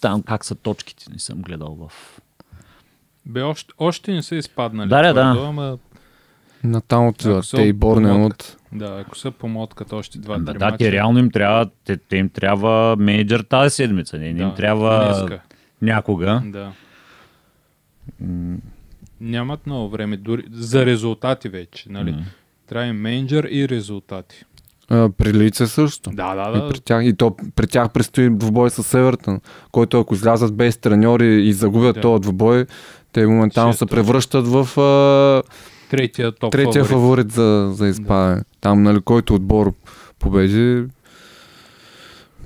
там 0.01 0.23
как 0.23 0.45
са 0.45 0.55
точките, 0.55 1.05
не 1.11 1.19
съм 1.19 1.41
гледал 1.41 1.75
в 1.75 1.91
Бе, 3.25 3.41
още, 3.41 3.73
още 3.77 4.11
не 4.11 4.23
са 4.23 4.35
изпаднали. 4.35 4.89
Да, 4.89 5.01
да, 5.01 5.13
твърдо, 5.13 5.41
да. 5.41 5.47
Ама, 5.47 5.77
Натам 6.63 7.07
отиват. 7.07 7.37
Ако 7.37 7.45
са 7.45 7.57
Те 7.57 7.63
и 7.63 7.73
Борнен 7.73 8.13
помолка. 8.13 8.35
от... 8.35 8.57
да, 8.73 8.97
ако 8.99 9.17
са 9.17 9.31
помоткат 9.31 9.93
още 9.93 10.17
два 10.17 10.37
Да, 10.37 10.53
да, 10.53 10.77
те 10.77 10.91
реално 10.91 11.19
им 11.19 11.31
трябва, 11.31 11.69
те, 11.85 11.97
те 11.97 12.17
им 12.17 12.29
трябва 12.29 12.95
менеджер 12.99 13.39
тази 13.39 13.75
седмица, 13.75 14.17
не, 14.17 14.33
не 14.33 14.43
им 14.43 14.53
трябва 14.55 15.05
днеска. 15.05 15.41
някога. 15.81 16.41
Да. 16.45 16.71
Нямат 19.21 19.65
много 19.67 19.89
време 19.89 20.17
дори, 20.17 20.43
за 20.51 20.85
резултати 20.85 21.49
вече. 21.49 21.91
Нали? 21.91 22.11
М. 22.11 22.25
Трябва 22.67 22.87
им 22.87 23.01
менеджер 23.01 23.43
и 23.51 23.69
резултати. 23.69 24.43
А, 24.89 25.09
при 25.09 25.33
Лице 25.33 25.67
също. 25.67 26.09
Да, 26.09 26.35
да, 26.35 26.57
И 26.57 26.61
да. 26.61 26.69
при 26.69 26.79
тях, 26.79 27.05
и 27.05 27.13
то 27.13 27.35
при 27.55 27.67
тях 27.67 27.89
предстои 27.89 28.29
двубой 28.29 28.69
с 28.69 28.83
Севертън, 28.83 29.39
който 29.71 29.99
ако 29.99 30.13
излязат 30.13 30.55
без 30.55 30.77
треньори 30.77 31.43
и 31.43 31.53
загубят 31.53 31.95
Да. 31.95 32.01
този 32.01 32.21
двубой, 32.21 32.65
те 33.13 33.27
моментално 33.27 33.71
Шест 33.71 33.79
се 33.79 33.85
точки. 33.85 33.95
превръщат 33.95 34.47
в 34.47 34.79
а, 34.79 35.43
Третия 35.89 36.31
топ 36.31 36.51
третия 36.51 36.85
фаворит. 36.85 36.89
фаворит 36.89 37.31
за, 37.31 37.71
за 37.73 37.87
изпадане. 37.87 38.41
Там, 38.61 38.83
нали, 38.83 39.01
който 39.01 39.35
отбор 39.35 39.73
победи, 40.19 40.85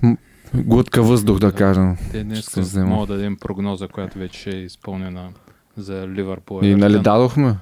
м- 0.02 0.18
глътка 0.56 1.04
въздух, 1.04 1.40
да 1.40 1.52
кажем. 1.52 1.98
Те 2.12 2.24
днес 2.24 2.46
се 2.46 2.84
мога 2.84 3.08
да 3.08 3.14
дадем 3.14 3.38
прогноза, 3.38 3.88
която 3.88 4.20
вече 4.20 4.50
е 4.50 4.56
изпълнена 4.56 5.30
за 5.78 6.08
Ливърпул. 6.08 6.60
И 6.64 6.76
нали 6.76 7.00
дадохме? 7.00 7.56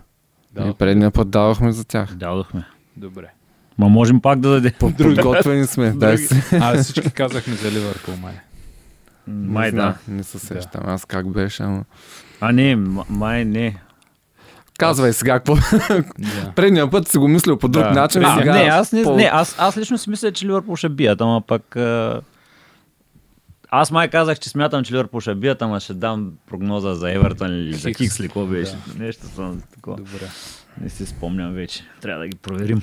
Да, 0.54 0.68
И 0.68 0.74
предния 0.74 1.12
път 1.12 1.30
давахме 1.30 1.72
за 1.72 1.86
тях. 1.86 2.16
Дадохме. 2.16 2.66
Добре. 2.98 3.28
Ма 3.78 3.90
можем 3.90 4.22
пак 4.22 4.40
да 4.40 4.50
дадем. 4.50 4.72
Подготвени 4.80 5.66
сме. 5.68 6.18
Си. 6.18 6.42
А, 6.52 6.84
всички 6.84 7.12
казахме 7.12 7.54
за 7.56 7.72
Ливърпул, 7.72 8.16
май. 8.22 8.34
Май 9.28 9.72
да. 9.72 9.96
Не 10.08 10.24
се 10.24 10.40
сещам. 10.40 10.82
Аз 10.86 11.06
как 11.06 11.32
беше, 11.32 11.64
ама... 11.64 11.84
А 12.42 12.52
не, 12.52 12.76
май 13.10 13.46
не. 13.46 13.78
Казвай 14.78 15.14
сега 15.14 15.34
какво. 15.34 15.56
Да. 15.56 16.52
Предния 16.56 16.92
път 16.92 17.08
си 17.08 17.18
го 17.18 17.28
мислил 17.28 17.58
по 17.58 17.68
друг 17.68 17.84
Да. 17.84 17.92
начин. 17.92 18.26
А, 18.26 18.38
сега 18.38 18.54
не, 18.54 18.64
аз, 18.64 18.92
не, 18.92 19.04
по- 19.04 19.16
не 19.16 19.30
аз, 19.34 19.56
аз 19.60 19.78
лично 19.78 19.98
си 19.98 20.10
мисля, 20.10 20.32
че 20.32 20.46
Ливърпул 20.46 20.76
ще 20.76 20.90
бият, 20.90 21.22
ама 21.22 21.42
пък... 21.48 21.76
А... 21.76 22.22
Аз 23.70 23.92
май 23.92 24.08
казах, 24.10 24.40
че 24.40 24.50
смятам, 24.50 24.84
че 24.84 24.94
Ливърпул 24.94 25.20
ще 25.20 25.36
бият, 25.36 25.62
ама 25.62 25.80
ще 25.80 25.94
дам 25.94 26.32
прогноза 26.50 26.94
за 26.96 27.12
Евертън 27.12 27.54
или 27.54 27.74
за 27.74 27.90
Хикс. 27.90 27.98
Хикс 27.98 28.20
ли, 28.20 28.24
какво 28.24 28.46
беше. 28.46 28.72
Да. 28.88 29.04
Нещо 29.04 29.26
съм 29.26 29.62
такова. 29.74 29.98
Добре. 29.98 30.28
Не 30.82 30.90
си 30.90 31.06
спомням 31.06 31.54
вече. 31.54 31.84
Трябва 32.02 32.22
да 32.22 32.28
ги 32.28 32.38
проверим. 32.38 32.82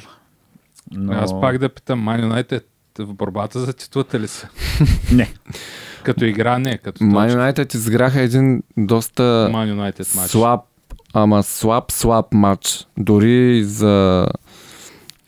Но... 0.90 1.12
Аз 1.12 1.40
пак 1.40 1.58
да 1.58 1.68
питам, 1.68 2.00
Ман 2.00 2.20
Юнайтед 2.20 2.68
в 2.98 3.14
борбата 3.14 3.60
за 3.60 3.72
титлата 3.72 4.20
ли 4.20 4.28
са? 4.28 4.48
Не. 5.12 5.32
Като 6.02 6.24
игра 6.24 6.58
не, 6.58 6.78
като 6.78 6.98
точка. 6.98 7.32
Юнайтед 7.32 7.74
изграха 7.74 8.20
един 8.20 8.62
доста 8.76 9.48
Ман 9.52 9.68
Юнайтед 9.68 10.14
матч. 10.16 10.30
слаб, 10.30 10.60
ама 11.14 11.42
слаб, 11.42 11.92
слаб 11.92 12.26
матч. 12.32 12.86
Дори 12.98 13.64
за 13.64 14.26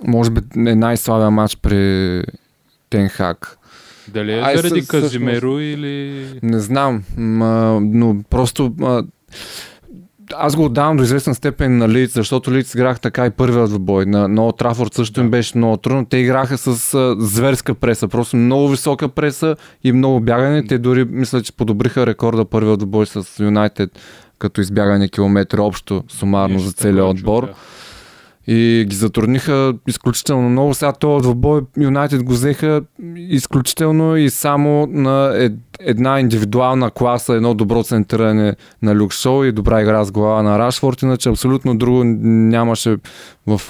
може 0.06 0.30
би 0.30 0.40
е 0.70 0.74
най-слабия 0.74 1.30
матч 1.30 1.56
при 1.56 2.22
Тенхак. 2.90 3.58
Дали 4.08 4.32
е 4.32 4.40
Ай, 4.40 4.56
заради 4.56 4.80
със- 4.80 4.88
Казимеро 4.88 5.58
или... 5.60 6.24
Не 6.42 6.58
знам, 6.58 7.02
ма, 7.16 7.80
но 7.82 8.22
просто 8.30 8.74
аз 10.34 10.56
го 10.56 10.64
отдавам 10.64 10.96
до 10.96 11.02
известна 11.02 11.34
степен 11.34 11.78
на 11.78 11.88
Лиц, 11.88 12.12
защото 12.14 12.52
Лиц 12.52 12.74
играх 12.74 13.00
така 13.00 13.26
и 13.26 13.30
първият 13.30 13.70
в 13.70 13.78
бой. 13.78 14.06
На, 14.06 14.28
на 14.28 14.44
Олд 14.44 14.56
Трафорд 14.58 14.94
също 14.94 15.20
им 15.20 15.30
беше 15.30 15.58
много 15.58 15.76
трудно. 15.76 16.06
Те 16.06 16.16
играха 16.16 16.58
с 16.58 16.94
а, 16.94 17.16
зверска 17.18 17.74
преса, 17.74 18.08
просто 18.08 18.36
много 18.36 18.68
висока 18.68 19.08
преса 19.08 19.56
и 19.84 19.92
много 19.92 20.20
бягане. 20.20 20.66
Те 20.66 20.78
дори 20.78 21.04
мисля, 21.04 21.42
че 21.42 21.52
подобриха 21.52 22.06
рекорда 22.06 22.44
първият 22.44 22.82
в 22.82 22.86
бой 22.86 23.06
с 23.06 23.24
Юнайтед, 23.40 23.90
като 24.38 24.60
избягане 24.60 25.08
километри 25.08 25.60
общо, 25.60 26.04
сумарно 26.08 26.54
Нещо 26.54 26.66
за 26.68 26.72
целия 26.72 26.94
такова 26.94 27.10
отбор. 27.10 27.46
да. 27.46 27.54
И 28.48 28.86
ги 28.88 28.96
затрудниха 28.96 29.74
изключително 29.86 30.48
много. 30.48 30.74
Сега 30.74 30.92
този 30.92 31.22
двобой 31.22 31.62
Юнайтед 31.80 32.22
го 32.22 32.32
взеха 32.32 32.82
изключително 33.16 34.16
и 34.16 34.30
само 34.30 34.86
на 34.86 35.32
ед, 35.34 35.52
една 35.80 36.20
индивидуална 36.20 36.90
класа, 36.90 37.34
едно 37.34 37.54
добро 37.54 37.82
центриране 37.82 38.56
на 38.82 38.94
Люк 38.94 39.12
Шоу 39.12 39.44
и 39.44 39.52
добра 39.52 39.82
игра 39.82 40.04
с 40.04 40.12
глава 40.12 40.42
на 40.42 40.58
Рашфорд, 40.58 41.02
иначе 41.02 41.28
абсолютно 41.28 41.78
друго 41.78 42.04
нямаше 42.04 42.96
в 43.46 43.60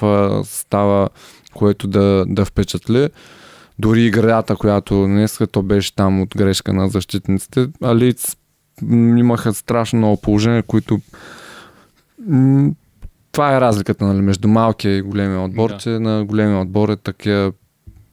става, 0.45 1.09
което 1.55 1.87
да, 1.87 2.25
да 2.29 2.45
впечатли. 2.45 3.09
Дори 3.79 4.03
играта, 4.03 4.57
която 4.57 5.05
днес 5.05 5.39
то 5.53 5.63
беше 5.63 5.95
там 5.95 6.21
от 6.21 6.29
грешка 6.37 6.73
на 6.73 6.89
защитниците, 6.89 7.69
а 7.83 7.95
Лиц 7.95 8.37
имаха 9.17 9.55
страшно 9.55 9.99
много 9.99 10.21
положения, 10.21 10.63
които 10.63 11.01
това 13.37 13.57
е 13.57 13.61
разликата 13.61 14.05
нали, 14.05 14.21
между 14.21 14.49
малкия 14.49 14.97
и 14.97 15.03
големия 15.03 15.41
отбор, 15.41 15.71
Да. 15.71 15.77
че 15.77 15.89
на 15.91 16.25
големия 16.25 16.59
отбор 16.59 16.89
е 16.89 16.97
такива 16.97 17.53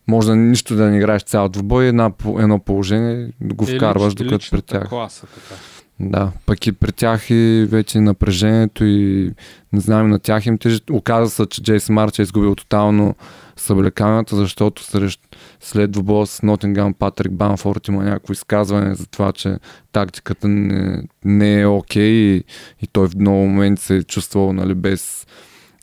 може 0.08 0.28
да 0.28 0.36
нищо 0.36 0.76
да 0.76 0.86
не 0.86 0.98
играеш 0.98 1.22
цял 1.24 1.50
двубой, 1.50 1.86
една, 1.86 2.12
едно 2.30 2.60
положение 2.60 3.30
го 3.44 3.66
Е, 3.66 3.76
вкарваш, 3.76 4.14
лич- 4.14 4.18
докато 4.20 4.46
при 4.52 4.62
тях. 4.62 4.90
класа, 4.90 5.26
така. 5.28 5.62
Да, 6.00 6.32
пък 6.46 6.68
и 6.68 6.72
при 6.72 6.92
тях 6.92 7.30
и 7.30 7.68
вече 7.70 8.00
напрежението 8.00 8.86
и 8.86 9.32
не 9.74 9.80
знам, 9.80 10.10
на 10.10 10.20
тях 10.20 10.46
им 10.46 10.58
тежи. 10.58 10.80
Оказа 10.92 11.30
се, 11.30 11.46
че 11.46 11.64
Джейс 11.64 11.90
Марч 11.90 12.20
е 12.20 12.22
изгубил 12.22 12.56
тотално 12.56 13.16
съблеканията, 13.56 14.36
защото 14.36 14.84
срещ, 14.84 15.33
след 15.64 15.92
двубоя 15.92 16.28
с 16.28 16.42
Нотингам 16.42 16.94
Патрик 16.94 17.32
Банфорд 17.32 17.88
има 17.88 18.04
някакво 18.04 18.34
изказване 18.34 18.96
за 18.96 19.08
това, 19.08 19.32
че 19.32 19.58
тактиката 19.92 20.48
не, 20.48 21.04
не 21.26 21.62
е 21.62 21.68
окей 21.68 22.12
и, 22.12 22.44
и 22.82 22.88
той 22.92 23.08
в 23.08 23.16
много 23.16 23.38
момент 23.38 23.80
се 23.80 23.96
е 23.96 24.04
чувствал 24.04 24.54
нали, 24.54 24.76
без 24.76 25.28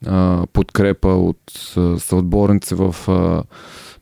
а, 0.07 0.47
подкрепа 0.53 1.09
от 1.09 1.77
а, 1.77 1.99
съотборници 1.99 2.75
в 2.75 2.95
а, 3.09 3.43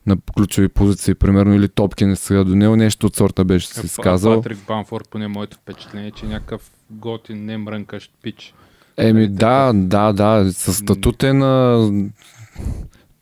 на 0.05 0.17
ключови 0.35 0.67
позиции, 0.67 1.15
примерно, 1.15 1.53
или 1.53 1.69
топки 1.69 2.05
не 2.05 2.15
сега 2.15 2.43
до 2.43 2.55
него, 2.55 2.75
нещо 2.75 3.07
от 3.07 3.15
сорта 3.15 3.45
беше 3.45 3.67
си 3.67 3.81
А 3.83 3.87
сказал. 3.87 4.41
Патрик 4.41 4.57
Банфорд, 4.67 5.09
поне 5.09 5.27
моето 5.27 5.57
впечатление, 5.57 6.07
е, 6.07 6.11
че 6.11 6.25
е 6.25 6.29
някакъв 6.29 6.71
готин, 6.91 7.45
не 7.45 7.57
мрънкащ 7.57 8.11
пич. 8.23 8.53
Еми 8.97 9.19
Нали, 9.19 9.27
да, 9.27 9.73
да, 9.73 10.13
да, 10.13 10.51
с 10.53 10.73
статут 10.73 11.23
е 11.23 11.33
на 11.33 11.89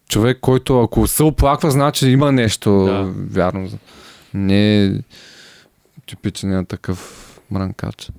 човек, 0.10 0.38
който 0.41 0.82
ако 0.82 1.08
се 1.08 1.24
оплаква, 1.24 1.72
значи 1.72 2.10
има 2.10 2.32
нещо 2.32 2.72
Да. 2.86 3.12
вярно. 3.32 3.70
Не 4.34 4.86
е 4.86 4.91
типичен 6.08 6.66
такъв 6.66 7.24
мрънкач. 7.51 8.12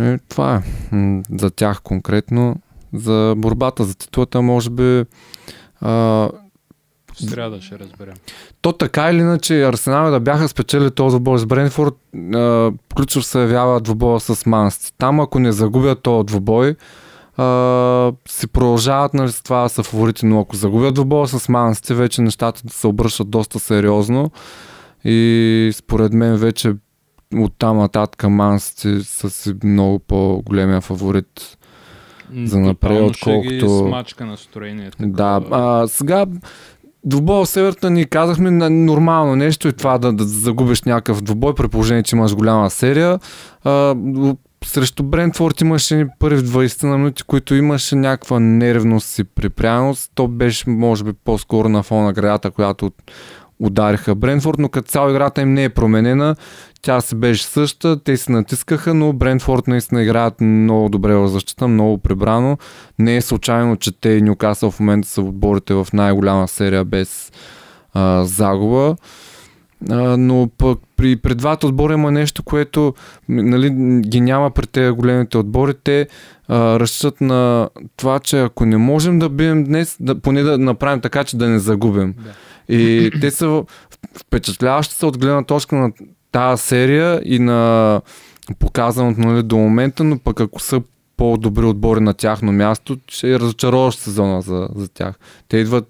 Е, 0.00 0.18
това 0.18 0.54
е. 0.54 0.62
За 1.30 1.50
тях 1.50 1.80
конкретно. 1.82 2.56
За 2.94 3.34
борбата 3.36 3.84
за 3.84 3.94
титлата, 3.94 4.42
може 4.42 4.70
би 4.70 5.04
а, 5.80 6.28
сряда 7.14 7.60
ще 7.60 7.78
разберем. 7.78 8.14
то 8.62 8.72
така 8.72 9.10
или 9.10 9.18
иначе 9.18 9.62
Арсенал 9.62 10.10
да 10.10 10.20
бяха 10.20 10.48
спечели 10.48 10.90
този 10.90 11.14
двубой 11.14 11.38
с 11.38 11.46
Бренфорд, 11.46 11.94
а, 12.34 12.70
ключов 12.96 13.24
се 13.26 13.40
явява 13.40 13.80
двубоя 13.80 14.20
с 14.20 14.46
Манс. 14.46 14.92
Там 14.98 15.20
ако 15.20 15.38
не 15.38 15.52
загубят 15.52 16.02
този 16.02 16.26
двубой, 16.26 16.76
а, 17.36 18.12
си 18.28 18.46
продължават 18.46 19.14
нали, 19.14 19.32
с 19.32 19.42
това 19.42 19.68
са 19.68 19.82
фаворити, 19.82 20.26
но 20.26 20.40
ако 20.40 20.56
загубят 20.56 20.94
двубоя 20.94 21.26
с 21.28 21.48
Манс, 21.48 21.80
вече 21.88 22.22
нещата 22.22 22.62
се 22.70 22.86
обръщат 22.86 23.30
доста 23.30 23.58
сериозно 23.58 24.30
и 25.04 25.70
според 25.74 26.12
мен 26.12 26.36
вече 26.36 26.74
от 27.34 27.52
там 27.58 27.76
нататък 27.78 28.24
Манс 28.28 28.74
са 29.02 29.30
си 29.30 29.54
много 29.64 29.98
по-големия 29.98 30.80
фаворит. 30.80 31.58
За 32.44 32.58
напред, 32.60 32.90
тотално 32.90 33.14
ще 33.14 33.30
ги 33.30 33.56
отколкото- 33.56 33.88
смачка 33.88 34.26
настроението. 34.26 34.96
Да, 35.00 35.40
а, 35.50 35.88
сега 35.88 36.26
двубой 37.04 37.46
с 37.46 37.56
Евертън 37.56 37.92
ни 37.92 38.06
казахме 38.06 38.50
на 38.50 38.70
нормално 38.70 39.36
нещо 39.36 39.68
и 39.68 39.72
това 39.72 39.98
да, 39.98 40.12
да 40.12 40.24
загубиш 40.24 40.82
някакъв 40.82 41.22
двубой 41.22 41.54
при 41.54 41.68
положение, 41.68 42.02
че 42.02 42.16
имаш 42.16 42.34
голяма 42.34 42.70
серия. 42.70 43.18
А, 43.64 43.94
срещу 44.64 45.02
Брентфорд 45.02 45.60
имаше 45.60 46.06
първи 46.18 46.42
20 46.42 46.84
на 46.84 46.98
минути, 46.98 47.22
които 47.22 47.54
имаше 47.54 47.96
някаква 47.96 48.40
нервност 48.40 49.18
и 49.18 49.24
припряност. 49.24 50.10
То 50.14 50.28
беше, 50.28 50.70
може 50.70 51.04
би, 51.04 51.12
по-скоро 51.24 51.68
на 51.68 51.82
фона 51.82 52.04
на 52.04 52.12
градата, 52.12 52.50
която 52.50 52.90
удариха 53.60 54.14
Брентфорд, 54.14 54.58
но 54.58 54.68
като 54.68 54.88
цяло 54.88 55.10
играта 55.10 55.40
им 55.40 55.54
не 55.54 55.64
е 55.64 55.68
променена. 55.68 56.36
Тя 56.82 57.00
си 57.00 57.14
беше 57.14 57.44
съща, 57.44 58.04
те 58.04 58.16
се 58.16 58.32
натискаха, 58.32 58.94
но 58.94 59.12
Брентфорд 59.12 59.66
наистина 59.66 60.02
играят 60.02 60.40
много 60.40 60.88
добре 60.88 61.14
в 61.14 61.28
защита, 61.28 61.68
много 61.68 61.98
прибрано. 61.98 62.58
Не 62.98 63.16
е 63.16 63.20
случайно, 63.20 63.76
че 63.76 63.92
те 64.00 64.08
и 64.08 64.22
Ньюкасъл 64.22 64.70
в 64.70 64.80
момента 64.80 65.08
са 65.08 65.22
отборите 65.22 65.74
в 65.74 65.86
най-голяма 65.92 66.48
серия 66.48 66.84
без 66.84 67.32
а, 67.94 68.24
загуба. 68.24 68.96
А, 69.90 70.16
но 70.16 70.50
пък 70.58 70.78
при, 70.96 71.16
при 71.16 71.34
двата 71.34 71.66
отбора 71.66 71.94
има 71.94 72.10
нещо, 72.10 72.42
което 72.42 72.94
нали, 73.28 73.70
ги 74.00 74.20
няма 74.20 74.50
при 74.50 74.66
тези 74.66 74.90
големите 74.90 75.38
отбори. 75.38 75.74
Те 75.84 76.08
а, 76.48 76.80
разчитат 76.80 77.20
на 77.20 77.68
това, 77.96 78.18
че 78.18 78.40
ако 78.40 78.66
не 78.66 78.76
можем 78.76 79.18
да 79.18 79.28
бием 79.28 79.64
днес, 79.64 79.96
да, 80.00 80.20
поне 80.20 80.42
да 80.42 80.58
направим 80.58 81.00
така, 81.00 81.24
че 81.24 81.36
да 81.36 81.48
не 81.48 81.58
загубим. 81.58 82.14
Да. 82.18 82.74
И 82.74 83.10
те 83.20 83.30
са 83.30 83.64
впечатляващи 84.20 84.94
са 84.94 85.06
от 85.06 85.18
гледна 85.18 85.44
точка 85.44 85.76
на 85.76 85.92
тази 86.32 86.62
серия 86.62 87.22
и 87.24 87.38
на 87.38 88.00
показаното 88.58 89.20
нали, 89.20 89.42
до 89.42 89.56
момента, 89.56 90.04
но 90.04 90.18
пък 90.18 90.40
ако 90.40 90.60
са 90.60 90.82
по-добри 91.16 91.64
отбори 91.64 92.00
на 92.00 92.14
тяхно 92.14 92.52
място, 92.52 92.96
ще 93.08 93.32
е 93.32 93.40
разочароващ 93.40 93.98
сезона 93.98 94.42
за, 94.42 94.68
за 94.74 94.88
тях. 94.88 95.18
Те 95.48 95.56
идват 95.56 95.88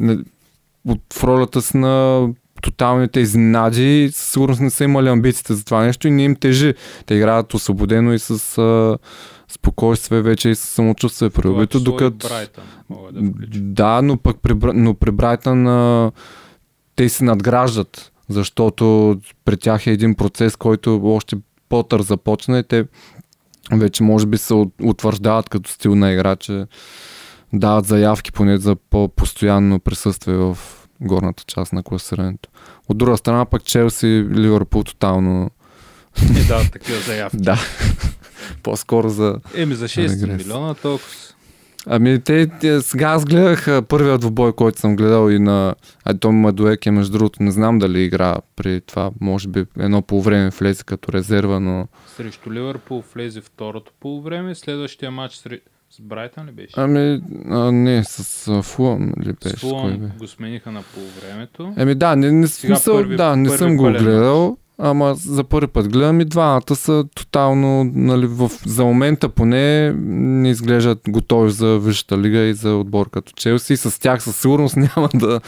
не, 0.00 0.18
от 0.88 1.00
в 1.12 1.24
ролята 1.24 1.62
си 1.62 1.76
на 1.76 2.28
тоталните 2.62 3.20
изненади 3.20 4.10
със 4.12 4.32
сигурност 4.32 4.60
не 4.60 4.70
са 4.70 4.84
имали 4.84 5.08
амбициите 5.08 5.54
за 5.54 5.64
това 5.64 5.84
нещо 5.84 6.08
и 6.08 6.10
не 6.10 6.24
им 6.24 6.36
тежи. 6.36 6.74
Те 7.06 7.14
играят 7.14 7.54
освободено 7.54 8.12
и 8.12 8.18
с 8.18 8.58
а, 8.58 8.98
спокойствие 9.48 10.22
вече 10.22 10.48
и 10.48 10.54
с 10.54 10.60
самочувствие 10.60 11.30
придобито, 11.30 11.80
докато... 11.80 12.28
Брайтън 12.28 12.64
да. 13.12 13.32
Да, 13.60 14.02
но 14.02 14.16
пък 14.16 14.36
при, 14.42 14.54
но 14.74 14.94
при 14.94 15.10
Брайтън 15.10 15.66
а, 15.66 16.12
те 16.96 17.08
се 17.08 17.24
надграждат, 17.24 18.12
защото 18.28 19.16
при 19.44 19.56
тях 19.56 19.86
е 19.86 19.90
един 19.90 20.14
процес, 20.14 20.56
който 20.56 21.00
още 21.04 21.36
Потър 21.68 22.02
започна 22.02 22.58
и 22.58 22.62
те 22.62 22.84
вече 23.72 24.02
може 24.02 24.26
би 24.26 24.38
се 24.38 24.54
утвърждават 24.82 25.48
като 25.48 25.70
стил 25.70 25.94
на 25.94 26.12
игра, 26.12 26.36
че 26.36 26.66
дават 27.52 27.86
заявки 27.86 28.32
поне 28.32 28.56
за 28.56 28.76
по-постоянно 28.76 29.80
присъствие 29.80 30.34
в 30.34 30.58
горната 31.02 31.44
част 31.46 31.72
на 31.72 31.82
класирането. 31.82 32.48
От 32.88 32.98
друга 32.98 33.16
страна 33.16 33.44
пък 33.44 33.64
Челси 33.64 34.06
и 34.06 34.24
Ливърпул 34.34 34.82
тотално 34.82 35.50
Не 36.30 36.40
дават 36.40 36.72
такива 36.72 37.00
заявки. 37.00 37.36
да. 37.40 37.60
По-скоро 38.62 39.08
за 39.08 39.36
Еми 39.54 39.74
за 39.74 39.88
6 39.88 39.98
Регрес. 39.98 40.46
милиона 40.46 40.74
толкова. 40.74 41.10
Ами 41.86 42.20
те, 42.20 42.46
те 42.60 42.80
сега 42.80 43.08
аз 43.08 43.24
гледах 43.24 43.82
първият 43.88 44.20
двубой, 44.20 44.52
който 44.52 44.80
съм 44.80 44.96
гледал 44.96 45.30
и 45.30 45.38
на 45.38 45.74
а 46.04 46.14
Том 46.14 46.36
Мадуек 46.36 46.86
е 46.86 46.90
между 46.90 47.12
другото, 47.12 47.42
не 47.42 47.50
знам 47.50 47.78
дали 47.78 48.02
игра 48.02 48.36
при 48.56 48.80
това, 48.80 49.10
може 49.20 49.48
би 49.48 49.64
едно 49.78 50.02
по 50.02 50.22
време 50.22 50.50
влезе 50.50 50.84
като 50.84 51.12
резерва, 51.12 51.60
но 51.60 51.88
Срещу 52.16 52.52
Ливърпул 52.52 53.04
влезе 53.14 53.40
второто 53.40 53.92
полувреме, 54.00 54.54
следващия 54.54 55.10
матч 55.10 55.34
сре... 55.34 55.60
с 55.92 56.00
Брайтън 56.00 56.46
ли 56.46 56.52
беше? 56.52 56.74
ами 56.76 57.20
а, 57.50 57.72
не, 57.72 58.04
с 58.04 58.62
Фулъм 58.62 59.12
ли 59.20 59.32
беше? 59.44 59.56
с 59.56 59.60
Фулъм 59.60 60.10
го 60.18 60.26
смениха 60.28 60.72
на 60.72 60.82
полувремето. 60.84 61.74
Еми 61.76 61.94
да, 61.94 62.16
не, 62.16 62.32
не, 62.32 62.46
Сега 62.46 62.74
смисъл, 62.76 62.94
първи- 62.96 63.16
да, 63.16 63.36
не 63.36 63.48
първи 63.48 63.58
съм 63.58 63.76
го 63.76 63.82
пълен 63.82 64.02
гледал, 64.04 64.56
ама 64.82 65.14
за 65.14 65.44
първи 65.44 65.66
път 65.66 65.88
гледам 65.88 66.20
и 66.20 66.24
двамата 66.24 66.74
са 66.76 67.04
тотално, 67.14 67.90
нали, 67.94 68.26
в, 68.26 68.50
за 68.66 68.84
момента 68.84 69.28
поне 69.28 69.92
не 69.92 70.50
изглеждат 70.50 70.98
готови 71.08 71.50
за 71.50 71.78
Висшата 71.78 72.18
лига 72.18 72.38
и 72.38 72.54
за 72.54 72.76
отбор 72.76 73.10
като 73.10 73.32
Челси. 73.32 73.76
С 73.76 74.00
тях 74.00 74.22
със 74.22 74.40
сигурност 74.40 74.76
няма 74.96 75.08
да, 75.14 75.40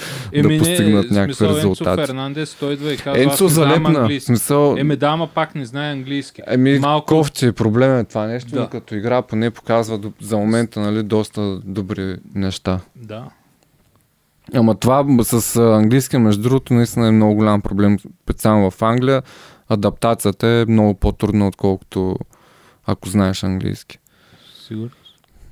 да 0.43 0.59
постигнат 0.59 1.11
някакви 1.11 1.35
смисъл, 1.35 1.57
резултати. 1.57 2.01
Енцо 2.01 2.07
Фернандес, 2.07 2.55
той 2.55 2.72
идва 2.72 2.93
и 2.93 2.97
казва, 2.97 3.22
Енцо 3.22 3.45
не 3.45 3.51
залепна. 3.51 4.20
Смисъл, 4.20 4.76
Еми 4.78 4.97
да, 4.97 5.07
ама 5.07 5.26
пак 5.26 5.55
не 5.55 5.64
знае 5.64 5.93
английски. 5.93 6.43
Еми, 6.47 6.78
Малко- 6.78 7.07
кофти, 7.07 7.53
проблем 7.53 7.99
е 7.99 8.05
това 8.05 8.26
нещо, 8.26 8.51
Да. 8.51 8.61
но 8.61 8.68
като 8.68 8.95
игра 8.95 9.22
поне 9.22 9.51
показва 9.51 10.01
за 10.20 10.37
момента 10.37 10.80
нали, 10.80 11.03
доста 11.03 11.61
добри 11.64 12.16
неща. 12.35 12.80
Да. 12.97 13.24
Ама 14.55 14.74
това 14.74 15.24
с 15.24 15.57
а, 15.57 15.76
английски, 15.76 16.18
между 16.18 16.42
другото, 16.42 16.74
наистина 16.74 17.09
е 17.09 17.11
много 17.11 17.34
голям 17.34 17.61
проблем, 17.61 17.99
специално 18.22 18.70
в 18.70 18.82
Англия. 18.82 19.22
Адаптацията 19.68 20.49
е 20.49 20.64
много 20.68 20.95
по-трудна, 20.95 21.47
отколкото 21.49 22.16
ако 22.86 23.09
знаеш 23.09 23.45
английски. 23.45 23.99
Сигурно. 24.66 24.90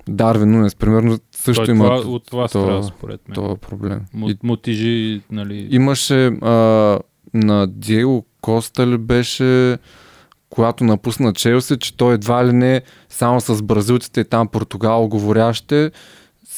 Дарвин 0.07 0.51
Нунес, 0.51 0.75
примерно, 0.75 1.17
също 1.35 1.65
Той 1.65 1.75
има 1.75 1.83
това, 1.85 2.09
от 2.09 2.25
това 2.25 2.43
то- 2.43 2.47
страда, 2.47 2.83
според 2.83 3.27
мен. 3.27 3.35
този 3.35 3.59
проблем. 3.61 4.01
Му, 4.13 4.29
И, 4.67 5.21
нали... 5.31 5.67
имаше 5.71 6.25
а, 6.27 6.99
на 7.33 7.67
Диего 7.67 8.25
Коста 8.41 8.87
ли 8.87 8.97
беше 8.97 9.77
когато 10.49 10.83
напусна 10.83 11.33
Челси, 11.33 11.77
че 11.79 11.97
той 11.97 12.13
едва 12.13 12.45
ли 12.45 12.53
не 12.53 12.81
само 13.09 13.41
с 13.41 13.63
бразилците 13.63 14.21
и 14.21 14.25
там 14.25 14.47
португал 14.47 15.07
говорящите 15.07 15.91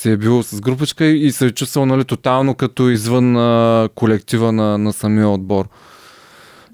си 0.05 0.11
е 0.11 0.17
бил 0.17 0.43
с 0.43 0.61
групичка 0.61 1.05
и 1.05 1.31
се 1.31 1.45
е 1.45 1.51
чувствал 1.51 1.85
нали, 1.85 2.03
тотално 2.03 2.55
като 2.55 2.89
извън 2.89 3.37
а, 3.37 3.89
колектива 3.95 4.51
на, 4.51 4.77
на 4.77 4.93
самия 4.93 5.29
отбор. 5.29 5.65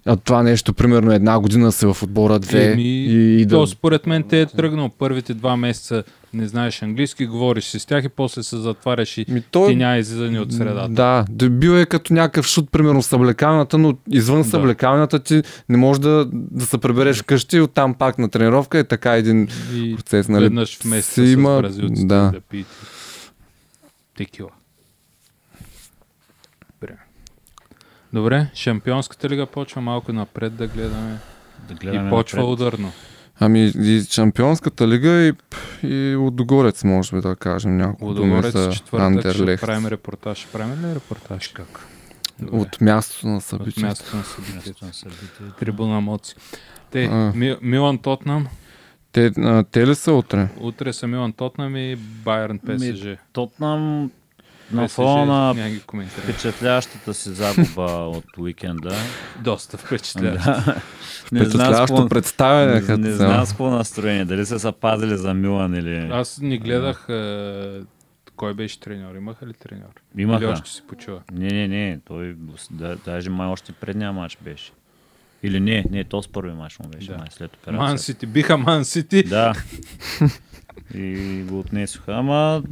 А 0.05 0.15
това 0.15 0.43
нещо, 0.43 0.73
примерно 0.73 1.11
една 1.11 1.39
година 1.39 1.71
си 1.71 1.85
в 1.85 1.97
отбора, 2.03 2.39
две 2.39 2.71
Еми, 2.71 2.83
и, 2.83 3.41
и 3.41 3.47
То 3.47 3.59
да... 3.59 3.67
според 3.67 4.07
мен 4.07 4.23
те 4.23 4.41
е 4.41 4.45
тръгнал 4.45 4.89
първите 4.89 5.33
два 5.33 5.57
месеца, 5.57 6.03
не 6.33 6.47
знаеш 6.47 6.81
английски, 6.81 7.25
говориш 7.25 7.63
си 7.63 7.79
с 7.79 7.85
тях 7.85 8.03
и 8.03 8.09
после 8.09 8.43
се 8.43 8.57
затваряш 8.57 9.17
и 9.17 9.25
Ми, 9.29 9.41
той, 9.41 9.69
ти 9.69 9.75
няма 9.75 9.97
излизане 9.97 10.39
от 10.39 10.53
средата. 10.53 10.89
Да, 10.89 11.25
да, 11.29 11.49
бил 11.49 11.71
е 11.71 11.85
като 11.85 12.13
някакъв 12.13 12.45
шут, 12.47 12.71
примерно 12.71 13.01
съблекалната, 13.01 13.77
но 13.77 13.93
извън 14.09 14.41
Да. 14.41 14.47
съблекалната 14.47 15.19
ти 15.19 15.41
не 15.69 15.77
можеш 15.77 15.99
да, 16.01 16.27
да 16.31 16.65
се 16.65 16.77
прибереш 16.77 17.17
вкъщи 17.21 17.59
оттам 17.59 17.93
пак 17.93 18.17
на 18.19 18.29
тренировка 18.29 18.79
е 18.79 18.83
така 18.83 19.15
един 19.15 19.47
И 19.75 19.95
процес, 19.95 20.27
нали? 20.27 20.43
веднъж 20.43 20.77
в 20.77 20.85
месеца 20.85 21.13
си 21.13 21.27
с 21.27 21.33
има- 21.33 21.57
бразилците 21.59 22.05
да. 22.05 22.31
да 22.33 22.39
пиете 22.49 22.69
текила. 24.15 24.49
Добре. 26.71 26.97
Добре, 28.13 28.49
Шампионската 28.55 29.29
лига 29.29 29.45
почва 29.45 29.81
малко 29.81 30.13
напред 30.13 30.55
да 30.55 30.67
гледаме. 30.67 31.17
Да 31.67 31.73
И 31.73 31.77
гледаме 31.77 32.09
почва 32.09 32.39
напред. 32.39 32.53
ударно. 32.53 32.91
Ами 33.39 33.71
и 33.75 34.03
Шампионската 34.03 34.87
лига 34.87 35.09
и, 35.11 35.33
и 35.83 36.15
Лудогорец, 36.15 36.83
може 36.83 37.15
би 37.15 37.21
да 37.21 37.35
кажем 37.35 37.77
няколко 37.77 38.13
думи 38.13 38.29
Лудогорец 38.29 38.53
за 38.53 38.71
четвъртък 38.71 39.33
ще 39.33 39.57
правим 39.57 39.87
репортаж. 39.87 40.37
Ще 40.37 40.47
правим 40.47 40.85
ли 40.85 40.95
репортаж? 40.95 41.47
Как? 41.47 41.87
Добре. 42.39 42.57
От 42.57 42.81
мястото 42.81 43.27
на 43.27 43.37
От 43.37 43.43
събитието. 43.43 43.81
мястото 43.81 44.17
на 44.17 44.23
събитието. 44.23 44.65
Място 44.65 44.85
на 44.85 44.93
събитието. 44.93 45.55
Трибуна 45.59 46.01
Моци. 46.01 46.35
Те, 46.91 47.03
А. 47.05 47.31
Ми, 47.35 47.57
Милан 47.61 47.97
Тотнам. 47.97 48.47
Те, 49.11 49.31
а, 49.37 49.63
те 49.63 49.87
ли 49.87 49.95
са 49.95 50.13
утре? 50.13 50.47
Утре 50.59 50.93
са 50.93 51.07
Милан 51.07 51.33
Тотнам 51.33 51.75
и 51.75 51.95
Байерн 51.95 52.59
ПСЖ. 52.59 53.05
Тотнам 53.33 54.11
на 54.71 54.87
фона 54.87 55.25
на 55.53 55.55
впечатляващата 56.07 57.13
си 57.13 57.29
загуба 57.29 57.81
от 57.91 58.37
уикенда. 58.37 58.95
Доста 59.39 59.77
впечатляващо. 59.77 60.51
Да. 60.51 60.81
Не 61.31 61.39
Впечатляващо 61.39 61.85
какво- 61.85 62.09
представяне. 62.09 62.81
не, 62.81 62.97
не 62.97 63.11
знам 63.11 63.45
с 63.45 63.49
какво 63.49 63.69
настроение. 63.69 64.25
Дали 64.25 64.45
са 64.45 64.59
се 64.59 64.71
пазили 64.71 65.17
за 65.17 65.33
Милан 65.33 65.73
или... 65.73 66.09
Аз 66.11 66.39
не 66.41 66.57
гледах 66.57 67.05
е, 67.09 67.79
кой 68.35 68.53
беше 68.53 68.79
треньор. 68.79 69.15
Имаха 69.15 69.47
ли 69.47 69.53
треньор? 69.53 70.01
Или 70.15 70.21
Имаха. 70.23 70.47
още 70.47 70.69
си 70.69 70.81
почува? 70.87 71.21
Не, 71.31 71.47
не, 71.47 71.67
не. 71.67 71.99
Той 72.05 72.35
да, 72.71 72.95
даже 72.95 73.29
май 73.29 73.47
още 73.47 73.71
предния 73.71 74.11
матч 74.11 74.37
беше. 74.41 74.71
Или 75.43 75.59
не, 75.59 75.85
не, 75.91 76.03
то 76.03 76.21
с 76.21 76.27
първи 76.27 76.51
матч 76.51 76.79
му 76.79 76.85
беше, 76.87 77.07
Да. 77.07 77.17
май 77.17 77.27
след 77.29 77.51
Ман 77.67 77.75
операцията. 77.75 78.03
Сити. 78.03 78.25
Биха 78.25 78.57
Ман 78.57 78.85
Сити. 78.85 79.23
Да. 79.23 79.53
И 80.93 81.15
го 81.43 81.59
отнесоха. 81.59 82.13
Ама... 82.13 82.63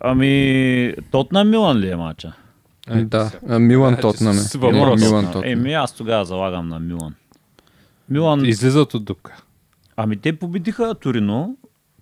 Ами... 0.00 0.94
Тотна 1.10 1.44
Милан 1.44 1.78
ли 1.78 1.90
е 1.90 1.96
матча? 1.96 2.32
Е, 2.88 3.04
Да, 3.04 3.30
а, 3.48 3.58
Милан 3.58 3.94
Е, 3.94 4.00
Тотнам 4.00 4.34
с- 4.34 4.48
с 4.48 4.54
е. 4.54 4.58
въпрос. 4.58 5.00
Милан. 5.00 5.24
Тотнам. 5.26 5.42
Еми 5.44 5.72
аз 5.72 5.92
тогава 5.92 6.24
залагам 6.24 6.68
на 6.68 6.80
Милан. 6.80 7.14
Милан... 8.08 8.44
Излизат 8.44 8.94
от 8.94 9.04
дупка. 9.04 9.42
Ами 9.96 10.16
те 10.16 10.38
победиха 10.38 10.94
Торино 10.94 11.56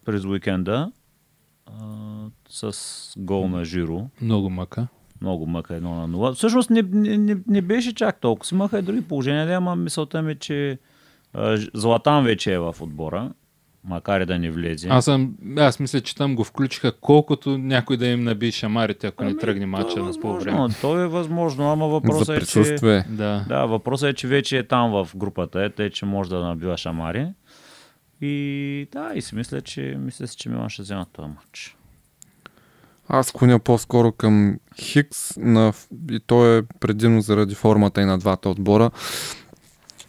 през 0.04 0.24
уикенда 0.24 0.92
а, 1.66 1.72
с 2.48 2.72
гол 3.18 3.48
на 3.48 3.64
Жиро. 3.64 4.06
Много 4.20 4.50
мъка. 4.50 4.86
Много 5.20 5.46
мъка 5.46 5.74
едно 5.74 5.94
на 5.94 6.06
нула. 6.06 6.32
Всъщност 6.32 6.70
не, 6.70 6.82
не, 6.82 7.16
не, 7.16 7.36
не 7.46 7.62
беше 7.62 7.94
чак 7.94 8.20
толкова. 8.20 8.46
Си 8.46 8.54
имаха 8.54 8.78
и 8.78 8.82
други 8.82 9.02
положения, 9.02 9.46
да, 9.46 9.52
ама 9.52 9.76
мисълта 9.76 10.22
ми, 10.22 10.32
е, 10.32 10.34
че 10.34 10.78
а, 11.34 11.58
Златан 11.74 12.24
вече 12.24 12.52
е 12.52 12.58
в 12.58 12.76
отбора, 12.80 13.30
макар 13.84 14.20
и 14.20 14.26
да 14.26 14.38
не 14.38 14.50
влезе. 14.50 14.88
Аз, 14.90 15.04
съм, 15.04 15.34
аз 15.56 15.80
мисля, 15.80 16.00
че 16.00 16.14
там 16.14 16.36
го 16.36 16.44
включиха 16.44 16.92
колкото 16.92 17.58
някой 17.58 17.96
да 17.96 18.06
им 18.06 18.24
наби 18.24 18.52
шамарите, 18.52 19.06
ако 19.06 19.24
не 19.24 19.36
тръгне 19.36 19.66
мача 19.66 19.98
на 19.98 20.04
възможно, 20.04 20.68
то 20.80 21.00
е 21.00 21.06
възможно, 21.06 21.72
ама 21.72 21.88
въпросът 21.88 22.42
е, 22.42 22.46
че... 22.46 22.78
Да. 23.08 23.44
Да, 23.48 23.66
въпросът 23.66 24.10
е, 24.10 24.14
че 24.14 24.28
вече 24.28 24.58
е 24.58 24.66
там 24.66 24.90
в 24.90 25.08
групата, 25.16 25.64
е, 25.64 25.70
тъй, 25.70 25.90
че 25.90 26.06
може 26.06 26.30
да 26.30 26.40
набива 26.40 26.76
шамари. 26.76 27.28
И 28.20 28.88
да, 28.92 29.12
и 29.14 29.22
си 29.22 29.34
мисля, 29.34 29.60
че 29.60 29.96
мисля 29.98 30.26
че 30.26 30.48
Милан 30.48 30.68
ще 30.68 30.82
вземат 30.82 31.08
този 31.12 31.28
матч. 31.28 31.77
Аз 33.08 33.32
клоня 33.32 33.58
по-скоро 33.58 34.12
към 34.12 34.56
Хикс 34.80 35.36
на, 35.36 35.72
и 36.10 36.20
то 36.26 36.56
е 36.56 36.62
предимно 36.80 37.20
заради 37.20 37.54
формата 37.54 38.02
и 38.02 38.04
на 38.04 38.18
двата 38.18 38.48
отбора. 38.48 38.90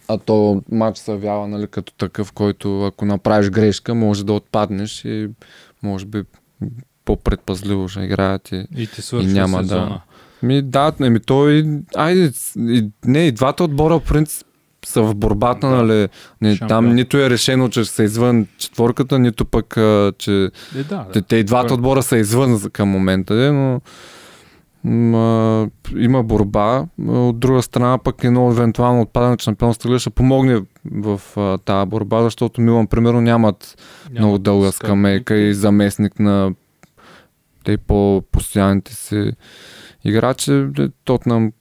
А 0.07 0.17
то 0.17 0.61
матч 0.71 0.97
се 0.97 1.11
явява 1.11 1.47
нали, 1.47 1.67
като 1.67 1.93
такъв, 1.93 2.31
който 2.31 2.85
ако 2.85 3.05
направиш 3.05 3.49
грешка, 3.49 3.95
може 3.95 4.25
да 4.25 4.33
отпаднеш 4.33 5.05
и 5.05 5.29
може 5.83 6.05
би 6.05 6.23
по-предпазливо 7.05 7.87
ще 7.87 7.99
играят. 8.01 8.51
И... 8.51 8.65
И 8.77 8.87
ти 8.87 9.01
свършва 9.01 9.29
И 9.29 9.33
няма 9.33 9.57
да- 9.57 9.63
сезона. 9.63 10.01
Ми 10.43 10.61
да, 10.61 10.93
ами 10.99 11.19
той, 11.19 11.65
айде, 11.95 12.31
и, 12.57 12.89
не, 13.05 13.19
и 13.19 13.31
двата 13.31 13.63
отбора 13.63 13.99
в 13.99 14.03
принцип 14.03 14.47
са 14.85 15.01
в 15.01 15.15
борбата, 15.15 15.67
Да. 15.69 15.75
нали? 15.75 16.07
Не, 16.41 16.55
Шампион. 16.55 16.67
там 16.67 16.95
нито 16.95 17.17
е 17.17 17.29
решено, 17.29 17.69
че 17.69 17.83
ще 17.83 17.93
са 17.93 18.03
извън 18.03 18.47
четворката, 18.57 19.19
нито 19.19 19.45
пък, 19.45 19.77
а, 19.77 20.13
че 20.17 20.49
Е, 20.75 20.83
да, 20.83 21.05
да. 21.13 21.21
те 21.21 21.35
и 21.35 21.43
двата 21.43 21.73
отбора 21.73 22.03
са 22.03 22.17
извън 22.17 22.61
към 22.73 22.89
момента, 22.89 23.35
де, 23.35 23.51
но 23.51 23.81
м, 24.83 25.17
а, 25.17 25.69
има 25.97 26.23
борба. 26.23 26.85
От 27.07 27.39
друга 27.39 27.61
страна 27.61 27.97
пък 27.97 28.23
едно 28.23 28.51
евентуално 28.51 29.01
отпадане 29.01 29.33
от 29.33 29.41
шампионството 29.41 29.89
Лига 29.89 29.99
ще 29.99 30.09
помогне 30.09 30.61
в 30.91 31.21
а, 31.37 31.57
тази 31.57 31.89
борба, 31.89 32.23
защото 32.23 32.61
Милан 32.61 32.87
примерно 32.87 33.21
нямат 33.21 33.75
Няма 34.11 34.19
много 34.19 34.37
дълга 34.37 34.71
скамейка 34.71 35.35
и 35.35 35.53
заместник 35.53 36.19
на 36.19 36.51
те 37.63 37.77
по-постоянните 37.77 38.93
си 38.95 39.31
играчи. 40.05 40.65
Де, 40.69 40.89
Тотнам 41.05 41.45
е, 41.45 41.51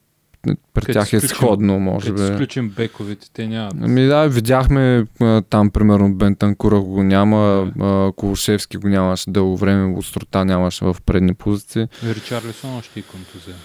при 0.43 0.55
Като 0.75 0.93
тях 0.93 1.13
е 1.13 1.15
изключим- 1.15 1.35
сходно, 1.37 1.79
може 1.79 2.13
би. 2.13 2.21
изключим 2.23 2.69
бековете, 2.69 3.29
те 3.31 3.47
нямат. 3.47 3.73
Ами 3.75 4.01
да, 4.03 4.27
видяхме 4.27 5.05
там, 5.49 5.69
примерно, 5.69 6.13
Бентанкура 6.13 6.79
го 6.79 7.03
няма, 7.03 7.37
а, 7.79 8.11
Колушевски 8.11 8.77
го 8.77 8.87
нямаше 8.87 9.29
дълго 9.29 9.57
време, 9.57 9.97
острота 9.97 10.45
нямаше 10.45 10.85
в 10.85 10.97
предни 11.05 11.33
позиции. 11.33 11.87
Ричарлисон 12.05 12.75
още 12.75 12.99
и 12.99 13.03
контузия. 13.03 13.55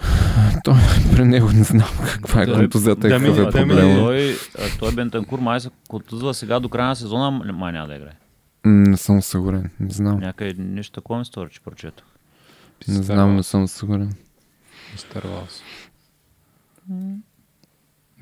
При 1.12 1.24
него 1.24 1.48
не 1.48 1.64
знам 1.64 1.88
каква 2.04 2.42
е 2.42 2.46
Да, 2.46 2.54
контузията 2.54 3.06
и 3.06 3.10
да 3.10 3.18
какъв 3.18 3.38
е 3.38 3.40
да 3.40 3.50
проблема. 3.50 3.94
Той, 3.96 4.36
той 4.78 4.92
Бентанкур 4.92 5.38
май 5.38 5.60
се 5.60 5.70
контузва 5.88 6.34
сега 6.34 6.60
до 6.60 6.68
края 6.68 6.88
на 6.88 6.96
сезона, 6.96 7.30
май 7.30 7.72
няма 7.72 7.88
да 7.88 7.94
играе. 7.94 8.12
Не 8.64 8.96
съм 8.96 9.22
сигурен, 9.22 9.70
не 9.80 9.90
знам. 9.90 10.18
Някъде 10.18 10.54
нещо 10.58 10.92
такова 10.92 11.18
ми 11.18 11.24
стори, 11.24 11.48
че 11.50 11.60
прочетох. 11.60 12.06
Не 12.88 12.94
знам, 12.94 13.36
не 13.36 13.42
съм 13.42 13.68
сигурен. 13.68 14.12
Изтървал 14.94 15.42
се. 15.48 15.62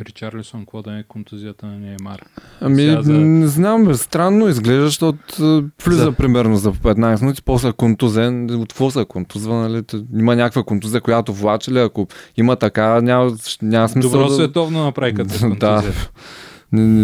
Ричарлисон, 0.01 0.61
какво 0.61 0.83
да 0.83 0.99
е 0.99 1.03
контузията 1.03 1.67
на 1.67 1.79
Неймар? 1.79 2.23
Ами, 2.61 2.77
Сега 2.77 3.03
за- 3.03 3.13
не 3.13 3.47
знам, 3.47 3.85
бе, 3.85 3.95
странно 3.95 4.49
изглежда, 4.49 4.87
защото 4.87 5.19
а, 5.41 5.65
влиза 5.85 6.03
За- 6.03 6.13
примерно 6.13 6.57
за 6.57 6.73
15 6.73 7.21
минути, 7.23 7.43
после 7.43 7.69
е 7.69 7.73
контузен. 7.73 8.51
От 8.53 8.69
какво 8.69 8.91
се 8.91 9.05
контузва, 9.05 9.55
нали? 9.55 9.83
Има 10.15 10.37
някаква 10.37 10.63
контузия, 10.63 11.01
която 11.01 11.33
влачи 11.33 11.73
ли? 11.73 11.79
Ако 11.79 12.07
има 12.37 12.57
така, 12.57 13.01
няма, 13.01 13.37
няма 13.63 13.89
смисъл 13.89 14.11
Добро 14.11 14.29
да... 14.29 14.35
световно 14.35 14.85
направи 14.85 15.15
като 15.15 15.51
Да. 15.61 15.83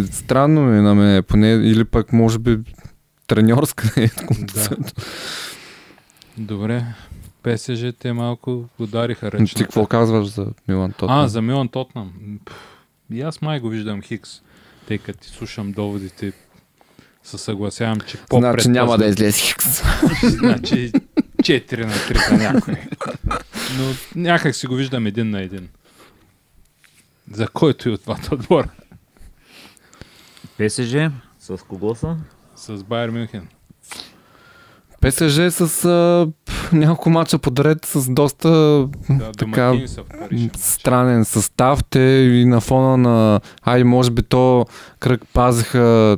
странно 0.07 0.63
ми 0.63 0.79
е 0.79 0.83
на 0.83 0.95
мен, 0.95 1.23
поне, 1.23 1.49
или 1.53 1.85
пък 1.85 2.13
може 2.13 2.39
би 2.39 2.59
треньорска 3.27 3.93
е 3.97 4.09
контузията. 4.27 4.93
Добре. 6.39 6.85
ПСЖ 7.43 7.85
те 7.99 8.13
малко 8.13 8.69
удариха 8.79 9.33
ръчно. 9.33 9.47
Ти 9.47 9.63
какво 9.63 9.87
казваш 9.87 10.27
за 10.27 10.47
Милан 10.69 10.93
Тотнам? 10.93 11.19
А, 11.19 11.29
за 11.29 11.43
Милан 11.43 11.69
Тотнам. 11.69 12.13
И 13.13 13.23
аз 13.23 13.43
май 13.43 13.61
го 13.61 13.69
виждам 13.69 14.03
Хикс, 14.03 14.31
тъй 14.89 14.99
като 14.99 15.19
ти 15.19 15.29
слушам 15.29 15.73
доводите, 15.73 16.33
се 17.23 17.39
съгласявам, 17.39 18.01
че 18.01 18.19
по 18.29 18.39
Значи 18.39 18.69
няма 18.69 18.99
да 18.99 19.07
излезе 19.07 19.41
Хикс. 19.41 19.83
Значи 20.23 20.93
4 21.43 21.85
на 21.85 21.93
3 21.93 22.29
за 22.29 22.53
някой. 22.53 22.75
Но 23.79 23.85
някак 24.15 24.55
си 24.55 24.67
го 24.67 24.75
виждам 24.75 25.07
един 25.07 25.31
на 25.31 25.43
един. 25.43 25.69
За 27.33 27.49
който 27.49 27.89
и 27.89 27.93
от 27.93 28.03
двата 28.03 28.35
отбора. 28.35 28.69
ПСЖ, 30.59 30.95
с 31.41 31.59
кого 31.69 31.95
са? 31.95 32.17
С 32.57 32.83
Байер 32.83 33.11
Мюнхен. 33.11 33.49
ПСЖ 35.03 35.51
с 35.51 35.85
а, 35.85 36.29
няколко 36.73 37.11
мача 37.11 37.39
подред 37.39 37.85
с 37.85 38.11
доста 38.11 38.49
Да, 39.11 39.33
така 39.39 39.75
странен 40.57 41.25
състав. 41.25 41.85
Те 41.85 42.01
и 42.33 42.45
на 42.45 42.61
фона 42.61 42.97
на... 42.97 43.41
Ай, 43.63 43.85
може 43.85 44.11
би 44.11 44.23
то 44.23 44.67
кръг 45.01 45.23
пазиха 45.33 46.17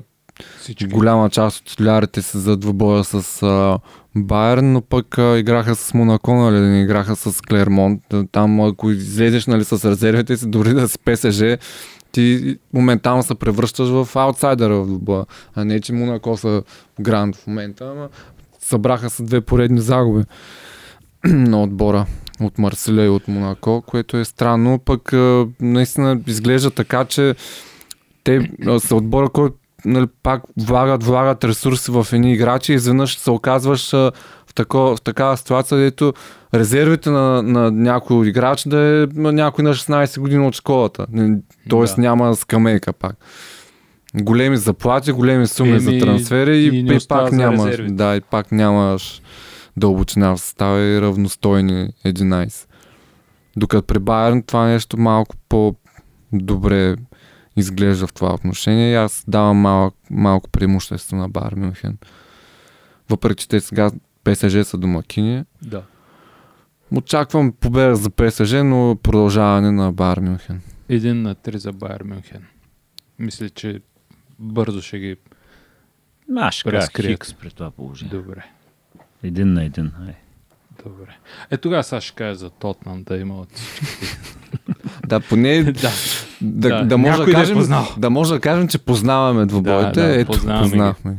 Всички. 0.61 0.87
голяма 0.87 1.31
част 1.31 1.59
от 1.59 1.67
титулярите 1.67 2.23
си 2.23 2.39
за 2.39 2.57
двубоя 2.57 3.05
с 3.05 3.43
а, 3.43 3.79
Байерн, 4.17 4.73
но 4.73 4.81
пък 4.81 5.19
а, 5.19 5.39
играха 5.39 5.75
с 5.75 5.95
Монако, 5.95 6.35
нали, 6.35 6.61
не 6.61 6.83
играха 6.83 7.17
с 7.17 7.41
Клермонт. 7.41 8.03
Там, 8.33 8.61
ако 8.61 8.91
излезеш 8.91 9.47
нали, 9.47 9.65
с 9.65 9.91
резервите 9.91 10.37
си, 10.37 10.51
дори 10.51 10.75
да 10.75 10.89
си 10.89 10.99
ПСЖ, 10.99 11.43
ти 12.13 12.57
моментално 12.73 13.23
се 13.23 13.35
превръщаш 13.35 13.89
в 13.89 14.09
аутсайдера 14.15 14.75
в 14.75 14.87
двубоя. 14.87 15.25
А 15.55 15.65
не, 15.65 15.81
че 15.81 15.93
Монако 15.93 16.37
са 16.37 16.63
гранд 17.01 17.37
в 17.37 17.47
момента, 17.47 17.85
ама 17.85 18.09
събраха 18.65 19.11
се 19.11 19.23
две 19.23 19.41
поредни 19.41 19.81
загуби 19.81 20.25
на 21.25 21.63
отбора 21.63 22.07
от 22.41 22.59
Марсилия 22.59 23.07
и 23.07 23.09
от 23.09 23.29
Монако, 23.29 23.83
което 23.87 24.17
е 24.17 24.25
странно, 24.25 24.79
пък 24.79 25.13
наистина 25.61 26.21
изглежда 26.27 26.71
така, 26.71 27.05
че 27.05 27.35
те 28.25 28.51
са 28.79 28.97
отбора, 28.97 29.29
който 29.29 29.57
нали, 29.85 30.07
пак 30.23 30.43
влагат, 30.57 31.05
влагат 31.05 31.45
ресурси 31.45 31.91
в 31.91 32.07
едни 32.13 32.33
играчи 32.33 32.73
и 32.73 32.75
изведнъж 32.75 33.19
се 33.19 33.31
оказваш 33.31 33.91
в, 33.93 34.13
тако, 34.55 34.79
в 34.79 35.03
такава 35.05 35.37
ситуация, 35.37 35.79
дето 35.79 36.13
резервите 36.55 37.11
на, 37.11 37.43
на 37.43 37.71
някой 37.71 38.29
играч 38.29 38.63
да 38.63 38.79
е 38.79 39.07
някой 39.17 39.65
на 39.65 39.75
16 39.75 40.21
години 40.21 40.47
от 40.47 40.55
школата. 40.55 41.07
Тоест 41.69 41.97
Да. 41.97 42.03
няма 42.03 42.37
скамейка 42.37 42.93
пак. 42.93 43.17
Големи 44.15 44.57
заплати, 44.57 45.13
големи 45.13 45.47
суми 45.47 45.71
Еми, 45.71 45.81
за 45.81 45.99
трансфери 45.99 46.57
и, 46.57 46.69
и 46.69 46.93
и 46.93 46.97
остава 46.97 47.25
пак 47.25 47.33
нямаш. 47.33 47.77
Да, 47.89 48.17
и 48.17 48.21
пак 48.21 48.53
нямаш 48.53 49.23
дълбочина 49.77 50.37
в 50.37 50.41
състава 50.41 50.81
и 50.81 51.01
равностойни 51.01 51.89
11. 52.07 52.69
Докато 53.57 53.87
при 53.87 53.99
Байерн 53.99 54.43
това 54.43 54.67
нещо 54.67 54.99
малко 54.99 55.37
по-добре 55.49 56.97
изглежда 57.57 58.07
в 58.07 58.13
това 58.13 58.35
отношение 58.35 58.93
и 58.93 58.95
аз 58.95 59.25
давам 59.29 59.57
малко, 59.57 59.97
малко 60.11 60.51
преимущество 60.51 61.17
на 61.17 61.29
Байер 61.29 61.55
Мюнхен. 61.55 61.99
Въпреки, 63.11 63.43
че 63.43 63.49
те 63.49 63.61
сега 63.61 63.91
ПСЖ 64.25 64.67
са 64.67 64.79
домакини. 64.79 65.45
Да. 65.63 65.83
Очаквам 66.97 67.53
победа 67.53 67.97
за 67.97 68.11
ПСЖ, 68.11 68.53
но 68.53 68.97
продължаване 69.03 69.71
на 69.71 69.93
Байер 69.93 70.19
Мюнхен. 70.19 70.61
Един 70.89 71.23
на 71.23 71.35
три 71.35 71.59
за 71.59 71.73
Байер 71.73 72.03
Мюнхен. 72.03 72.45
Мисля, 73.19 73.51
че 73.51 73.81
бързо 74.39 74.83
ще 74.83 74.99
ги... 74.99 75.17
Аз 76.37 76.55
ще 76.55 76.71
кажа. 76.71 76.87
Хикс 76.97 77.35
при 77.35 77.51
това 77.51 77.71
положение. 77.71 78.15
Добре. 78.15 78.45
Един 79.23 79.53
на 79.53 79.65
един. 79.65 79.91
Ай. 80.07 80.15
Добре. 80.85 81.17
Е, 81.51 81.57
тогава 81.57 81.85
сега 81.85 82.01
ще 82.01 82.15
кажа 82.15 82.35
за 82.35 82.51
Тотнам 82.51 83.03
да 83.03 83.17
има 83.17 83.41
от 83.41 83.49
Да, 85.07 85.21
поне 85.21 85.63
да. 85.73 85.91
да, 86.41 86.85
Да, 86.85 86.99
може 86.99 87.25
да, 87.25 87.31
е 87.31 87.33
кажем, 87.33 87.57
познал. 87.57 87.87
да 87.99 88.11
може 88.11 88.35
да 88.35 88.41
кажем, 88.41 88.69
че 88.69 88.79
познаваме 88.79 89.47
двубоите. 89.47 90.01
Да, 90.01 90.07
да, 90.09 90.21
Ето, 90.21 90.33
познаваме 90.33 90.65
ги. 90.65 90.71
познахме. 90.71 91.17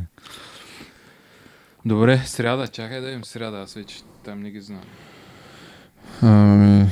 Добре, 1.84 2.22
сряда. 2.24 2.68
Чакай 2.68 3.00
да 3.00 3.10
им 3.10 3.24
сряда. 3.24 3.58
Аз 3.58 3.74
вече 3.74 3.96
там 4.24 4.42
не 4.42 4.50
ги 4.50 4.60
знам. 4.60 4.82
Ами, 6.22 6.86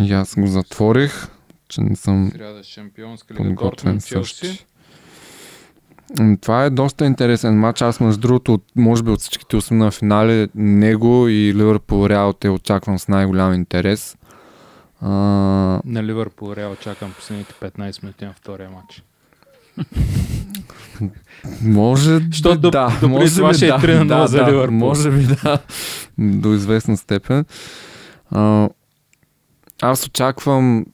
и 0.00 0.12
аз 0.12 0.34
го 0.34 0.46
затворих, 0.46 1.28
че 1.68 1.80
не 1.80 1.96
съм 1.96 2.30
Сряда 2.32 2.64
шампионска 2.64 3.34
лига 3.34 3.54
Дортмунд. 3.54 4.06
Челси. 4.06 4.66
Това 6.40 6.64
е 6.64 6.70
доста 6.70 7.06
интересен 7.06 7.54
матч. 7.54 7.82
Аз 7.82 8.00
между 8.00 8.20
другото, 8.20 8.54
от- 8.54 8.64
може 8.76 9.02
би 9.02 9.10
от 9.10 9.20
всичките 9.20 9.56
8 9.56 9.70
на 9.72 9.90
финали, 9.90 10.48
него 10.54 11.28
и 11.28 11.54
Ливърпул 11.54 12.06
Реал 12.06 12.32
те 12.32 12.48
очаквам 12.48 12.98
с 12.98 13.08
най-голям 13.08 13.54
интерес. 13.54 14.16
А, 15.00 15.08
На 15.84 16.02
Ливърпул 16.02 16.52
Реал 16.52 16.76
чакам 16.76 17.12
последните 17.12 17.54
15 17.54 18.02
минути 18.02 18.24
на 18.24 18.32
втория 18.32 18.70
матч. 18.70 19.02
може 21.62 22.20
Що 22.32 22.52
би 22.52 22.58
до- 22.58 22.70
да, 22.70 22.98
до 23.00 23.08
може 23.08 23.24
би 23.42 23.66
е 23.66 23.68
да, 23.68 23.78
3 23.78 23.94
на 23.94 24.04
0 24.04 24.08
да, 24.08 24.26
за 24.26 24.38
да. 24.38 24.70
Може 24.70 25.10
би 25.10 25.26
да, 25.26 25.58
до 26.18 26.54
известна 26.54 26.96
степен. 26.96 27.44
А, 28.30 28.68
аз 29.82 30.06
очаквам 30.06 30.84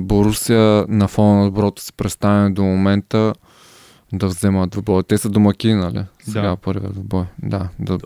Борусия 0.00 0.60
на 0.88 1.08
фона 1.08 1.38
на 1.38 1.44
доброто 1.44 1.82
си 1.82 1.92
представяне 1.92 2.50
до 2.50 2.62
момента 2.62 3.32
да 4.16 4.26
вземат 4.26 4.70
двубой. 4.70 5.02
Те 5.02 5.18
са 5.18 5.28
домаки, 5.28 5.72
нали? 5.72 6.04
Сега 6.20 6.42
Да. 6.42 6.56
първият 6.56 6.92
двубой. 6.92 7.24
Да, 7.38 7.68
да, 7.78 7.98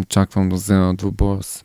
очаквам 0.00 0.48
да 0.48 0.54
вземат 0.54 0.96
двубоя 0.96 1.42
си. 1.42 1.62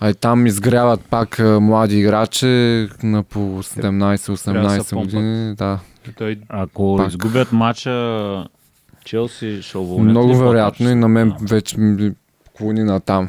А 0.00 0.10
и 0.10 0.14
там 0.14 0.46
изгряват 0.46 1.00
пак 1.00 1.38
а, 1.40 1.60
млади 1.60 1.96
играчи 1.98 2.46
на 3.02 3.22
по 3.22 3.38
17-18 3.62 4.90
помпат. 4.90 5.04
години. 5.06 5.54
Да, 5.54 5.78
той 6.18 6.40
Ако 6.48 6.96
Пак. 6.98 7.08
изгубят 7.08 7.52
матча, 7.52 8.46
Челси 9.04 9.62
ще 9.62 9.78
уволнят. 9.78 10.06
Много 10.06 10.36
вероятно 10.36 10.90
и 10.90 10.94
на 10.94 11.08
мен 11.08 11.28
Да. 11.40 11.54
вече 11.54 11.80
ми 11.80 12.12
клони 12.56 12.84
на 12.84 13.00
там. 13.00 13.28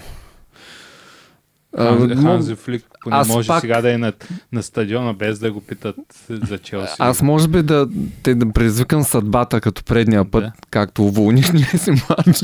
А, 1.77 2.15
Ханзи 2.15 2.55
Флик 2.55 2.85
поне 3.01 3.15
аз 3.15 3.27
може 3.27 3.47
пак- 3.47 3.61
сега 3.61 3.81
да 3.81 3.93
е 3.93 3.97
на, 3.97 4.13
на 4.51 4.63
стадиона 4.63 5.13
без 5.13 5.39
да 5.39 5.51
го 5.51 5.61
питат 5.61 5.95
за 6.29 6.57
Челси. 6.57 6.93
Аз 6.99 7.21
може 7.21 7.47
би 7.47 7.61
да, 7.61 7.87
те 8.23 8.35
да 8.35 8.51
предизвикам 8.51 9.03
съдбата 9.03 9.61
като 9.61 9.83
предния 9.83 10.25
път, 10.25 10.43
Да. 10.43 10.51
както 10.69 11.03
уволних 11.03 11.53
ние 11.53 11.63
си 11.77 11.91
матч. 11.91 12.41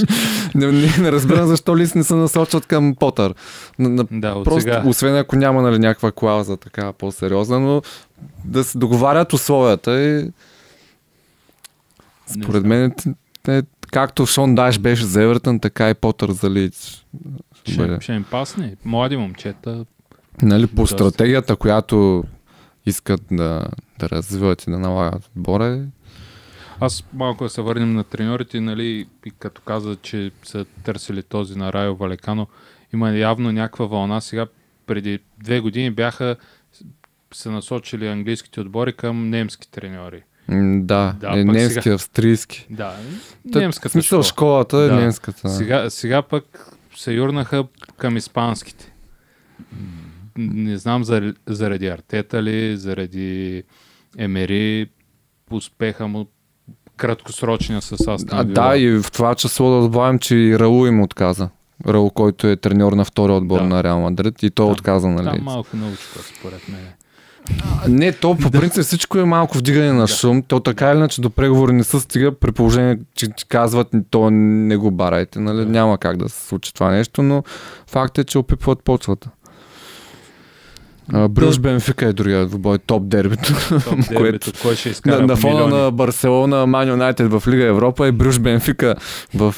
не, 0.56 0.66
не, 0.68 0.98
не 0.98 1.12
разбирам 1.12 1.48
защо 1.48 1.78
ли 1.78 1.88
не 1.96 2.04
се 2.04 2.16
насочват 2.16 2.66
към 2.66 2.96
Потър. 2.96 3.34
На, 3.80 3.90
на, 3.90 4.06
Да, 4.12 4.30
от 4.30 4.44
просто, 4.44 4.62
сега. 4.62 4.84
освен 4.86 5.16
ако 5.16 5.36
няма 5.36 5.62
нали, 5.62 5.80
някаква 5.80 6.12
клауза 6.12 6.58
така 6.58 6.94
по-сериозна, 6.94 7.60
но 7.60 7.82
да 8.46 8.64
се 8.64 8.78
договарят 8.78 9.34
условията 9.34 10.02
и 10.02 10.30
според 12.34 12.66
мен 12.66 12.94
те, 13.44 13.64
както 13.92 14.26
Шон 14.26 14.56
Даш 14.56 14.80
беше 14.80 15.06
за 15.06 15.24
Евертън, 15.24 15.60
така 15.60 15.90
и 15.90 15.94
Потър 15.94 16.32
за 16.32 16.50
Лиц. 16.50 17.04
Ще 17.68 17.78
бъде. 17.78 17.98
Ще, 18.02 18.14
им 18.14 18.24
пасне. 18.24 18.76
Млади 18.86 19.18
момчета. 19.18 19.86
Нали, 20.42 20.68
по 20.68 20.76
Доста. 20.76 20.96
стратегията, 20.96 21.56
която 21.56 22.24
искат 22.86 23.22
да, 23.32 23.66
да 24.00 24.10
развиват 24.10 24.64
и 24.64 24.72
да 24.72 24.80
налагат 24.80 25.26
отбора. 25.28 25.66
е- 25.68 25.82
Аз 26.80 27.04
малко 27.14 27.44
да 27.44 27.50
се 27.50 27.62
върнем 27.62 27.94
на 27.94 28.04
треньорите, 28.04 28.60
нали, 28.60 28.86
и 29.26 29.32
като 29.32 29.62
каза, 29.62 29.96
че 29.96 30.32
са 30.44 30.66
търсили 30.84 31.24
този 31.24 31.58
на 31.58 31.74
Райо 31.74 31.96
Валекано, 31.96 32.48
има 32.94 33.10
явно 33.12 33.52
някаква 33.52 33.86
вълна. 33.86 34.22
Сега 34.22 34.48
преди 34.86 35.20
две 35.40 35.60
години 35.60 35.92
бяха 35.92 36.36
се 37.34 37.50
насочили 37.50 38.08
английските 38.08 38.62
отбори 38.62 38.94
към 38.94 39.30
немски 39.30 39.72
треньори. 39.72 40.24
Да, 40.50 41.16
Да, 41.20 41.40
е, 41.40 41.44
немски, 41.44 41.74
сега- 41.74 41.94
австрийски. 41.96 42.68
Да, 42.70 42.96
Та, 43.54 43.60
немската 43.60 43.90
смисъл, 43.90 44.24
школа. 44.24 44.24
школата 44.24 44.78
е 44.78 44.88
Да. 44.88 44.96
немската. 44.96 45.50
Сега, 45.50 45.90
сега 45.90 46.22
пък 46.22 46.72
се 46.98 47.12
юрнаха 47.12 47.66
към 47.98 48.18
испанските. 48.18 48.94
Не 50.38 50.78
знам 50.78 51.04
заради, 51.48 51.88
Артета 51.88 52.44
ли, 52.44 52.78
заради 52.78 53.64
Емери, 54.18 54.90
успеха 55.52 56.08
му 56.08 56.28
краткосрочния 56.98 57.82
с 57.82 57.92
Астон 57.92 58.18
А, 58.32 58.44
да, 58.44 58.78
и 58.78 58.90
в 58.92 59.12
това 59.12 59.36
число 59.36 59.72
да 59.72 59.82
добавим, 59.82 60.20
че 60.20 60.36
и 60.36 60.60
Раул 60.60 60.88
им 60.88 61.02
отказа. 61.02 61.50
Раул, 61.88 62.10
който 62.10 62.48
е 62.48 62.56
треньор 62.56 62.94
на 62.94 63.06
втори 63.06 63.32
отбор 63.32 63.60
Да. 63.60 63.66
на 63.66 63.84
Реал 63.84 64.02
Мадрид 64.02 64.44
и 64.44 64.52
той 64.52 64.66
Там- 64.66 64.72
отказа 64.74 65.08
на 65.08 65.18
Там 65.18 65.28
Лейц. 65.28 65.44
малко 65.44 65.78
научка, 65.78 66.20
според 66.20 66.70
мен. 66.70 66.86
Не, 67.88 68.12
то 68.12 68.38
по 68.38 68.52
принцип 68.52 68.84
всичко 68.84 69.18
е 69.18 69.26
малко 69.26 69.58
вдигане 69.58 69.94
на 69.94 70.08
шум. 70.08 70.44
То 70.44 70.60
така 70.60 70.92
или 70.92 70.98
иначе 70.98 71.22
до 71.22 71.30
преговори 71.30 71.74
не 71.74 71.84
се 71.84 72.00
стига 72.00 72.32
при 72.32 72.52
положение, 72.52 72.98
че 73.16 73.28
казват 73.50 73.88
то 74.10 74.30
не 74.32 74.78
го 74.78 74.92
барайте. 74.92 75.40
Нали? 75.40 75.66
Няма 75.66 75.98
как 75.98 76.18
да 76.18 76.30
се 76.30 76.48
случи 76.48 76.74
това 76.74 76.92
нещо, 76.92 77.24
но 77.24 77.44
факт 77.88 78.18
е, 78.18 78.24
че 78.24 78.38
опипват 78.38 78.84
почвата. 78.84 79.30
Брюш 81.30 81.60
Бенфика 81.60 82.08
е 82.08 82.14
другия 82.14 82.46
двубой, 82.46 82.78
топ 82.78 83.08
дербито. 83.08 83.54
Топ 83.84 84.00
дербито, 84.10 84.52
кой 84.62 84.76
ще 84.76 84.90
изкара 84.90 85.22
на, 85.22 85.28
на 85.28 85.36
фона 85.36 85.54
милиони. 85.54 85.84
на 85.84 85.92
Барселона, 85.92 86.66
Ман 86.66 86.90
Юнайтед 86.90 87.32
в 87.32 87.44
Лига 87.48 87.64
Европа 87.64 88.08
и 88.08 88.12
Брюш 88.12 88.40
Бенфика 88.40 88.96
в... 89.36 89.56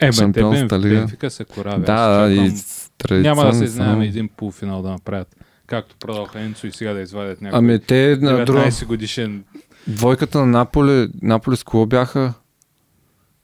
Е, 0.00 0.12
Шампионската 0.12 0.78
лига. 0.78 1.00
Бенфика 1.00 1.30
се 1.30 1.44
коравя. 1.44 1.78
да, 1.78 2.28
и 2.30 2.52
традиционно 2.98 3.22
Няма 3.22 3.44
да 3.44 3.54
се 3.54 3.64
изненадаме 3.64 4.04
един 4.04 4.28
полуфинал 4.36 4.82
да 4.82 4.90
направят. 4.90 5.37
Както 5.68 5.96
продълха 5.96 6.40
Енцо 6.40 6.66
и 6.66 6.72
сега 6.72 6.92
да 6.92 7.00
извадят 7.00 7.42
някой 7.42 7.58
Ами 7.58 7.78
те 7.78 8.18
на 8.20 8.44
друга... 8.44 8.58
19 8.60 8.86
годишен 8.86 9.44
Двойката 9.86 10.38
на 10.38 10.46
Наполе, 10.46 11.08
Наполе 11.22 11.56
с 11.56 11.64
кого 11.64 11.86
бяха? 11.86 12.34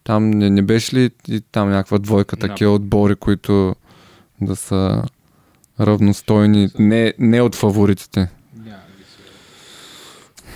Там 0.04 0.30
не, 0.30 0.50
не 0.50 0.62
беше 0.62 0.96
ли 0.96 1.10
и 1.28 1.40
там 1.40 1.70
някаква 1.70 1.98
двойка, 1.98 2.36
такива 2.36 2.72
отбори, 2.72 3.14
които 3.16 3.76
да 4.40 4.56
са 4.56 5.02
равностойни, 5.80 6.68
не, 6.78 7.14
не 7.18 7.40
от 7.40 7.54
фаворитите. 7.54 8.28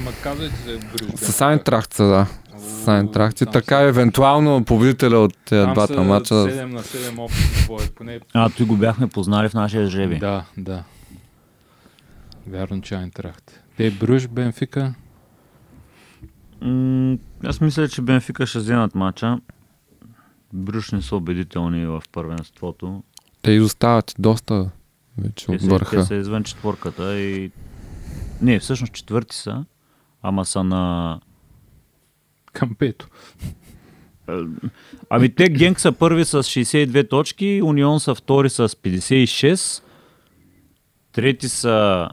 Ма 0.00 0.10
казвайте 0.22 0.56
за 0.66 0.78
Брюж. 0.78 1.20
С 1.20 1.40
Айнтрахт 1.40 1.94
да. 1.98 2.26
С 2.58 2.88
Айнтрахт 2.88 3.42
така 3.52 3.76
са- 3.76 3.82
евентуално 3.82 4.64
победителя 4.64 5.18
от 5.18 5.34
тези 5.44 5.64
там 5.64 5.74
двата 5.74 6.02
мача. 6.02 6.34
7 6.34 6.64
на 6.64 6.82
7 6.82 7.18
опит 7.18 7.66
бой. 7.66 7.88
Поне... 7.96 8.20
А, 8.34 8.50
той 8.50 8.66
го 8.66 8.76
бяхме 8.76 9.06
познали 9.06 9.48
в 9.48 9.54
нашия 9.54 9.86
жреби. 9.86 10.18
Да, 10.18 10.44
да. 10.56 10.82
Вярно, 12.48 12.80
че 12.82 12.94
Айнтрахт. 12.94 13.60
Те 13.76 13.90
Брюж, 13.90 14.28
Бенфика. 14.28 14.94
М, 16.60 17.18
аз 17.44 17.60
мисля, 17.60 17.88
че 17.88 18.02
Бенфика 18.02 18.46
ще 18.46 18.58
вземат 18.58 18.94
матча. 18.94 19.40
Брюш 20.52 20.92
не 20.92 21.02
са 21.02 21.16
убедителни 21.16 21.86
в 21.86 22.02
първенството. 22.12 23.02
Те 23.42 23.50
изостават 23.50 24.14
доста 24.18 24.70
вече 25.18 25.46
Те 25.46 25.52
от 25.52 25.60
са, 25.60 25.66
те 25.66 25.72
върха. 25.72 26.04
са 26.04 26.14
извън 26.14 26.44
четворката 26.44 27.18
и... 27.20 27.50
Не, 28.42 28.58
всъщност 28.58 28.92
четвърти 28.92 29.36
са, 29.36 29.64
ама 30.22 30.44
са 30.44 30.64
на... 30.64 31.20
Към 32.52 32.74
пето. 32.74 33.08
Ами 35.10 35.34
те 35.34 35.48
Генк 35.48 35.80
са 35.80 35.92
първи 35.92 36.24
с 36.24 36.42
62 36.42 37.10
точки, 37.10 37.60
Унион 37.64 38.00
са 38.00 38.14
втори 38.14 38.50
с 38.50 38.68
56, 38.68 39.82
трети 41.12 41.48
са 41.48 42.08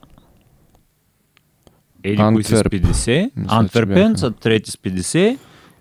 Еди 2.05 2.21
кои 2.33 2.43
са 2.43 2.49
с 2.49 2.53
Антверп. 2.53 2.73
50, 2.73 3.31
Мисля, 3.35 3.55
Антверпен 3.55 4.17
са 4.17 4.31
трети 4.31 4.71
с 4.71 4.75
50 4.75 5.37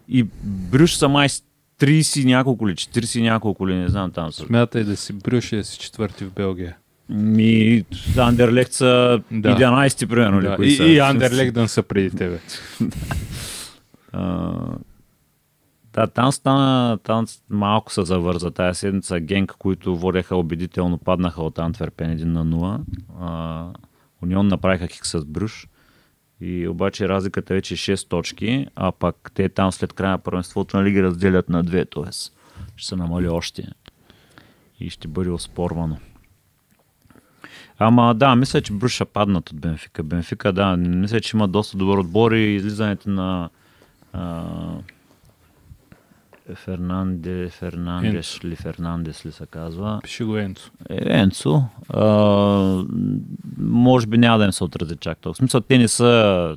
и 0.08 0.26
Брюш 0.44 0.94
са 0.94 1.08
май 1.08 1.28
с 1.28 1.42
30 1.80 2.20
и 2.20 2.24
няколко 2.24 2.68
ли, 2.68 2.72
40 2.74 3.18
и 3.18 3.22
няколко 3.22 3.68
ли, 3.68 3.74
не 3.74 3.88
знам 3.88 4.10
там 4.10 4.32
са. 4.32 4.46
Смятай 4.46 4.84
да 4.84 4.96
си 4.96 5.12
Брюж 5.12 5.52
и 5.52 5.56
да 5.56 5.64
си 5.64 5.78
четвърти 5.78 6.24
в 6.24 6.32
Белгия. 6.32 6.76
Ми, 7.08 7.84
Андерлехт 8.16 8.72
са 8.72 9.20
Да. 9.30 9.56
11 9.56 10.06
примерно 10.06 10.40
ли, 10.40 10.46
Да. 10.46 10.56
кои 10.56 10.66
И, 10.66 10.76
са. 10.76 10.84
и 10.84 11.68
са 11.68 11.82
преди 11.82 12.16
тебе. 12.16 12.38
А, 14.16 14.52
да, 15.92 16.06
там 16.06 16.32
стана, 16.32 16.98
там 16.98 17.26
малко 17.50 17.92
се 17.92 18.04
завърза 18.04 18.50
тази 18.50 18.78
седмица. 18.78 19.20
Генк, 19.20 19.52
които 19.58 19.96
водеха 19.96 20.36
убедително, 20.36 20.98
паднаха 20.98 21.42
от 21.42 21.58
Антверпен 21.58 22.18
1 22.18 22.24
на 22.24 22.46
0. 22.46 22.80
А, 23.20 23.66
Унион 24.22 24.46
направиха 24.48 24.86
хик 24.86 25.06
с 25.06 25.24
Брюш. 25.24 25.66
И 26.40 26.68
обаче 26.68 27.08
разликата 27.08 27.54
вече 27.54 27.74
е 27.74 27.76
6 27.76 28.08
точки, 28.08 28.66
а 28.76 28.92
пък 28.92 29.30
те 29.34 29.48
там 29.48 29.72
след 29.72 29.92
края 29.92 30.10
на 30.10 30.18
първенството 30.18 30.76
на 30.76 30.84
лиги 30.84 31.02
разделят 31.02 31.48
на 31.48 31.64
2, 31.64 31.90
т.е. 31.94 32.12
ще 32.76 32.88
се 32.88 32.96
намали 32.96 33.28
още 33.28 33.68
и 34.80 34.90
ще 34.90 35.08
бъде 35.08 35.30
оспорвано. 35.30 35.98
Ама 37.78 38.14
да, 38.14 38.36
мисля, 38.36 38.60
че 38.60 38.72
Бруш 38.72 38.92
ще 38.92 39.04
паднат 39.04 39.50
от 39.50 39.60
Бенфика. 39.60 40.02
Бенфика, 40.02 40.52
да, 40.52 40.76
мисля, 40.76 41.20
че 41.20 41.36
има 41.36 41.48
доста 41.48 41.76
добър 41.76 41.98
отбор 41.98 42.32
и 42.32 42.54
излизането 42.54 43.10
на 43.10 43.50
а, 44.12 44.44
Фернанде, 46.54 47.48
Фернандеш 47.50 48.40
ли 48.44 48.56
Фернандес 48.56 49.26
ли 49.26 49.32
се 49.32 49.46
казва. 49.46 50.00
Пиши 50.02 50.24
го 50.24 50.36
Енцо. 50.36 50.70
Е, 50.90 51.18
Енцо. 51.18 51.62
А, 51.88 52.04
може 53.58 54.06
би 54.06 54.18
няма 54.18 54.38
да 54.38 54.44
им 54.44 54.52
се 54.52 54.64
отрази 54.64 54.96
чак 54.96 55.18
толкова. 55.18 55.34
В 55.34 55.38
смисъл, 55.38 55.60
те 55.60 55.78
не 55.78 55.88
са 55.88 56.56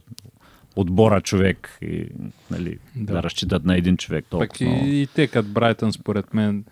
отбора 0.76 1.22
човек 1.22 1.78
и 1.82 2.06
нали, 2.52 2.78
да. 2.96 3.14
Да. 3.14 3.24
разчитат 3.24 3.66
на 3.66 3.78
един 3.78 3.98
човек 3.98 4.26
толкова. 4.30 4.48
Пък 4.48 4.62
и, 4.62 4.66
и 4.66 5.08
те 5.08 5.28
като 5.28 5.48
Брайтън, 5.50 5.94
според 5.94 6.34
мен, 6.34 6.64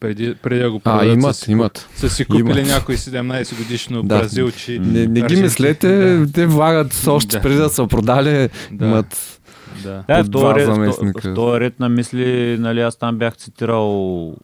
преди, 0.00 0.34
преди 0.34 0.60
да 0.60 0.70
го 0.70 0.76
А, 0.76 0.80
продадат, 0.80 1.14
имат, 1.14 1.36
са, 1.36 1.44
си, 1.44 1.52
имат. 1.52 1.88
са 1.94 2.10
си 2.10 2.24
купили 2.24 2.40
Имат. 2.50 2.66
някой 2.66 2.96
17 2.96 3.56
годишно 3.56 4.02
Да. 4.02 4.18
бразилчи. 4.18 4.78
Не, 4.78 5.06
не 5.06 5.22
ги 5.22 5.36
мислете, 5.36 6.16
Да, 6.18 6.32
те 6.32 6.46
влагат 6.46 6.92
с 6.92 7.08
още 7.08 7.36
Да. 7.36 7.42
преди 7.42 7.56
да 7.56 7.68
са 7.68 7.86
продали. 7.86 8.48
Да. 8.72 8.86
Имат 8.86 9.33
да. 9.82 10.04
Да, 10.08 10.24
в 10.24 10.30
този 10.30 10.54
ред, 10.54 10.66
в, 10.66 11.12
в 11.22 11.34
този 11.34 11.60
ред 11.60 11.80
на 11.80 11.88
мисли, 11.88 12.56
нали, 12.60 12.80
аз 12.80 12.96
там 12.96 13.18
бях 13.18 13.36
цитирал 13.36 14.34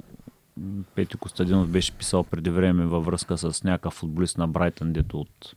Пети 0.95 1.16
Костадинов 1.16 1.68
беше 1.68 1.93
писал 1.93 2.24
преди 2.24 2.51
време 2.51 2.85
във 2.87 3.05
връзка 3.05 3.39
с 3.39 3.64
някакъв 3.64 3.95
футболист 3.95 4.39
на 4.39 4.49
Брайтън, 4.49 4.93
дето 4.93 5.20
от 5.20 5.55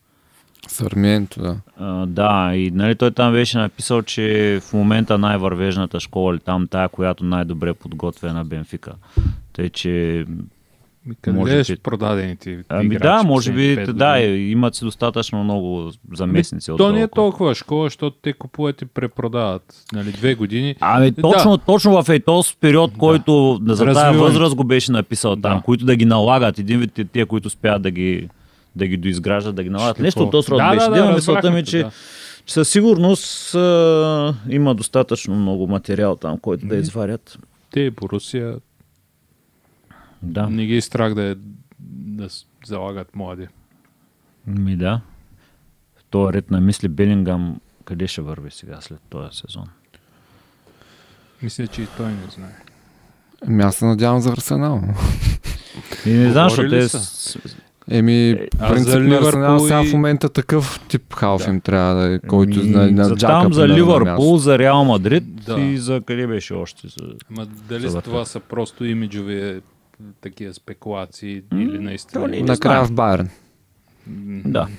Сармиенто, 0.68 1.42
да. 1.42 1.58
А, 1.78 2.06
да, 2.06 2.56
и 2.56 2.72
нали, 2.72 2.96
той 2.96 3.12
там 3.12 3.34
беше 3.34 3.58
написал, 3.58 4.02
че 4.02 4.60
в 4.64 4.74
момента 4.74 5.18
най-вървежната 5.18 6.00
школа 6.00 6.34
или 6.34 6.40
там 6.40 6.68
тая, 6.68 6.90
която 6.90 7.26
най-добре 7.26 7.74
подготвя 7.74 8.30
е 8.30 8.34
на 8.34 8.46
Бенфика. 8.46 8.94
Тъй, 9.54 9.70
че 9.70 10.26
Ми, 11.06 11.16
Къде 11.22 11.38
може 11.38 11.64
би- 11.66 11.76
продадените 11.76 12.64
Ами 12.70 12.98
да, 12.98 13.24
може 13.24 13.52
би, 13.52 13.76
да, 13.78 13.84
години? 14.16 14.38
имат 14.42 14.76
си 14.76 14.86
достатъчно 14.86 15.44
много 15.44 15.92
заместници. 16.14 16.72
Ми, 16.72 16.78
то 16.78 16.92
не 16.92 17.02
е 17.02 17.08
толкова 17.08 17.56
школа, 17.56 17.86
защото 17.86 18.18
те 18.22 18.34
купуват 18.34 18.82
и 18.82 18.86
препродават. 18.86 19.84
Нали, 19.94 20.12
две 20.12 20.36
години. 20.36 20.76
Ами 20.80 21.14
точно, 21.14 21.58
точно 21.58 22.04
в 22.04 22.10
е 22.10 22.20
този 22.20 22.54
период, 22.58 22.98
който 22.98 23.60
за 23.64 23.86
тази 23.86 24.18
възраст 24.18 24.56
го 24.56 24.64
беше 24.64 24.92
написал 24.92 25.36
там, 25.36 25.58
Да. 25.58 25.62
които 25.62 25.86
да 25.86 25.96
ги 25.96 26.06
налагат, 26.06 26.60
един 26.60 26.80
вид 26.80 27.00
те- 27.14 27.26
които 27.26 27.48
успяват 27.48 27.82
да 27.82 27.92
ги, 27.92 28.30
да 28.76 28.88
ги 28.88 28.98
доизграждат, 28.98 29.56
да 29.56 29.64
ги 29.64 29.70
налагат. 29.70 29.94
Какво? 29.94 30.04
Нещо 30.04 30.24
от 30.24 30.32
този 30.32 30.52
род 30.52 30.58
Да, 30.58 30.70
беше. 30.70 30.80
да, 30.80 30.92
Да, 30.92 30.98
да, 30.98 31.08
да, 31.08 31.14
мисълта 31.14 31.52
ми, 31.52 31.64
че, 31.64 31.78
да. 31.78 31.92
че 32.46 32.54
със 32.54 32.70
сигурност 32.70 33.56
а, 33.56 34.34
има 34.50 34.76
достатъчно 34.76 35.36
много 35.36 35.68
материал 35.68 36.16
там, 36.16 36.38
който 36.38 36.66
да 36.66 36.76
изварят. 36.76 37.38
Те 37.72 37.80
и 37.80 37.90
Борусия 37.92 38.56
Да. 40.24 40.50
не 40.50 40.66
ги 40.66 40.76
е 40.76 40.82
страх 40.82 41.14
да, 41.14 41.24
е, 41.24 41.36
да 41.80 42.28
залагат 42.66 43.16
млади. 43.16 43.48
Ми 44.48 44.78
да. 44.78 45.02
В 45.96 46.04
този 46.10 46.34
ред 46.34 46.52
на 46.52 46.62
мисли 46.62 46.88
Белингам 46.88 47.60
къде 47.86 48.08
ще 48.08 48.22
върви 48.22 48.52
сега 48.52 48.82
след 48.82 49.00
този 49.10 49.38
сезон? 49.38 49.66
Мисля, 51.42 51.68
че 51.68 51.82
и 51.82 51.88
той 51.98 52.12
не 52.12 52.28
знае. 52.36 52.56
Ами 53.48 53.64
аз 53.64 53.76
се 53.76 53.86
надявам 53.86 54.20
за 54.22 54.32
Арсенал. 54.32 54.82
И 56.06 56.10
не 56.14 56.32
знам, 56.32 56.50
защото 56.50 56.70
те... 56.70 56.88
Еми, 57.90 58.38
а 58.60 58.70
принцип 58.70 58.90
за 58.90 59.00
на 59.00 59.16
Арсенал 59.16 59.52
Ливърпул 59.52 59.68
сега 59.68 59.84
и- 59.84 59.90
в 59.90 59.94
момента 59.94 60.30
такъв 60.30 60.80
тип 60.88 61.14
халф 61.14 61.44
Да. 61.46 61.50
им 61.50 61.62
трябва 61.62 61.96
да 61.96 62.14
е, 62.14 62.20
който 62.20 62.60
Ми, 62.60 62.70
на, 62.70 62.92
на 62.92 63.04
за 63.04 63.16
там, 63.16 63.54
за 63.54 63.68
на 63.68 63.76
Ливърпул, 63.76 64.38
за 64.38 64.60
Реал 64.60 64.86
Мадрид 64.86 65.24
Да. 65.46 65.60
и 65.62 65.78
за 65.78 66.02
къде 66.06 66.28
беше 66.28 66.54
още? 66.54 66.88
За... 66.88 67.14
Ама 67.32 67.46
дали 67.46 67.88
Добър 67.88 68.02
това 68.02 68.26
са 68.26 68.40
просто 68.40 68.86
имиджови 68.86 69.50
е, 69.50 69.62
такива 70.22 70.54
спекулации 70.54 71.42
М, 71.52 71.62
или 71.62 71.80
наистина? 71.80 72.28
не- 72.28 72.40
Накрая 72.40 72.86
в 72.86 72.92
Байерн. 72.92 73.30
Да. 74.46 74.68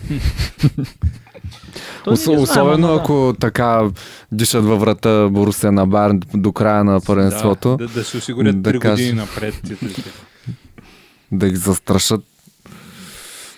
Ос, 2.06 2.18
не 2.18 2.24
знаем, 2.24 2.40
особено 2.40 2.86
ама 2.86 2.86
да. 2.88 2.94
ако 2.94 3.34
така 3.40 3.90
дишат 4.32 4.64
във 4.64 4.80
врата 4.80 5.28
Борусия 5.28 5.72
на 5.72 5.86
Байерн 5.86 6.20
до 6.34 6.52
края 6.52 6.84
на 6.84 7.00
първенството, 7.00 7.68
Да, 7.70 7.86
да, 7.86 7.92
да 7.92 8.04
се 8.04 8.16
осигурят 8.16 8.62
Да 8.62 8.70
3 8.70 8.78
кажа. 8.78 8.92
години 8.94 9.12
напред 9.12 9.54
да 11.32 11.48
ги 11.48 11.56
застрашат. 11.56 12.24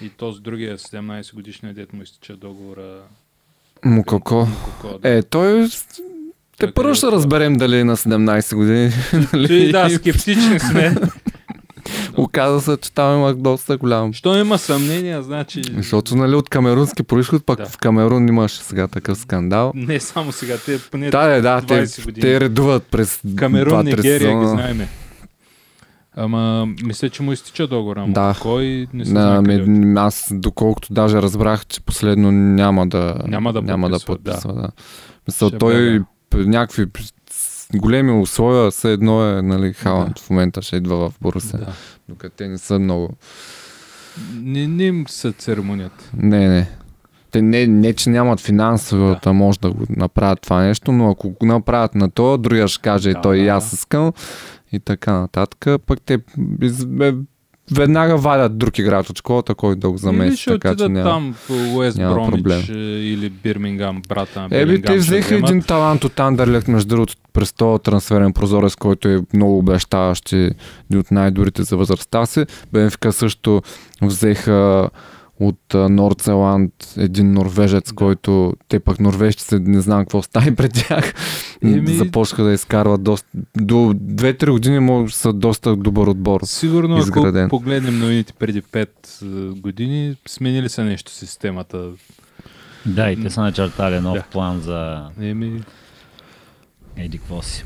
И 0.02 0.08
то 0.08 0.32
с 0.32 0.40
другия 0.40 0.78
17 0.78 1.34
годишния 1.34 1.74
дет 1.74 1.92
му 1.92 2.02
изтича 2.02 2.36
договора. 2.36 2.94
Му 3.84 4.04
какво? 4.04 4.46
Коко, 4.80 4.98
да. 4.98 5.08
Е, 5.08 5.22
той... 5.22 5.68
Те 6.58 6.72
първо 6.72 6.94
ще 6.94 7.06
разберем 7.06 7.54
дали 7.54 7.78
е 7.78 7.84
на 7.84 7.96
17 7.96 8.54
години. 8.56 8.90
Той, 9.48 9.72
да, 9.72 9.90
скептични 9.90 10.60
сме. 10.60 10.94
Оказа 12.16 12.60
се, 12.60 12.76
че 12.76 12.92
там 12.92 13.14
има 13.14 13.34
доста 13.34 13.76
голям. 13.76 14.12
Що 14.12 14.38
има 14.38 14.58
съмнения, 14.58 15.22
значи... 15.22 15.62
Защото 15.76 16.16
нали, 16.16 16.34
от 16.34 16.48
камерунски 16.48 17.02
происход, 17.02 17.46
пък 17.46 17.58
Да. 17.58 17.66
в 17.66 17.78
Камерун 17.78 18.28
имаше 18.28 18.56
сега 18.56 18.88
такъв 18.88 19.18
скандал. 19.18 19.72
Не 19.74 20.00
само 20.00 20.32
сега, 20.32 20.56
те 20.56 20.78
поне 20.80 21.10
Да, 21.10 21.26
да, 21.26 21.40
да, 21.40 21.60
те, 21.62 21.86
20 21.86 22.04
години. 22.04 22.22
те 22.22 22.40
редуват 22.40 22.82
през 22.84 23.20
Камерун, 23.36 23.72
2-3 23.74 23.84
Нигерия 23.86 24.18
ги 24.18 24.24
сезона. 24.24 24.48
знаеме. 24.48 24.88
Ама, 26.16 26.66
мисля, 26.84 27.10
че 27.10 27.22
му 27.22 27.32
изтича 27.32 27.66
договора. 27.66 28.04
Да. 28.08 28.12
Да. 28.22 28.36
Кой 28.42 28.86
не 28.94 29.04
се 29.04 29.12
Да, 29.12 29.38
отива. 29.40 30.00
аз 30.00 30.28
доколкото 30.32 30.92
даже 30.92 31.22
разбрах, 31.22 31.66
че 31.66 31.80
последно 31.80 32.32
няма 32.32 32.86
да, 32.86 33.14
Няма 33.26 33.52
да 33.52 33.62
няма 33.62 33.88
да 33.90 33.96
подписва, 33.96 34.14
подписва. 34.16 34.54
Да. 34.54 34.68
Мисъл, 35.28 35.48
Ще 35.48 35.58
той 35.58 36.00
при 36.30 36.46
някакви 36.46 36.86
големи 37.74 38.12
условия, 38.12 38.70
все 38.70 38.92
едно 38.92 39.28
е, 39.28 39.42
нали, 39.42 39.72
Халанд 39.72 40.18
в 40.18 40.30
момента 40.30 40.62
ще 40.62 40.76
идва 40.76 41.10
в 41.10 41.14
Борусия. 41.20 41.58
Да. 41.58 41.72
Докато 42.08 42.36
те 42.36 42.48
не 42.48 42.58
са 42.58 42.78
много. 42.78 43.10
Не, 44.34 44.66
не 44.66 44.84
им 44.84 45.04
са 45.08 45.32
церемонията. 45.32 46.10
Не, 46.16 46.48
не. 46.48 46.70
Те 47.30 47.42
не, 47.42 47.66
не 47.66 47.92
че 47.92 48.10
нямат 48.10 48.40
финансовата 48.40 49.32
може 49.32 49.60
да 49.60 49.70
го 49.70 49.84
направят 49.90 50.40
това 50.40 50.62
нещо, 50.62 50.92
но 50.92 51.10
ако 51.10 51.30
го 51.30 51.46
направят 51.46 51.94
на 51.94 52.10
то, 52.10 52.38
другия 52.38 52.68
ще 52.68 52.82
каже, 52.82 53.12
Да, 53.12 53.20
той 53.20 53.36
да, 53.36 53.42
и 53.42 53.46
да. 53.46 53.50
аз 53.52 53.72
искам 53.72 54.12
и 54.72 54.80
така 54.80 55.12
нататък. 55.12 55.80
Пък 55.86 56.00
те 56.00 56.18
бе, 56.38 57.14
веднага 57.72 58.16
вадят 58.16 58.58
друг 58.58 58.78
играч 58.78 59.10
от 59.10 59.18
школата, 59.18 59.54
който 59.54 59.80
да 59.80 59.88
го 59.88 59.94
Или 59.94 59.98
замести, 59.98 60.36
ще 60.36 60.50
така 60.50 60.70
отидат 60.70 60.92
няма. 60.92 61.10
там 61.10 61.34
в 61.34 61.50
Уест 61.76 61.98
Бромич 61.98 62.30
проблем. 62.30 62.62
или 62.68 63.28
Бирмингам, 63.28 64.02
брата 64.08 64.40
на 64.40 64.48
Еби, 64.50 64.82
те 64.82 64.96
взеха 64.96 65.34
един 65.34 65.62
талант 65.62 66.04
от 66.04 66.20
Андерлект, 66.20 66.68
между 66.68 66.88
другото, 66.88 67.14
през 67.32 67.52
този 67.52 67.82
трансферен 67.82 68.32
прозорец, 68.32 68.74
който 68.74 69.08
е 69.08 69.20
много 69.34 69.58
обещаващ 69.58 70.32
и 70.32 70.36
един 70.90 71.00
от 71.00 71.10
най-добрите 71.10 71.62
за 71.62 71.76
възрастта 71.76 72.26
си. 72.26 72.44
Бенфика 72.72 73.12
също 73.12 73.62
взеха 74.02 74.90
от 75.40 75.74
а, 75.74 75.88
Нордзеланд 75.88 76.72
един 76.96 77.32
норвежец, 77.32 77.88
Да. 77.88 77.94
който 77.94 78.52
те 78.68 78.80
пък 78.80 79.00
норвежците 79.00 79.58
не 79.58 79.80
знам 79.80 80.00
какво 80.00 80.22
стане 80.22 80.54
пред 80.54 80.72
тях. 80.74 81.14
Еми- 81.64 81.86
Започнаха 81.96 82.44
да 82.44 82.52
изкарват 82.52 83.02
доста. 83.02 83.28
До 83.56 83.74
2-3 83.74 84.50
години 84.50 84.78
може 84.80 85.14
са 85.14 85.32
доста 85.32 85.76
добър 85.76 86.06
отбор. 86.06 86.40
Сигурно, 86.44 86.98
изграден. 86.98 87.44
ако 87.44 87.50
погледнем 87.50 87.98
новините 87.98 88.32
преди 88.32 88.62
5 88.62 88.88
години, 89.52 90.16
сменили 90.28 90.68
са 90.68 90.84
нещо 90.84 91.12
системата. 91.12 91.90
Да, 92.86 93.10
и 93.10 93.22
те 93.22 93.30
са 93.30 93.40
начертали 93.40 94.00
нов 94.00 94.14
Да. 94.14 94.22
план 94.22 94.60
за 94.60 95.08
Еми, 95.20 95.60
еди 96.96 97.18
какво 97.18 97.42
си. 97.42 97.64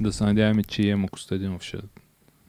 да 0.00 0.12
се 0.12 0.24
надяваме, 0.24 0.62
че 0.62 0.82
Емо 0.82 1.08
Костадинов 1.08 1.62
ще 1.62 1.76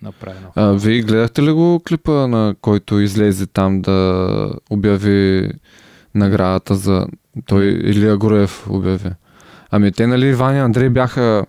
направи 0.01 0.37
нов. 0.39 0.51
А, 0.55 0.71
вие 0.73 1.01
гледахте 1.01 1.43
ли 1.43 1.51
го 1.51 1.81
клипа, 1.81 2.27
на 2.27 2.55
който 2.61 2.99
излезе 2.99 3.45
там 3.45 3.81
да 3.81 4.27
обяви 4.69 5.51
наградата 6.15 6.75
за... 6.75 7.07
Той 7.45 7.65
Илия 7.65 8.17
Гороев 8.17 8.65
обяви. 8.69 9.09
Ами 9.71 9.91
те, 9.91 10.07
нали, 10.07 10.33
Ваня 10.33 10.57
и 10.57 10.61
Андрей 10.61 10.89
бяха 10.89 11.45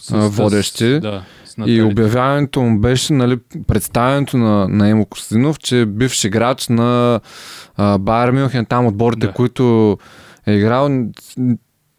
С- 0.00 0.10
а, 0.10 0.22
с- 0.22 0.28
водещи 0.30 1.00
да, 1.00 1.22
с 1.44 1.54
и 1.56 1.60
Натали. 1.60 1.82
обявяването 1.82 2.60
му 2.60 2.78
беше, 2.78 3.12
нали, 3.12 3.38
представянето 3.66 4.36
на, 4.36 4.68
на 4.68 4.88
Емо 4.88 5.06
Костадинов, 5.06 5.58
че 5.58 5.80
е 5.80 5.86
бивш 5.86 6.24
играч 6.24 6.68
на 6.68 7.20
а, 7.76 7.98
Байер 7.98 8.30
Мюнхен, 8.30 8.66
там 8.66 8.86
отборите, 8.86 9.26
Да. 9.26 9.32
които 9.32 9.98
е 10.46 10.52
играл 10.52 10.88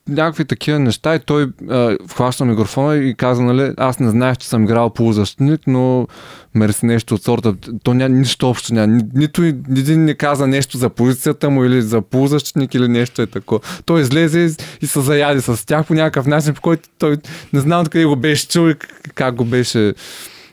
някакви 0.09 0.45
такива 0.45 0.79
неща 0.79 1.15
и 1.15 1.19
той 1.19 1.47
а, 1.69 1.97
хваща 2.09 2.45
микрофона 2.45 2.95
и 2.95 3.15
каза, 3.15 3.41
нали, 3.41 3.73
аз 3.77 3.99
не 3.99 4.09
знаех, 4.09 4.37
че 4.37 4.47
съм 4.47 4.63
играл 4.63 4.89
полузащитник, 4.89 5.61
но 5.67 6.07
мерси 6.55 6.85
нещо 6.85 7.15
от 7.15 7.23
сорта. 7.23 7.53
То 7.83 7.93
няма 7.93 8.09
нищо 8.09 8.49
общо, 8.49 8.73
няма. 8.73 8.87
Ни- 8.87 9.03
Нито 9.13 9.43
един 9.43 10.05
не 10.05 10.13
каза 10.13 10.47
нещо 10.47 10.77
за 10.77 10.89
позицията 10.89 11.49
му 11.49 11.63
или 11.65 11.81
за 11.81 12.01
полузащитник 12.01 12.73
или 12.73 12.87
нещо 12.87 13.21
е 13.21 13.27
такова. 13.27 13.59
Той 13.85 14.01
излезе 14.01 14.55
и, 14.81 14.87
се 14.87 15.01
заяди 15.01 15.41
с 15.41 15.65
тях 15.65 15.87
по 15.87 15.93
някакъв 15.93 16.25
начин, 16.27 16.53
по 16.53 16.61
който 16.61 16.89
той 16.99 17.17
не 17.53 17.59
знам 17.59 17.81
откъде 17.81 18.05
го 18.05 18.15
беше 18.15 18.47
чул 18.47 18.69
и 18.69 18.75
как 19.15 19.35
го 19.35 19.45
беше 19.45 19.93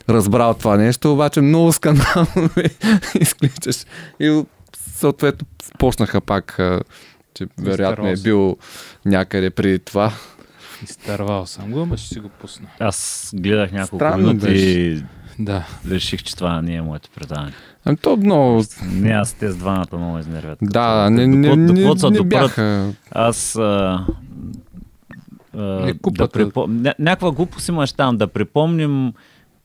разбрал 0.09 0.55
това 0.55 0.77
нещо, 0.77 1.13
обаче 1.13 1.41
много 1.41 1.73
скандално 1.73 2.27
ме 2.57 2.65
изключаш. 3.15 3.77
И 4.21 4.43
съответно 4.97 5.47
почнаха 5.79 6.21
пак, 6.21 6.61
че 7.35 7.47
вероятно 7.59 8.09
е 8.09 8.15
бил 8.15 8.57
някъде 9.05 9.51
преди 9.51 9.79
това. 9.79 10.13
Изтървал 10.83 11.47
съм 11.47 11.71
го, 11.71 11.81
ама 11.81 11.97
ще 11.97 12.09
си 12.09 12.21
го 12.21 12.29
пусна. 12.31 12.67
Аз 12.79 13.31
гледах 13.35 13.73
няколко 13.73 13.97
Странно 13.97 14.27
минути 14.27 14.47
беше. 14.47 14.65
и 14.69 15.03
Да. 15.39 15.67
реших, 15.91 16.23
че 16.23 16.37
това 16.37 16.63
не 16.63 16.75
е 16.75 16.83
моето 16.83 17.11
предаване. 17.11 17.53
Ами 17.85 17.97
то 17.97 18.17
много... 18.17 18.63
Не, 18.85 19.11
аз 19.11 19.33
те 19.33 19.51
с 19.51 19.57
двамата 19.57 19.87
много 19.93 20.19
изнервят. 20.19 20.59
Да, 20.63 20.69
Като- 20.69 21.11
не, 21.11 21.27
не, 21.27 21.57
не, 21.57 21.67
докато 21.83 21.99
се 21.99 22.11
не 22.11 22.17
допрат, 22.17 22.29
бяха... 22.29 22.93
Аз 23.11 23.57
а, 23.57 24.07
А, 25.57 25.63
Не, 25.63 25.93
да 26.05 26.29
припом... 26.29 26.71
Ня- 26.73 26.95
някаква 26.99 27.31
глупост 27.31 27.69
имаш 27.69 27.93
там, 27.93 28.17
да 28.17 28.27
припомним 28.27 29.13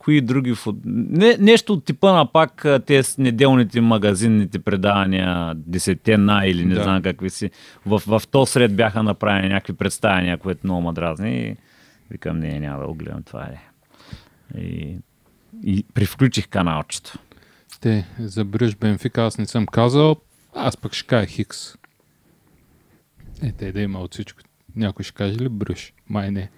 кои 0.05 0.21
други 0.21 0.55
фут... 0.55 0.75
Не, 0.85 1.37
нещо 1.39 1.73
от 1.73 1.85
типа 1.85 2.13
на 2.13 2.31
пак 2.31 2.65
а, 2.65 2.79
тези 2.79 3.21
неделните 3.21 3.81
магазинните 3.81 4.59
предавания, 4.59 5.53
десетте 5.55 6.17
на 6.17 6.45
или 6.45 6.65
не 6.65 6.75
Да. 6.75 6.83
знам 6.83 7.01
какви 7.01 7.29
си. 7.29 7.51
В, 7.85 8.01
в 8.07 8.21
то 8.31 8.45
сред 8.45 8.75
бяха 8.75 9.03
направени 9.03 9.49
някакви 9.49 9.73
представения, 9.73 10.37
които 10.37 10.61
много 10.63 10.81
ма 10.81 10.93
дразни. 10.93 11.37
И 11.37 11.55
викам, 12.11 12.39
не, 12.39 12.59
няма 12.59 12.79
да 12.81 12.87
го 12.87 12.93
гледам 12.93 13.23
това 13.23 13.43
е. 13.43 13.61
И, 14.61 14.97
и 15.63 15.83
привключих 15.93 16.47
каналчето. 16.47 17.19
Те, 17.81 18.07
за 18.19 18.45
Брюш 18.45 18.75
Бенфика 18.75 19.23
аз 19.23 19.37
не 19.37 19.45
съм 19.45 19.65
казал, 19.65 20.15
аз 20.55 20.77
пък 20.77 20.93
ще 20.93 21.07
кажа 21.07 21.25
Хикс. 21.25 21.75
Е, 23.43 23.51
те 23.51 23.71
да 23.71 23.81
има 23.81 23.99
от 23.99 24.13
всичко. 24.13 24.41
Някой 24.75 25.03
ще 25.03 25.13
каже 25.13 25.35
ли 25.35 25.49
Брюш? 25.49 25.93
Май 26.09 26.31
не. 26.31 26.49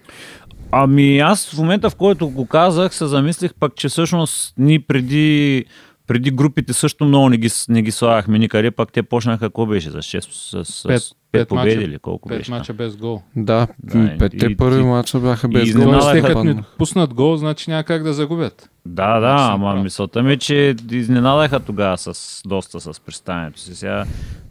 Ами 0.72 1.20
аз 1.20 1.49
в 1.49 1.57
момента, 1.57 1.89
в 1.89 1.95
който 1.95 2.30
го 2.30 2.45
казах, 2.45 2.95
се 2.95 3.05
замислих 3.05 3.53
пък, 3.53 3.76
че 3.76 3.89
всъщност 3.89 4.53
ни 4.57 4.80
преди, 4.80 5.65
преди 6.07 6.32
групите 6.32 6.74
също 6.74 7.05
много 7.05 7.30
не 7.30 7.38
ги, 7.38 7.49
не 7.70 7.82
ги 7.82 7.91
слагахме 7.91 8.39
никъде, 8.39 8.72
пък 8.72 8.91
те 8.91 9.03
почнаха, 9.03 9.39
какво 9.39 9.65
беше, 9.65 9.89
за 9.89 9.97
6, 9.97 10.20
с, 10.22 10.65
с, 10.65 10.84
Пет- 10.84 10.97
с 10.97 11.09
5 11.09 11.13
пет 11.32 11.47
победи 11.49 11.84
или 11.84 11.99
колко 11.99 12.30
Пет 12.30 12.38
беше? 12.38 12.51
мача 12.51 12.74
без 12.74 12.95
гол. 12.95 13.22
Да, 13.36 13.68
Да, 13.80 14.15
петте 14.20 14.45
и- 14.45 14.57
първи 14.57 14.82
и- 14.82 14.84
мача 14.84 15.20
бяха 15.20 15.47
без 15.47 15.70
и 15.70 15.74
гол. 15.74 15.84
Тоест, 15.84 16.11
те 16.11 16.22
като 16.22 16.43
не 16.43 16.63
пуснат 16.78 17.13
гол, 17.13 17.38
значи 17.38 17.70
няма 17.70 17.84
как 17.84 18.03
да 18.03 18.13
загубят. 18.13 18.70
Да, 18.86 19.20
да, 19.20 19.49
ама 19.51 19.76
мисълта 19.76 20.24
ми 20.24 20.34
е, 20.34 20.38
че 20.38 20.76
изненадаха 20.91 21.59
тогава 21.59 21.97
с 21.97 22.41
доста 22.45 22.80
с 22.80 22.99
представянето 22.99 23.59
си. 23.59 23.76
Сега 23.76 24.05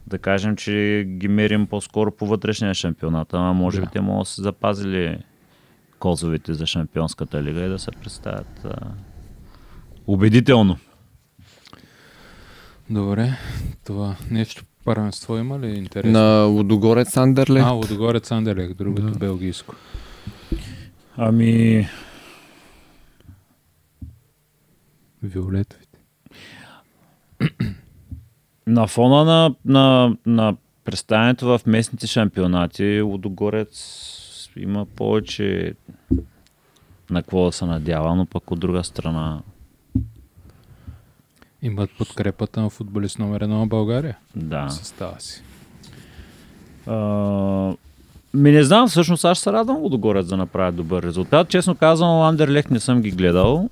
да 0.07 0.17
кажем, 0.17 0.55
че 0.55 1.05
ги 1.09 1.27
мерим 1.27 1.67
по-скоро 1.67 2.11
по 2.11 2.25
вътрешния 2.25 2.73
шампионат, 2.73 3.33
ама 3.33 3.53
може 3.53 3.79
би 3.79 3.85
Да. 3.85 3.91
те 3.91 4.01
могат 4.01 4.21
да 4.21 4.29
се 4.29 4.41
запазили 4.41 5.17
козовете 5.99 6.53
за 6.53 6.65
шампионската 6.65 7.43
лига 7.43 7.59
и 7.59 7.69
да 7.69 7.79
се 7.79 7.91
представят 7.93 8.65
а, 8.65 8.75
убедително. 10.07 10.77
Добре, 12.89 13.33
това 13.85 14.15
нещо 14.31 14.63
първенство 14.85 15.37
има 15.37 15.59
ли 15.59 15.67
интересно? 15.69 16.11
На 16.11 16.43
Лудогорец 16.43 17.17
Андерле. 17.17 17.59
А, 17.59 17.69
Лодогорец 17.69 18.31
Андерлех, 18.31 18.73
другото 18.73 19.01
Да. 19.03 19.19
белгийско. 19.19 19.75
Ами, 21.17 21.87
Виолетовите. 25.23 25.97
На 28.67 28.87
фона 28.87 29.23
на, 29.25 29.55
на, 29.65 30.15
на 30.25 30.55
представянето 30.83 31.45
в 31.47 31.61
местните 31.65 32.07
шампионати, 32.07 33.01
Лудогорец 33.01 34.03
има 34.57 34.85
повече 34.85 35.73
на 37.09 37.21
какво 37.21 37.45
да 37.45 37.51
се 37.51 37.65
надява, 37.65 38.15
но 38.15 38.25
пък 38.25 38.51
от 38.51 38.59
друга 38.59 38.83
страна, 38.83 39.41
Имат 41.61 41.89
подкрепата 41.97 42.61
на 42.61 42.69
футболист 42.69 43.19
номер 43.19 43.41
едно 43.41 43.59
на 43.59 43.67
България. 43.67 44.17
да. 44.35 44.69
Състава 44.69 45.19
си. 45.19 45.43
А, 46.87 46.95
ми 48.33 48.51
не 48.51 48.63
знам, 48.63 48.87
всъщност 48.87 49.25
аз 49.25 49.39
се 49.39 49.51
радвам 49.51 49.77
Лудогорец 49.77 50.27
да 50.27 50.37
направят 50.37 50.75
добър 50.75 51.03
резултат. 51.03 51.49
Честно 51.49 51.75
казвам, 51.75 52.21
Андерлех 52.21 52.69
не 52.69 52.79
съм 52.79 53.01
ги 53.01 53.11
гледал. 53.11 53.69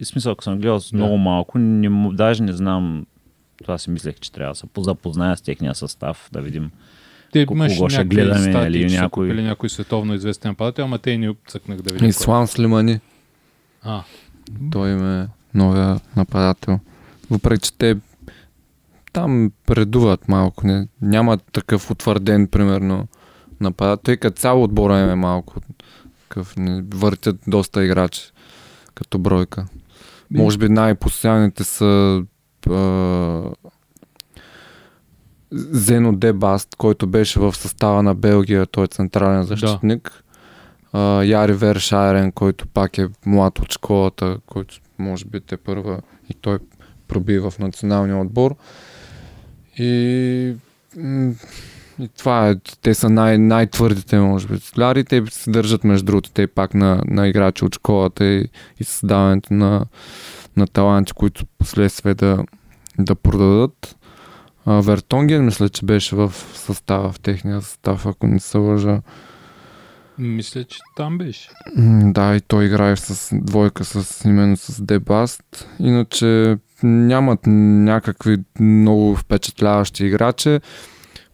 И 0.00 0.04
смисъл, 0.04 0.32
ако 0.32 0.44
съм 0.44 0.58
гледал 0.58 0.78
Да. 0.78 0.96
много 0.96 1.16
малко, 1.18 1.58
не, 1.58 2.10
даже 2.12 2.42
не 2.42 2.52
знам, 2.52 3.06
това 3.70 3.78
си 3.78 3.90
мислех, 3.90 4.14
че 4.20 4.32
трябва 4.32 4.52
да 4.52 4.56
се 4.56 4.66
запозная 4.78 5.36
с 5.36 5.42
техния 5.42 5.74
състав, 5.74 6.28
да 6.32 6.40
видим. 6.40 6.70
Те 7.32 7.46
Кого 7.46 7.56
имаш 7.56 7.72
ще 7.72 7.82
някакви 7.82 8.08
гледаме, 8.08 8.40
статии, 8.42 8.80
или 8.80 8.92
някой- 8.92 9.28
купили 9.28 9.42
някой 9.42 9.70
световно 9.70 10.14
известен 10.14 10.48
нападател, 10.50 10.84
ама 10.84 10.98
те 10.98 11.16
ни 11.16 11.36
цъкнах 11.48 11.82
да 11.82 11.92
видя. 11.92 12.06
е. 12.06 12.08
Ислам 12.08 12.46
Слимани. 12.46 13.00
А, 13.82 14.02
Той 14.72 14.90
им 14.90 15.20
е 15.20 15.28
новия 15.54 16.00
нападател. 16.16 16.78
Въпреки, 17.30 17.60
че 17.60 17.72
те 17.72 17.96
там 19.12 19.52
предуват 19.66 20.28
малко. 20.28 20.66
Не, 20.66 20.88
няма 21.02 21.38
такъв 21.38 21.90
утвърден, 21.90 22.46
примерно, 22.48 23.08
нападател. 23.60 24.02
Тъй 24.02 24.16
като 24.16 24.40
цял 24.40 24.62
отбора 24.62 25.00
им 25.00 25.10
е 25.10 25.14
малко 25.14 25.54
такъв. 26.22 26.56
Не, 26.56 26.82
въртят 26.94 27.36
доста 27.46 27.84
играчи 27.84 28.22
като 28.94 29.18
бройка. 29.18 29.66
Може 30.30 30.58
би 30.58 30.68
най-постоянните 30.68 31.64
са 31.64 32.22
Зено 35.52 36.12
Дебаст, 36.12 36.76
който 36.76 37.06
беше 37.06 37.40
в 37.40 37.54
състава 37.54 38.02
на 38.02 38.14
Белгия, 38.14 38.66
той 38.66 38.84
е 38.84 38.88
централен 38.88 39.42
защитник. 39.42 40.24
А, 40.92 41.22
Яри 41.24 41.52
Вершайрен, 41.52 42.32
който 42.32 42.66
пак 42.66 42.98
е 42.98 43.08
млад 43.26 43.58
от 43.58 43.72
школата, 43.72 44.38
който 44.46 44.74
може 44.98 45.24
би 45.24 45.40
те 45.40 45.56
първа 45.56 46.00
и 46.30 46.34
той 46.34 46.58
проби 47.08 47.38
в 47.38 47.54
националния 47.58 48.16
отбор. 48.16 48.54
И, 49.78 50.54
и 52.00 52.08
това 52.18 52.48
е, 52.48 52.54
те 52.82 52.94
са 52.94 53.10
най- 53.10 53.38
най-твърдите, 53.38 54.18
може 54.18 54.46
би, 54.46 54.60
титуляри. 54.60 55.04
Те 55.04 55.22
се 55.30 55.50
държат 55.50 55.84
между 55.84 56.06
другото, 56.06 56.30
те 56.30 56.46
пак 56.46 56.74
на, 56.74 57.02
на 57.06 57.28
играчи 57.28 57.64
от 57.64 57.74
школата 57.74 58.24
и, 58.24 58.48
и 58.80 58.84
създаването 58.84 59.54
на, 59.54 59.86
на 60.56 60.66
таланти, 60.66 61.12
които 61.12 61.46
последствие 61.58 62.14
да, 62.14 62.44
да 62.98 63.14
продадат. 63.14 63.96
А, 64.66 64.80
Вертонген, 64.80 65.44
мисля, 65.44 65.68
че 65.68 65.86
беше 65.86 66.16
в 66.16 66.32
състава, 66.54 67.12
в 67.12 67.20
техния 67.20 67.60
състав, 67.60 68.06
ако 68.06 68.26
не 68.26 68.40
се 68.40 68.58
лъжа. 68.58 69.02
мисля, 70.18 70.64
че 70.64 70.78
там 70.96 71.18
беше. 71.18 71.50
Да, 72.04 72.36
и 72.36 72.40
той 72.40 72.64
играе 72.64 72.96
с 72.96 73.36
двойка 73.36 73.84
с 73.84 74.24
именно 74.24 74.56
с 74.56 74.82
Дебаст. 74.82 75.68
Иначе 75.78 76.56
нямат 76.82 77.40
някакви 77.46 78.38
много 78.60 79.16
впечатляващи 79.16 80.04
играчи, 80.06 80.60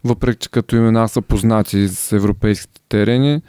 въпреки 0.03 0.39
че 0.39 0.51
като 0.51 0.75
имена 0.75 1.09
са 1.09 1.21
познати 1.21 1.87
с 1.87 2.11
европейските 2.11 2.81
терени. 2.89 3.41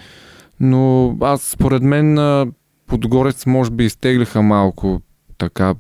Но 0.60 1.16
аз 1.20 1.42
според 1.42 1.82
мен 1.82 2.18
Подгорец 2.86 3.46
може 3.46 3.70
би 3.70 3.84
изтеглиха 3.84 4.42
малко 4.42 5.00
така 5.38 5.74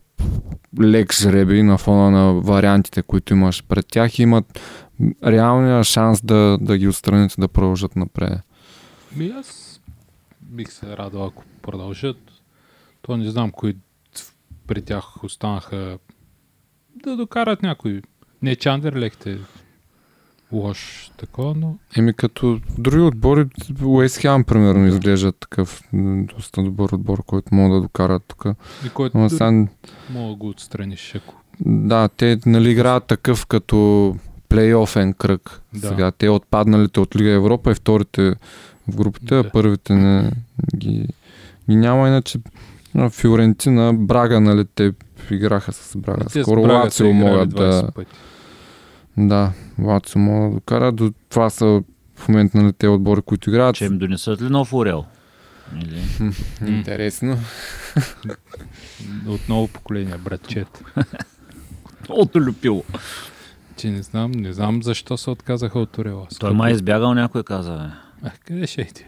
лек 0.80 1.14
жреби 1.14 1.62
на 1.62 1.78
фона 1.78 2.10
на 2.10 2.32
вариантите, 2.32 3.02
които 3.02 3.34
имаш 3.34 3.64
пред 3.64 3.86
тях 3.86 4.18
имат 4.18 4.60
реалния 5.24 5.84
шанс 5.84 6.24
да, 6.24 6.58
да 6.60 6.78
ги 6.78 6.88
отстранят 6.88 7.32
и 7.32 7.40
да 7.40 7.48
продължат 7.48 7.96
напред. 7.96 8.40
Ми 9.16 9.32
аз 9.38 9.80
бих 10.42 10.72
се 10.72 10.96
радвал, 10.96 11.26
ако 11.26 11.44
продължат. 11.62 12.16
То 13.02 13.16
не 13.16 13.30
знам 13.30 13.50
кои 13.50 13.76
при 14.66 14.82
тях 14.82 15.24
останаха 15.24 15.98
да 17.04 17.16
докарат 17.16 17.62
някой. 17.62 18.02
Не 18.42 18.56
Чандерлехт 18.56 19.26
е 19.26 19.38
лош 20.52 21.10
такова, 21.16 21.54
но 21.54 21.76
Еми 21.96 22.14
като 22.14 22.60
други 22.78 23.02
отбори, 23.02 23.46
Уест 23.84 24.18
Хем 24.18 24.44
примерно 24.44 24.86
изглежда 24.86 25.32
такъв 25.32 25.82
доста 26.34 26.62
добър 26.62 26.92
отбор, 26.92 27.22
който 27.26 27.54
могат 27.54 27.78
да 27.78 27.82
докарат 27.82 28.22
тук. 28.28 28.44
и 28.86 28.88
който 28.88 29.18
дори 29.18 29.30
сега, 29.30 29.66
мога 30.10 30.28
да 30.28 30.34
го 30.34 30.48
отстраниш, 30.48 31.14
ако 31.14 31.34
да, 31.60 32.08
те 32.08 32.38
нали 32.46 32.70
играят 32.70 33.04
такъв 33.04 33.46
като 33.46 34.16
плейофен 34.48 35.12
кръг. 35.12 35.60
Да. 35.74 35.88
Сега 35.88 36.10
те 36.10 36.28
отпадналите 36.28 37.00
от 37.00 37.16
Лига 37.16 37.30
Европа 37.30 37.70
и 37.70 37.74
вторите 37.74 38.34
в 38.88 38.96
групите, 38.96 39.34
Да. 39.34 39.40
а 39.40 39.50
първите 39.50 39.94
не 39.94 40.30
ги, 40.76 41.06
ги 41.70 41.76
няма. 41.76 42.08
Иначе 42.08 42.38
Фиорентина, 43.10 43.94
Брага, 43.94 44.40
нали, 44.40 44.64
те 44.74 44.92
играха 45.30 45.72
с 45.72 45.96
Брага. 45.96 46.42
Скоро 46.42 46.62
Лацио 46.62 47.12
могат 47.12 47.50
20 47.50 47.54
да... 47.54 47.92
пъти. 47.94 48.12
Да, 49.18 49.52
Лацио 49.82 50.20
могат 50.20 50.50
да 50.50 50.54
докарат. 50.54 50.96
До 50.96 51.12
това 51.28 51.50
са 51.50 51.82
в 52.16 52.28
момента 52.28 52.58
нали, 52.58 52.72
те 52.72 52.88
отбори, 52.88 53.22
които 53.22 53.50
играят. 53.50 53.76
Че 53.76 53.84
им 53.84 53.98
донесат 53.98 54.42
ли 54.42 54.50
нов 54.50 54.72
Орел? 54.72 55.04
Или... 55.82 56.02
Интересно. 56.66 57.38
От 59.26 59.48
ново 59.48 59.68
поколение, 59.68 60.18
братчет. 60.18 60.84
Ото 62.08 62.40
люпило. 62.40 62.84
Че 63.76 63.90
не 63.90 64.02
знам, 64.02 64.30
не 64.30 64.52
знам 64.52 64.82
защо 64.82 65.16
се 65.16 65.30
отказаха 65.30 65.78
от 65.78 65.98
Орела. 65.98 66.26
Той 66.40 66.54
май 66.54 66.70
е 66.70 66.74
избягал 66.74 67.14
някой 67.14 67.42
каза, 67.42 67.72
бе. 67.72 68.28
А, 68.28 68.30
къде 68.46 68.66
ще? 68.66 68.84
Ти 68.84 69.04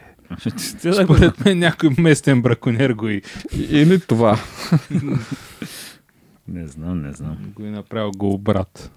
Според 1.05 1.45
мен 1.45 1.59
някой 1.59 1.91
местен 1.99 2.43
браконер 2.43 2.93
го 2.93 3.09
и, 3.09 3.23
Или 3.53 4.01
това. 4.01 4.39
Не 6.49 6.67
знам, 6.67 7.03
не 7.03 7.13
знам. 7.13 7.37
го 7.55 7.65
и 7.65 7.71
направил 7.71 8.11
го 8.11 8.39
брат. 8.39 8.91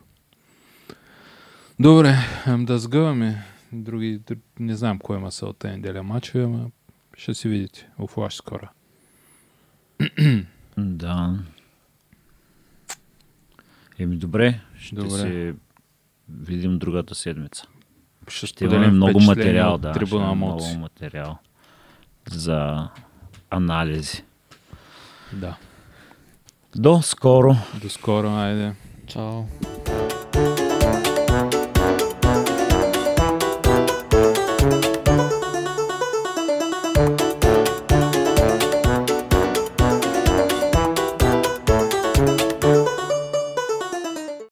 Добре, 1.80 2.16
ам 2.46 2.66
да 2.66 2.80
сгъваме. 2.80 3.44
Други, 3.72 4.20
друг, 4.28 4.40
не 4.60 4.76
знам 4.76 5.00
кой 5.00 5.18
има 5.18 5.32
са 5.32 5.46
от 5.46 5.58
тази 5.58 5.76
неделя 5.76 6.04
мачове, 6.04 6.44
ама 6.44 6.66
ще 7.18 7.34
си 7.34 7.50
видите. 7.50 7.88
У 8.00 8.08
флаш 8.08 8.36
скоро. 8.36 8.68
Да. 10.78 11.40
Еми 14.00 14.16
добре, 14.16 14.60
ще 14.78 14.96
Добре. 14.96 15.10
се 15.10 15.56
видим 16.30 16.80
другата 16.80 17.16
седмица. 17.16 17.68
Ще 18.28 18.48
Ще 18.48 18.66
имаме 18.66 18.88
много 18.88 19.20
материал, 19.20 19.78
да. 19.78 19.94
ще 19.94 20.16
имаме 20.16 20.36
много 20.36 20.66
материал 20.80 21.38
за 22.32 22.90
анализи. 23.50 24.24
Да. 25.34 25.58
До 26.76 27.02
скоро! 27.02 27.56
До 27.82 27.90
скоро, 27.90 28.30
айде. 28.30 28.74
Чао. 29.08 29.44